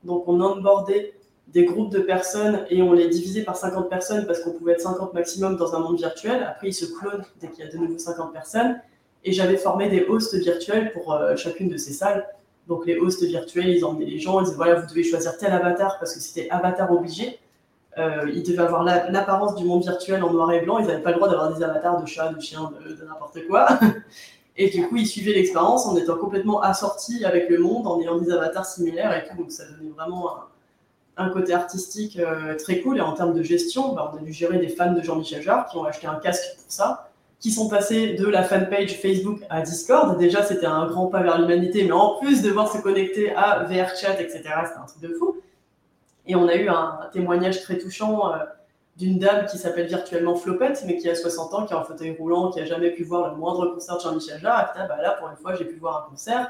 [0.05, 1.18] Donc on onboardait
[1.53, 4.81] des groupes de personnes et on les divisait par 50 personnes parce qu'on pouvait être
[4.81, 6.43] 50 maximum dans un monde virtuel.
[6.43, 8.79] Après, ils se clonent dès qu'il y a de nouveau 50 personnes.
[9.23, 12.27] Et j'avais formé des hosts virtuels pour euh, chacune de ces salles.
[12.67, 15.51] Donc les hosts virtuels, ils emmenaient les gens, ils disaient voilà, vous devez choisir tel
[15.51, 17.39] avatar parce que c'était avatar obligé.
[17.97, 20.77] Euh, ils devaient avoir l'apparence du monde virtuel en noir et blanc.
[20.77, 23.67] Ils n'avaient pas le droit d'avoir des avatars de chat, de chien, de, n'importe quoi.
[24.57, 28.19] et du coup, ils suivaient l'expérience en étant complètement assortis avec le monde, en ayant
[28.19, 29.35] des avatars similaires et tout.
[29.35, 30.43] Donc ça donnait vraiment un,
[31.19, 32.97] un côté artistique euh, très cool.
[32.97, 35.67] Et en termes de gestion, bah, on a dû gérer des fans de Jean-Michel Jarre
[35.67, 37.09] qui ont acheté un casque pour ça,
[37.39, 40.17] qui sont passés de la fanpage Facebook à Discord.
[40.17, 43.63] Déjà, c'était un grand pas vers l'humanité, mais en plus de voir se connecter à
[43.65, 45.37] VRChat, etc., c'était un truc de fou.
[46.25, 48.37] Et on a eu un, témoignage très touchant euh,
[48.95, 52.15] d'une dame qui s'appelle virtuellement Flopette, mais qui a 60 ans, qui est en fauteuil
[52.17, 54.73] roulant, qui a jamais pu voir le moindre concert de Jean-Michel Jarre.
[54.75, 56.49] Et bah là, pour une fois, j'ai pu voir un concert.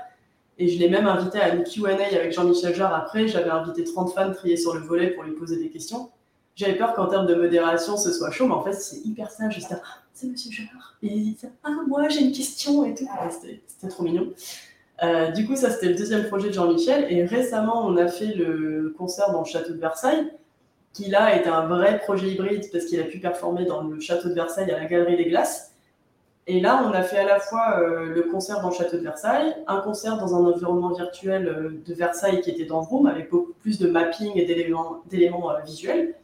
[0.60, 3.28] Et je l'ai même invité à une QA avec Jean-Michel Jarre après.
[3.30, 6.10] J'avais invité 30 fans triés sur le volet pour lui poser des questions.
[6.56, 9.56] J'avais peur qu'en termes de modération, ce soit chaud, mais en fait, c'est hyper sage.
[9.56, 10.98] J'étais ah, c'est monsieur Jarre.
[11.02, 13.08] Et il dit ah, moi, j'ai une question et tout.
[13.30, 14.34] c'était trop mignon.
[15.02, 17.08] Euh, du coup, ça, c'était le deuxième projet de Jean-Michel.
[17.10, 20.30] Et récemment, on a fait le concert dans le château de Versailles,
[20.92, 24.28] qui là était un vrai projet hybride parce qu'il a pu performer dans le château
[24.28, 25.69] de Versailles à la Galerie des Glaces.
[26.52, 29.04] Et là, on a fait à la fois euh, le concert dans le château de
[29.04, 33.30] Versailles, un concert dans un environnement virtuel euh, de Versailles qui était dans Room, avec
[33.30, 36.16] beaucoup plus de mapping et d'éléments euh, visuels.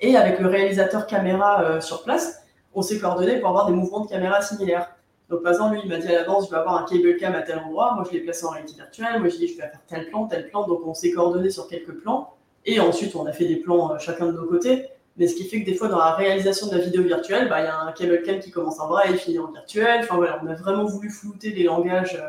[0.00, 2.42] Et avec le réalisateur caméra sur place,
[2.74, 4.90] on s'est coordonné pour avoir des mouvements de caméra similaires.
[5.28, 7.34] Donc, par exemple, lui, il m'a dit à l'avance, je vais avoir un cable cam
[7.34, 7.94] à tel endroit.
[7.94, 9.20] Moi, je l'ai placé en réalité virtuelle.
[9.20, 10.66] Moi, je dit, je vais faire tel plan, tel plan.
[10.66, 12.34] Donc, on s'est coordonné sur quelques plans.
[12.64, 14.88] Et ensuite, on a fait des plans chacun de nos côtés.
[15.16, 17.60] Mais ce qui fait que des fois, dans la réalisation de la vidéo virtuelle, bah,
[17.60, 20.00] il y a un cable qui commence en vrai et finit en virtuel.
[20.02, 22.28] Enfin voilà, on a vraiment voulu flouter les langages euh,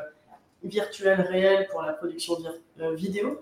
[0.64, 2.36] virtuels réels pour la production
[2.82, 3.42] euh, vidéo.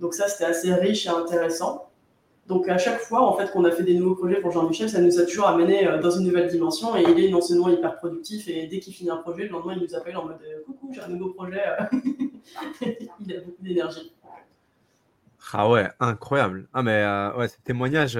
[0.00, 1.88] Donc ça, c'était assez riche et intéressant.
[2.48, 5.00] Donc à chaque fois, en fait, qu'on a fait des nouveaux projets pour Jean-Michel, ça
[5.00, 6.96] nous a toujours amené euh, dans une nouvelle dimension.
[6.96, 9.74] Et il est non seulement hyper productif, et dès qu'il finit un projet, le lendemain,
[9.76, 11.62] il nous appelle en mode Coucou, j'ai un nouveau projet.
[13.20, 14.12] il a beaucoup d'énergie.
[15.52, 16.68] Ah ouais, incroyable.
[16.72, 17.04] Ah mais
[17.36, 18.18] ouais, ce témoignage,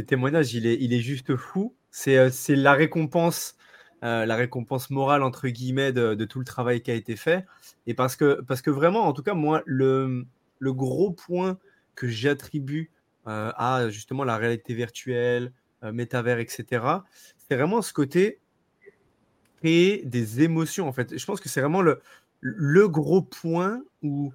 [0.00, 1.74] ce témoignage, il est, il est juste fou.
[1.90, 3.56] C'est euh, la récompense,
[4.02, 7.44] euh, la récompense morale, entre guillemets, de, tout le travail qui a été fait.
[7.86, 10.26] Et parce que, parce que vraiment, en tout cas, moi, le,
[10.58, 11.58] le gros point
[11.94, 12.90] que j'attribue
[13.26, 16.84] euh, à justement la réalité virtuelle, métavers, etc.,
[17.38, 18.38] c'est vraiment ce côté
[19.58, 21.16] créer des émotions, en fait.
[21.16, 22.02] Je pense que c'est vraiment le,
[22.40, 24.32] le gros point où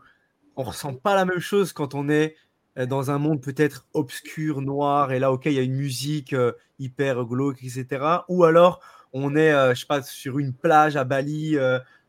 [0.56, 2.36] on ressent pas la même chose quand on est
[2.76, 6.52] dans un monde peut-être obscur, noir, et là, ok, il y a une musique euh,
[6.80, 8.06] hyper glauque, etc.
[8.28, 8.82] Ou alors,
[9.14, 11.58] on est, euh, je sais pas, sur une plage à Bali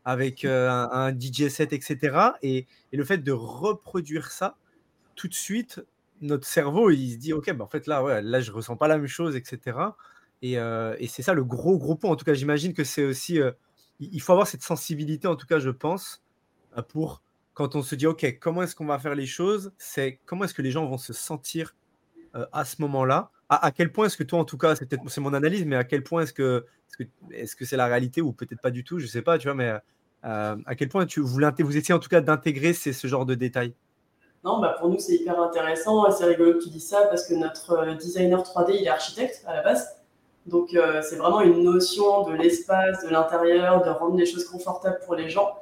[0.03, 2.17] avec un, DJ set, etc.
[2.41, 4.57] Et, le fait de reproduire ça,
[5.15, 5.81] tout de suite,
[6.21, 8.87] notre cerveau, il se dit, ok, bah, en fait, là, ouais, là, je ressens pas
[8.87, 9.77] la même chose, etc.
[10.41, 12.11] Et, et c'est ça le gros, gros point.
[12.11, 13.39] En tout cas, j'imagine que c'est aussi,
[13.99, 16.21] il faut avoir cette sensibilité, en tout cas, je pense,
[16.89, 17.21] pour
[17.57, 20.53] quand on se dit, OK, comment est-ce qu'on va faire les choses C'est comment est-ce
[20.53, 21.75] que les gens vont se sentir
[22.35, 23.31] euh, à ce moment-là?
[23.49, 25.83] À, quel point est-ce que toi, en tout cas, c'est peut-être mon analyse, mais à
[25.83, 26.65] quel point est-ce que
[27.31, 29.55] est-ce que c'est la réalité ou peut-être pas du tout, je sais pas, tu vois,
[29.55, 29.73] mais
[30.25, 33.33] euh, à quel point tu, vous, vous essayez en tout cas d'intégrer ce genre de
[33.33, 33.73] détails?
[34.43, 36.11] Non, bah pour nous, c'est hyper intéressant.
[36.11, 39.43] C'est rigolo que tu dis ça parce que notre euh, designer 3D, il est architecte
[39.47, 39.95] à la base.
[40.45, 40.69] Donc,
[41.01, 45.29] c'est vraiment une notion de l'espace, de l'intérieur, de rendre les choses confortables pour les
[45.29, 45.57] gens.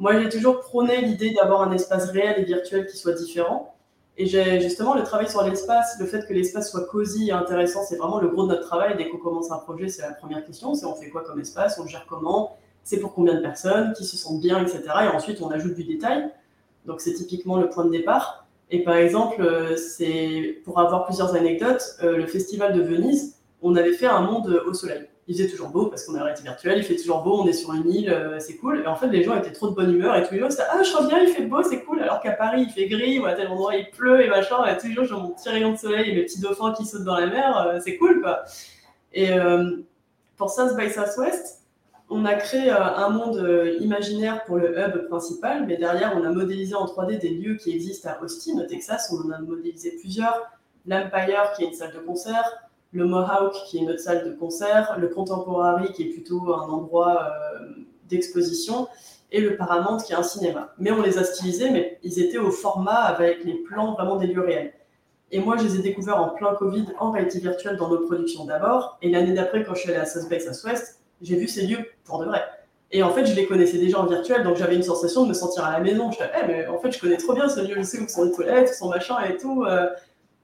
[0.00, 3.74] Moi, j'ai toujours prôné l'idée d'avoir un espace réel et virtuel qui soit différent.
[4.16, 4.26] Et
[4.60, 8.18] justement le travail sur l'espace, le fait que l'espace soit cosy et intéressant, c'est vraiment
[8.18, 8.96] le gros de notre travail.
[8.96, 11.78] Dès qu'on commence un projet, c'est la première question, c'est on fait quoi comme espace,
[11.78, 14.82] on gère comment, c'est pour combien de personnes, qui se sentent bien, etc.
[15.04, 16.30] Et ensuite, on ajoute du détail.
[16.86, 18.46] Donc, c'est typiquement le point de départ.
[18.70, 23.76] Et par exemple, euh, c'est pour avoir plusieurs anecdotes, euh, le festival de Venise, on
[23.76, 25.09] avait fait un monde au soleil.
[25.30, 27.46] Il faisait toujours beau parce qu'on est en réalité virtuelle, il fait toujours beau, on
[27.46, 28.82] est sur une île, euh, c'est cool.
[28.84, 30.64] Et en fait, les gens étaient trop de bonne humeur et tous les jours, c'était
[30.70, 32.02] Ah, je reviens, il fait beau, c'est cool.
[32.02, 34.64] Alors qu'à Paris, il fait gris, ou à tel endroit, il pleut et machin.
[34.66, 36.84] Et tous les jours, j'ai mon petit rayon de soleil et mes petits dauphins qui
[36.84, 38.42] sautent dans la mer, c'est cool quoi.
[39.12, 39.30] Et
[40.36, 41.60] pour South by Southwest,
[42.10, 46.24] on a créé euh, un monde euh, imaginaire pour le hub principal, mais derrière, on
[46.24, 49.12] a modélisé en 3D des lieux qui existent à Austin, au Texas.
[49.12, 50.50] On en a modélisé plusieurs.
[50.86, 54.32] L'Empire, qui est une salle de concert, le Mohawk, qui est une autre salle de
[54.32, 57.66] concert, le Contemporary, qui est plutôt un endroit euh,
[58.08, 58.88] d'exposition,
[59.32, 60.74] et le Paramount, qui est un cinéma.
[60.78, 64.26] Mais on les a stylisés, mais ils étaient au format avec les plans vraiment des
[64.26, 64.72] lieux réels.
[65.32, 68.44] Et moi, je les ai découverts en plein Covid, en réalité virtuelle, dans nos productions
[68.44, 68.98] d'abord.
[69.02, 71.86] Et l'année d'après, quand je suis allée à South Bay Southwest, j'ai vu ces lieux
[72.04, 72.42] pour de vrai.
[72.90, 75.34] Et en fait, je les connaissais déjà en virtuel, donc j'avais une sensation de me
[75.34, 76.10] sentir à la maison.
[76.10, 78.08] Je disais, eh, mais en fait, je connais trop bien ce lieu, je sais où
[78.08, 79.64] sont les toilettes, où sont machin et tout.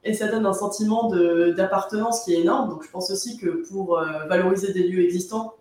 [0.06, 2.70] Et ça donne un sentiment d'appartenance qui est énorme.
[2.70, 5.54] Donc, je pense aussi que pour euh, valoriser des lieux existants,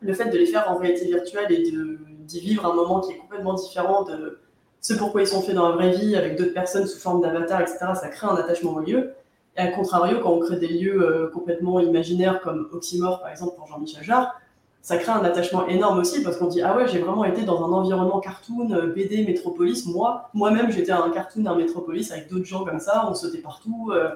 [0.00, 3.16] le fait de les faire en réalité virtuelle et d'y vivre un moment qui est
[3.16, 4.38] complètement différent de
[4.80, 7.60] ce pourquoi ils sont faits dans la vraie vie, avec d'autres personnes sous forme d'avatar,
[7.60, 9.14] etc., ça crée un attachement au lieu.
[9.56, 13.56] Et à contrario, quand on crée des lieux euh, complètement imaginaires comme Oxymore, par exemple,
[13.56, 14.40] pour Jean-Michel Jarre,
[14.88, 17.62] ça crée un attachement énorme aussi parce qu'on dit ah ouais j'ai vraiment été dans
[17.62, 19.84] un environnement cartoon euh, BD métropolis.
[19.84, 23.06] Moi moi-même j'étais un cartoon un métropolis avec d'autres gens comme ça.
[23.06, 24.08] On sautait partout euh,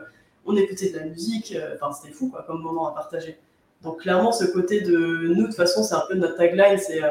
[0.46, 3.38] on écoutait de la musique euh, enfin c'était fou quoi comme moment à partager.
[3.82, 7.02] Donc clairement ce côté de nous de toute façon c'est un peu notre tagline c'est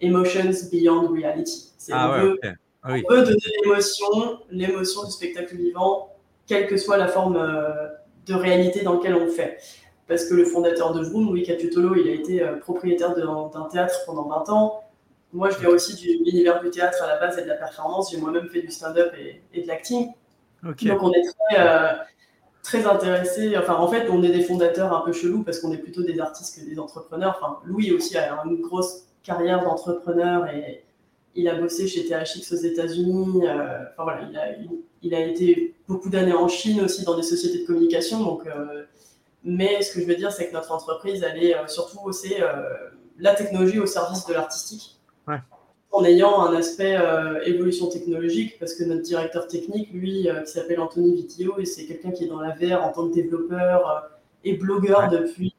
[0.00, 1.70] emotions beyond reality.
[1.78, 2.40] C'est ah on, veut,
[2.82, 6.16] ah on veut donner l'émotion l'émotion du spectacle vivant
[6.48, 7.38] quelle que soit la forme
[8.26, 9.58] de réalité dans laquelle on le fait
[10.08, 14.00] parce que le fondateur de Vroom, Louis Catuttolo, il a été euh, propriétaire d'un théâtre
[14.06, 14.82] pendant 20 ans.
[15.34, 18.10] Moi, je viens aussi de l'univers du théâtre à la base et de la performance.
[18.10, 19.12] J'ai moi-même fait du stand-up
[19.52, 20.08] et, de l'acting.
[20.62, 21.92] Donc, on est très, euh,
[22.62, 23.54] très intéressés.
[23.58, 26.18] Enfin, en fait, on est des fondateurs un peu chelous parce qu'on est plutôt des
[26.18, 27.38] artistes que des entrepreneurs.
[27.38, 30.82] Enfin, Louis aussi a une grosse carrière d'entrepreneur et
[31.34, 33.46] il a bossé chez THX aux États-Unis.
[33.46, 34.46] Euh, enfin, voilà, il a,
[35.02, 38.24] il, a été beaucoup d'années en Chine aussi dans des sociétés de communication.
[38.24, 38.46] Donc,
[39.44, 42.34] mais ce que je veux dire, c'est que notre entreprise, elle est euh, surtout aussi
[42.40, 42.62] euh,
[43.18, 44.96] la technologie au service de l'artistique.
[45.90, 50.80] En ayant un aspect euh, évolution technologique, parce que notre directeur technique, lui, qui s'appelle
[50.80, 54.10] Anthony Vitio, et c'est quelqu'un qui est dans la VR en tant que développeur
[54.44, 55.54] et blogueur depuis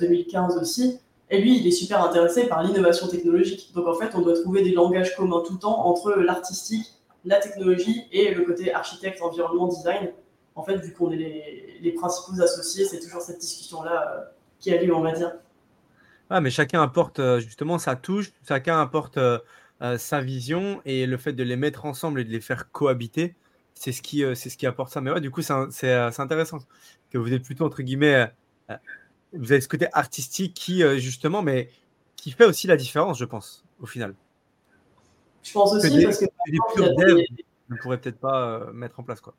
[0.00, 0.98] 2015 aussi.
[1.30, 3.72] Et lui, il est super intéressé par l'innovation technologique.
[3.72, 6.86] Donc en fait, on doit trouver des langages communs tout le temps entre l'artistique,
[7.24, 10.10] la technologie et le côté architecte, environnement, design
[10.58, 14.24] en fait, vu qu'on est les, principaux associés, c'est toujours cette discussion-là euh,
[14.58, 15.32] qui a lieu, on va dire.
[16.30, 19.38] Ah, mais chacun apporte euh, justement sa touche, chacun apporte euh,
[19.98, 23.36] sa vision et le fait de les mettre ensemble et de les faire cohabiter,
[23.74, 25.00] c'est ce qui, c'est ce qui apporte ça.
[25.00, 26.58] Mais ouais, du coup, c'est intéressant
[27.10, 28.28] que vous êtes plutôt entre guillemets,
[29.32, 31.70] vous avez ce côté artistique qui justement, mais
[32.16, 34.16] qui fait aussi la différence, je pense, au final.
[35.44, 39.34] Je pense aussi parce que des purs devs peut-être pas mettre en place quoi.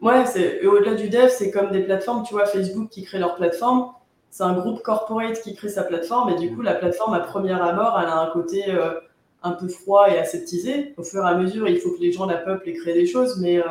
[0.00, 3.36] Ouais, c'est au-delà du dev, c'est comme des plateformes, tu vois, Facebook qui crée leur
[3.36, 3.92] plateforme,
[4.30, 7.62] c'est un groupe corporate qui crée sa plateforme, et du coup, la plateforme à première
[7.62, 9.00] abord, elle a un côté euh,
[9.42, 10.92] un peu froid et aseptisé.
[10.96, 13.06] Au fur et à mesure, il faut que les gens la peuplent et créent des
[13.06, 13.64] choses, mais euh,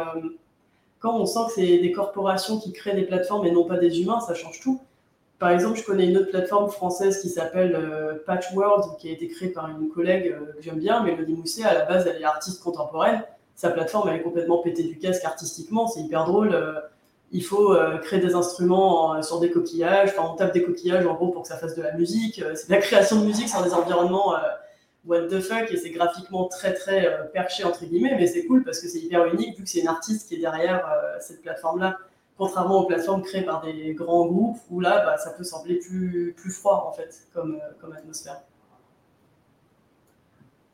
[0.99, 4.01] quand on sent que c'est des corporations qui créent des plateformes et non pas des
[4.01, 4.79] humains, ça change tout.
[5.37, 9.27] Par exemple, je connais une autre plateforme française qui s'appelle euh, Patchworld, qui a été
[9.27, 11.63] créée par une collègue que j'aime bien, Mélodie Mousset.
[11.63, 13.21] À la base, elle est artiste contemporaine
[13.55, 16.53] sa plateforme elle est complètement pétée du casque artistiquement, c'est hyper drôle.
[16.53, 16.79] Euh,
[17.31, 21.15] il faut euh, créer des instruments sur des coquillages, enfin on tape des coquillages en
[21.15, 22.39] gros pour que ça fasse de la musique.
[22.41, 24.35] Euh, c'est de la création de musique sur des environnements
[25.05, 28.79] what the fuck et c'est graphiquement très très perché entre guillemets, mais c'est cool parce
[28.79, 30.87] que c'est hyper unique vu que c'est une artiste qui est derrière
[31.19, 31.97] cette plateforme là.
[32.37, 36.33] Contrairement aux plateformes créées par des grands groupes où là bah, ça peut sembler plus,
[36.37, 38.41] plus froid en fait comme, comme atmosphère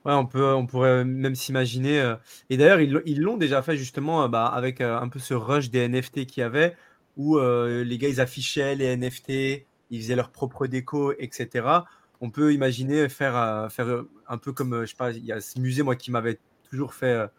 [0.06, 2.00] on, peut, on pourrait même s'imaginer.
[2.02, 2.16] Euh,
[2.50, 5.70] et d'ailleurs, ils l'ont déjà fait justement euh, bah, avec euh, un peu ce rush
[5.70, 6.76] des NFT qu'il y avait,
[7.18, 11.68] où les gars ils affichaient les NFT, ils faisaient leur propre déco, etc.
[12.22, 15.60] On peut imaginer faire, faire un peu comme, je sais pas, il y a ce
[15.60, 16.40] musée moi qui m'avait
[16.70, 17.30] toujours fait,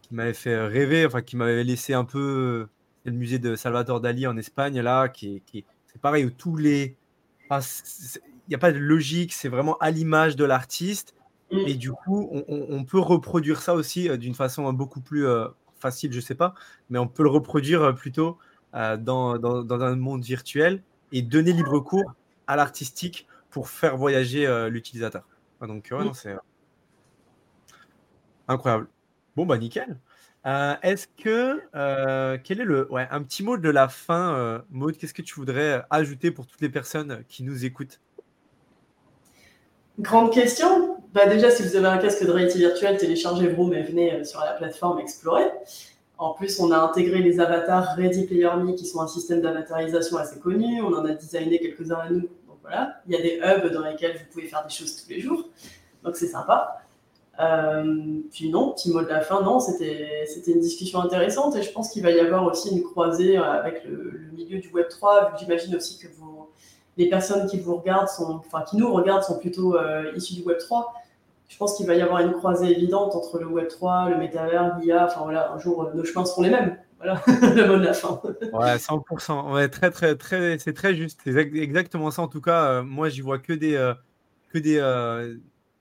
[0.00, 2.66] qui m'avait fait rêver, enfin qui m'avait laissé un peu
[3.04, 6.96] le musée de Salvador Dali en Espagne là, qui, qui c'est pareil où tous les,
[7.50, 11.13] il n'y a pas de logique, c'est vraiment à l'image de l'artiste
[11.50, 11.58] Mm.
[11.66, 15.48] Et du coup, on, peut reproduire ça aussi euh, d'une façon beaucoup plus euh,
[15.78, 16.54] facile, je sais pas,
[16.90, 18.38] mais on peut le reproduire euh, plutôt
[18.72, 22.12] dans, dans, un monde virtuel et donner libre cours
[22.48, 25.22] à l'artistique pour faire voyager l'utilisateur.
[25.60, 26.34] Donc, ouais, non, c'est
[28.48, 28.88] incroyable.
[29.36, 29.96] Bon, bah, nickel.
[30.44, 31.62] Est-ce que,
[32.38, 35.84] quel est le, ouais, un petit mot de la fin, Maud, qu'est-ce que tu voudrais
[35.88, 38.00] ajouter pour toutes les personnes qui nous écoutent?
[40.00, 40.93] Grande question.
[41.14, 44.40] Bah déjà, si vous avez un casque de réalité virtuelle, téléchargez Vroom et venez sur
[44.40, 45.44] la plateforme explorer.
[46.18, 50.16] En plus, on a intégré les avatars Ready Player Me, qui sont un système d'avatarisation
[50.16, 50.82] assez connu.
[50.82, 52.22] On en a designé quelques-uns à nous.
[52.22, 55.08] Donc voilà, il y a des hubs dans lesquels vous pouvez faire des choses tous
[55.08, 55.48] les jours.
[56.02, 56.78] Donc c'est sympa.
[57.38, 61.70] Euh, puis non, petit mot de la fin, non, c'était une discussion intéressante et je
[61.70, 65.34] pense qu'il va y avoir aussi une croisée avec le, milieu du Web 3, vu
[65.34, 66.08] que j'imagine aussi que
[66.96, 70.42] les personnes qui vous regardent sont, enfin qui nous regardent sont plutôt euh, issues du
[70.42, 70.92] Web 3
[71.48, 75.06] je pense qu'il va y avoir une croisée évidente entre le Web3, le métavers, l'IA.
[75.06, 76.78] Enfin voilà, un jour, nos chemins seront les mêmes.
[76.98, 78.20] Voilà, le mot de la fin.
[78.24, 79.52] ouais, 100%.
[79.52, 81.20] Ouais, très, très, très, c'est très juste.
[81.24, 82.22] C'est exactement ça.
[82.22, 83.94] En tout cas, euh, moi, j'y vois que des, euh,
[84.48, 85.36] que des, euh,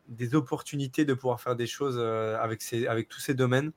[0.10, 3.72] des opportunités de pouvoir faire des choses avec, ces, avec tous ces domaines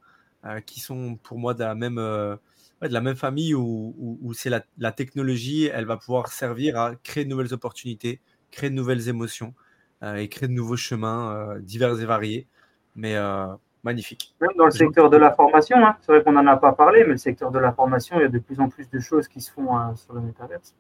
[0.65, 2.39] qui sont pour moi de la même, de
[2.81, 7.25] la même famille où, où, c'est la, la, technologie, elle va pouvoir servir à créer
[7.25, 9.55] de nouvelles opportunités, créer de nouvelles émotions.
[10.03, 12.47] Euh, et créer de nouveaux chemins euh, divers et variés.
[12.95, 13.47] Mais euh,
[13.83, 14.35] magnifique.
[14.41, 15.97] Même dans le secteur de la formation, hein.
[16.01, 18.25] c'est vrai qu'on n'en a pas parlé, mais le secteur de la formation, il y
[18.25, 20.75] a de plus en plus de choses qui se font sur le métaverse.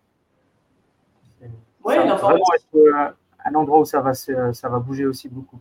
[1.84, 5.60] Oui, un endroit où ça va, ça va bouger aussi beaucoup.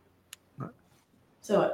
[1.41, 1.71] C'est vrai.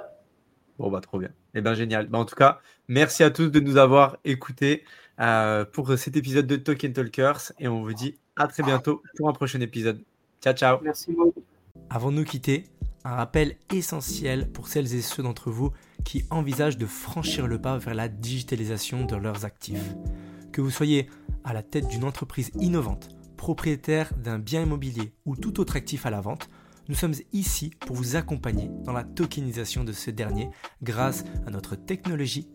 [0.77, 1.29] Bon, bah, trop bien.
[1.53, 2.07] Eh bien, génial.
[2.07, 2.59] Bah, en tout cas,
[2.89, 4.83] merci à tous de nous avoir écoutés
[5.71, 9.33] pour cet épisode de Talk Talkers et on vous dit à très bientôt pour un
[9.33, 10.03] prochain épisode.
[10.41, 10.79] Ciao, ciao.
[10.81, 11.43] Merci beaucoup.
[11.89, 12.65] Avant de nous quitter,
[13.03, 15.71] un rappel essentiel pour celles et ceux d'entre vous
[16.03, 19.95] qui envisagent de franchir le pas vers la digitalisation de leurs actifs.
[20.51, 21.09] Que vous soyez
[21.43, 26.09] à la tête d'une entreprise innovante, propriétaire d'un bien immobilier ou tout autre actif à
[26.09, 26.49] la vente,
[26.89, 30.49] nous sommes ici pour vous accompagner dans la tokenisation de ce dernier
[30.83, 32.49] grâce à notre technologie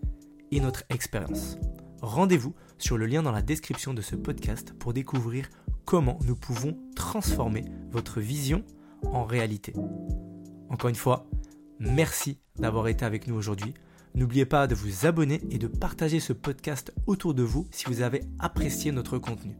[0.51, 1.59] et notre expérience.
[2.03, 5.49] Rendez-vous sur le lien dans la description de ce podcast pour découvrir
[5.85, 8.65] comment nous pouvons transformer votre vision
[9.05, 9.73] en réalité.
[10.69, 11.27] Encore une fois,
[11.79, 13.75] merci d'avoir été avec nous aujourd'hui.
[14.15, 18.01] N'oubliez pas de vous abonner et de partager ce podcast autour de vous si vous
[18.01, 19.57] avez apprécié notre contenu.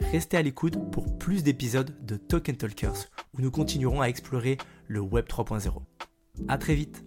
[0.00, 4.58] Restez à l'écoute pour plus d'épisodes de Talk Talkers où nous continuerons à explorer
[4.88, 5.70] le Web 3.0.
[6.48, 7.04] A très vite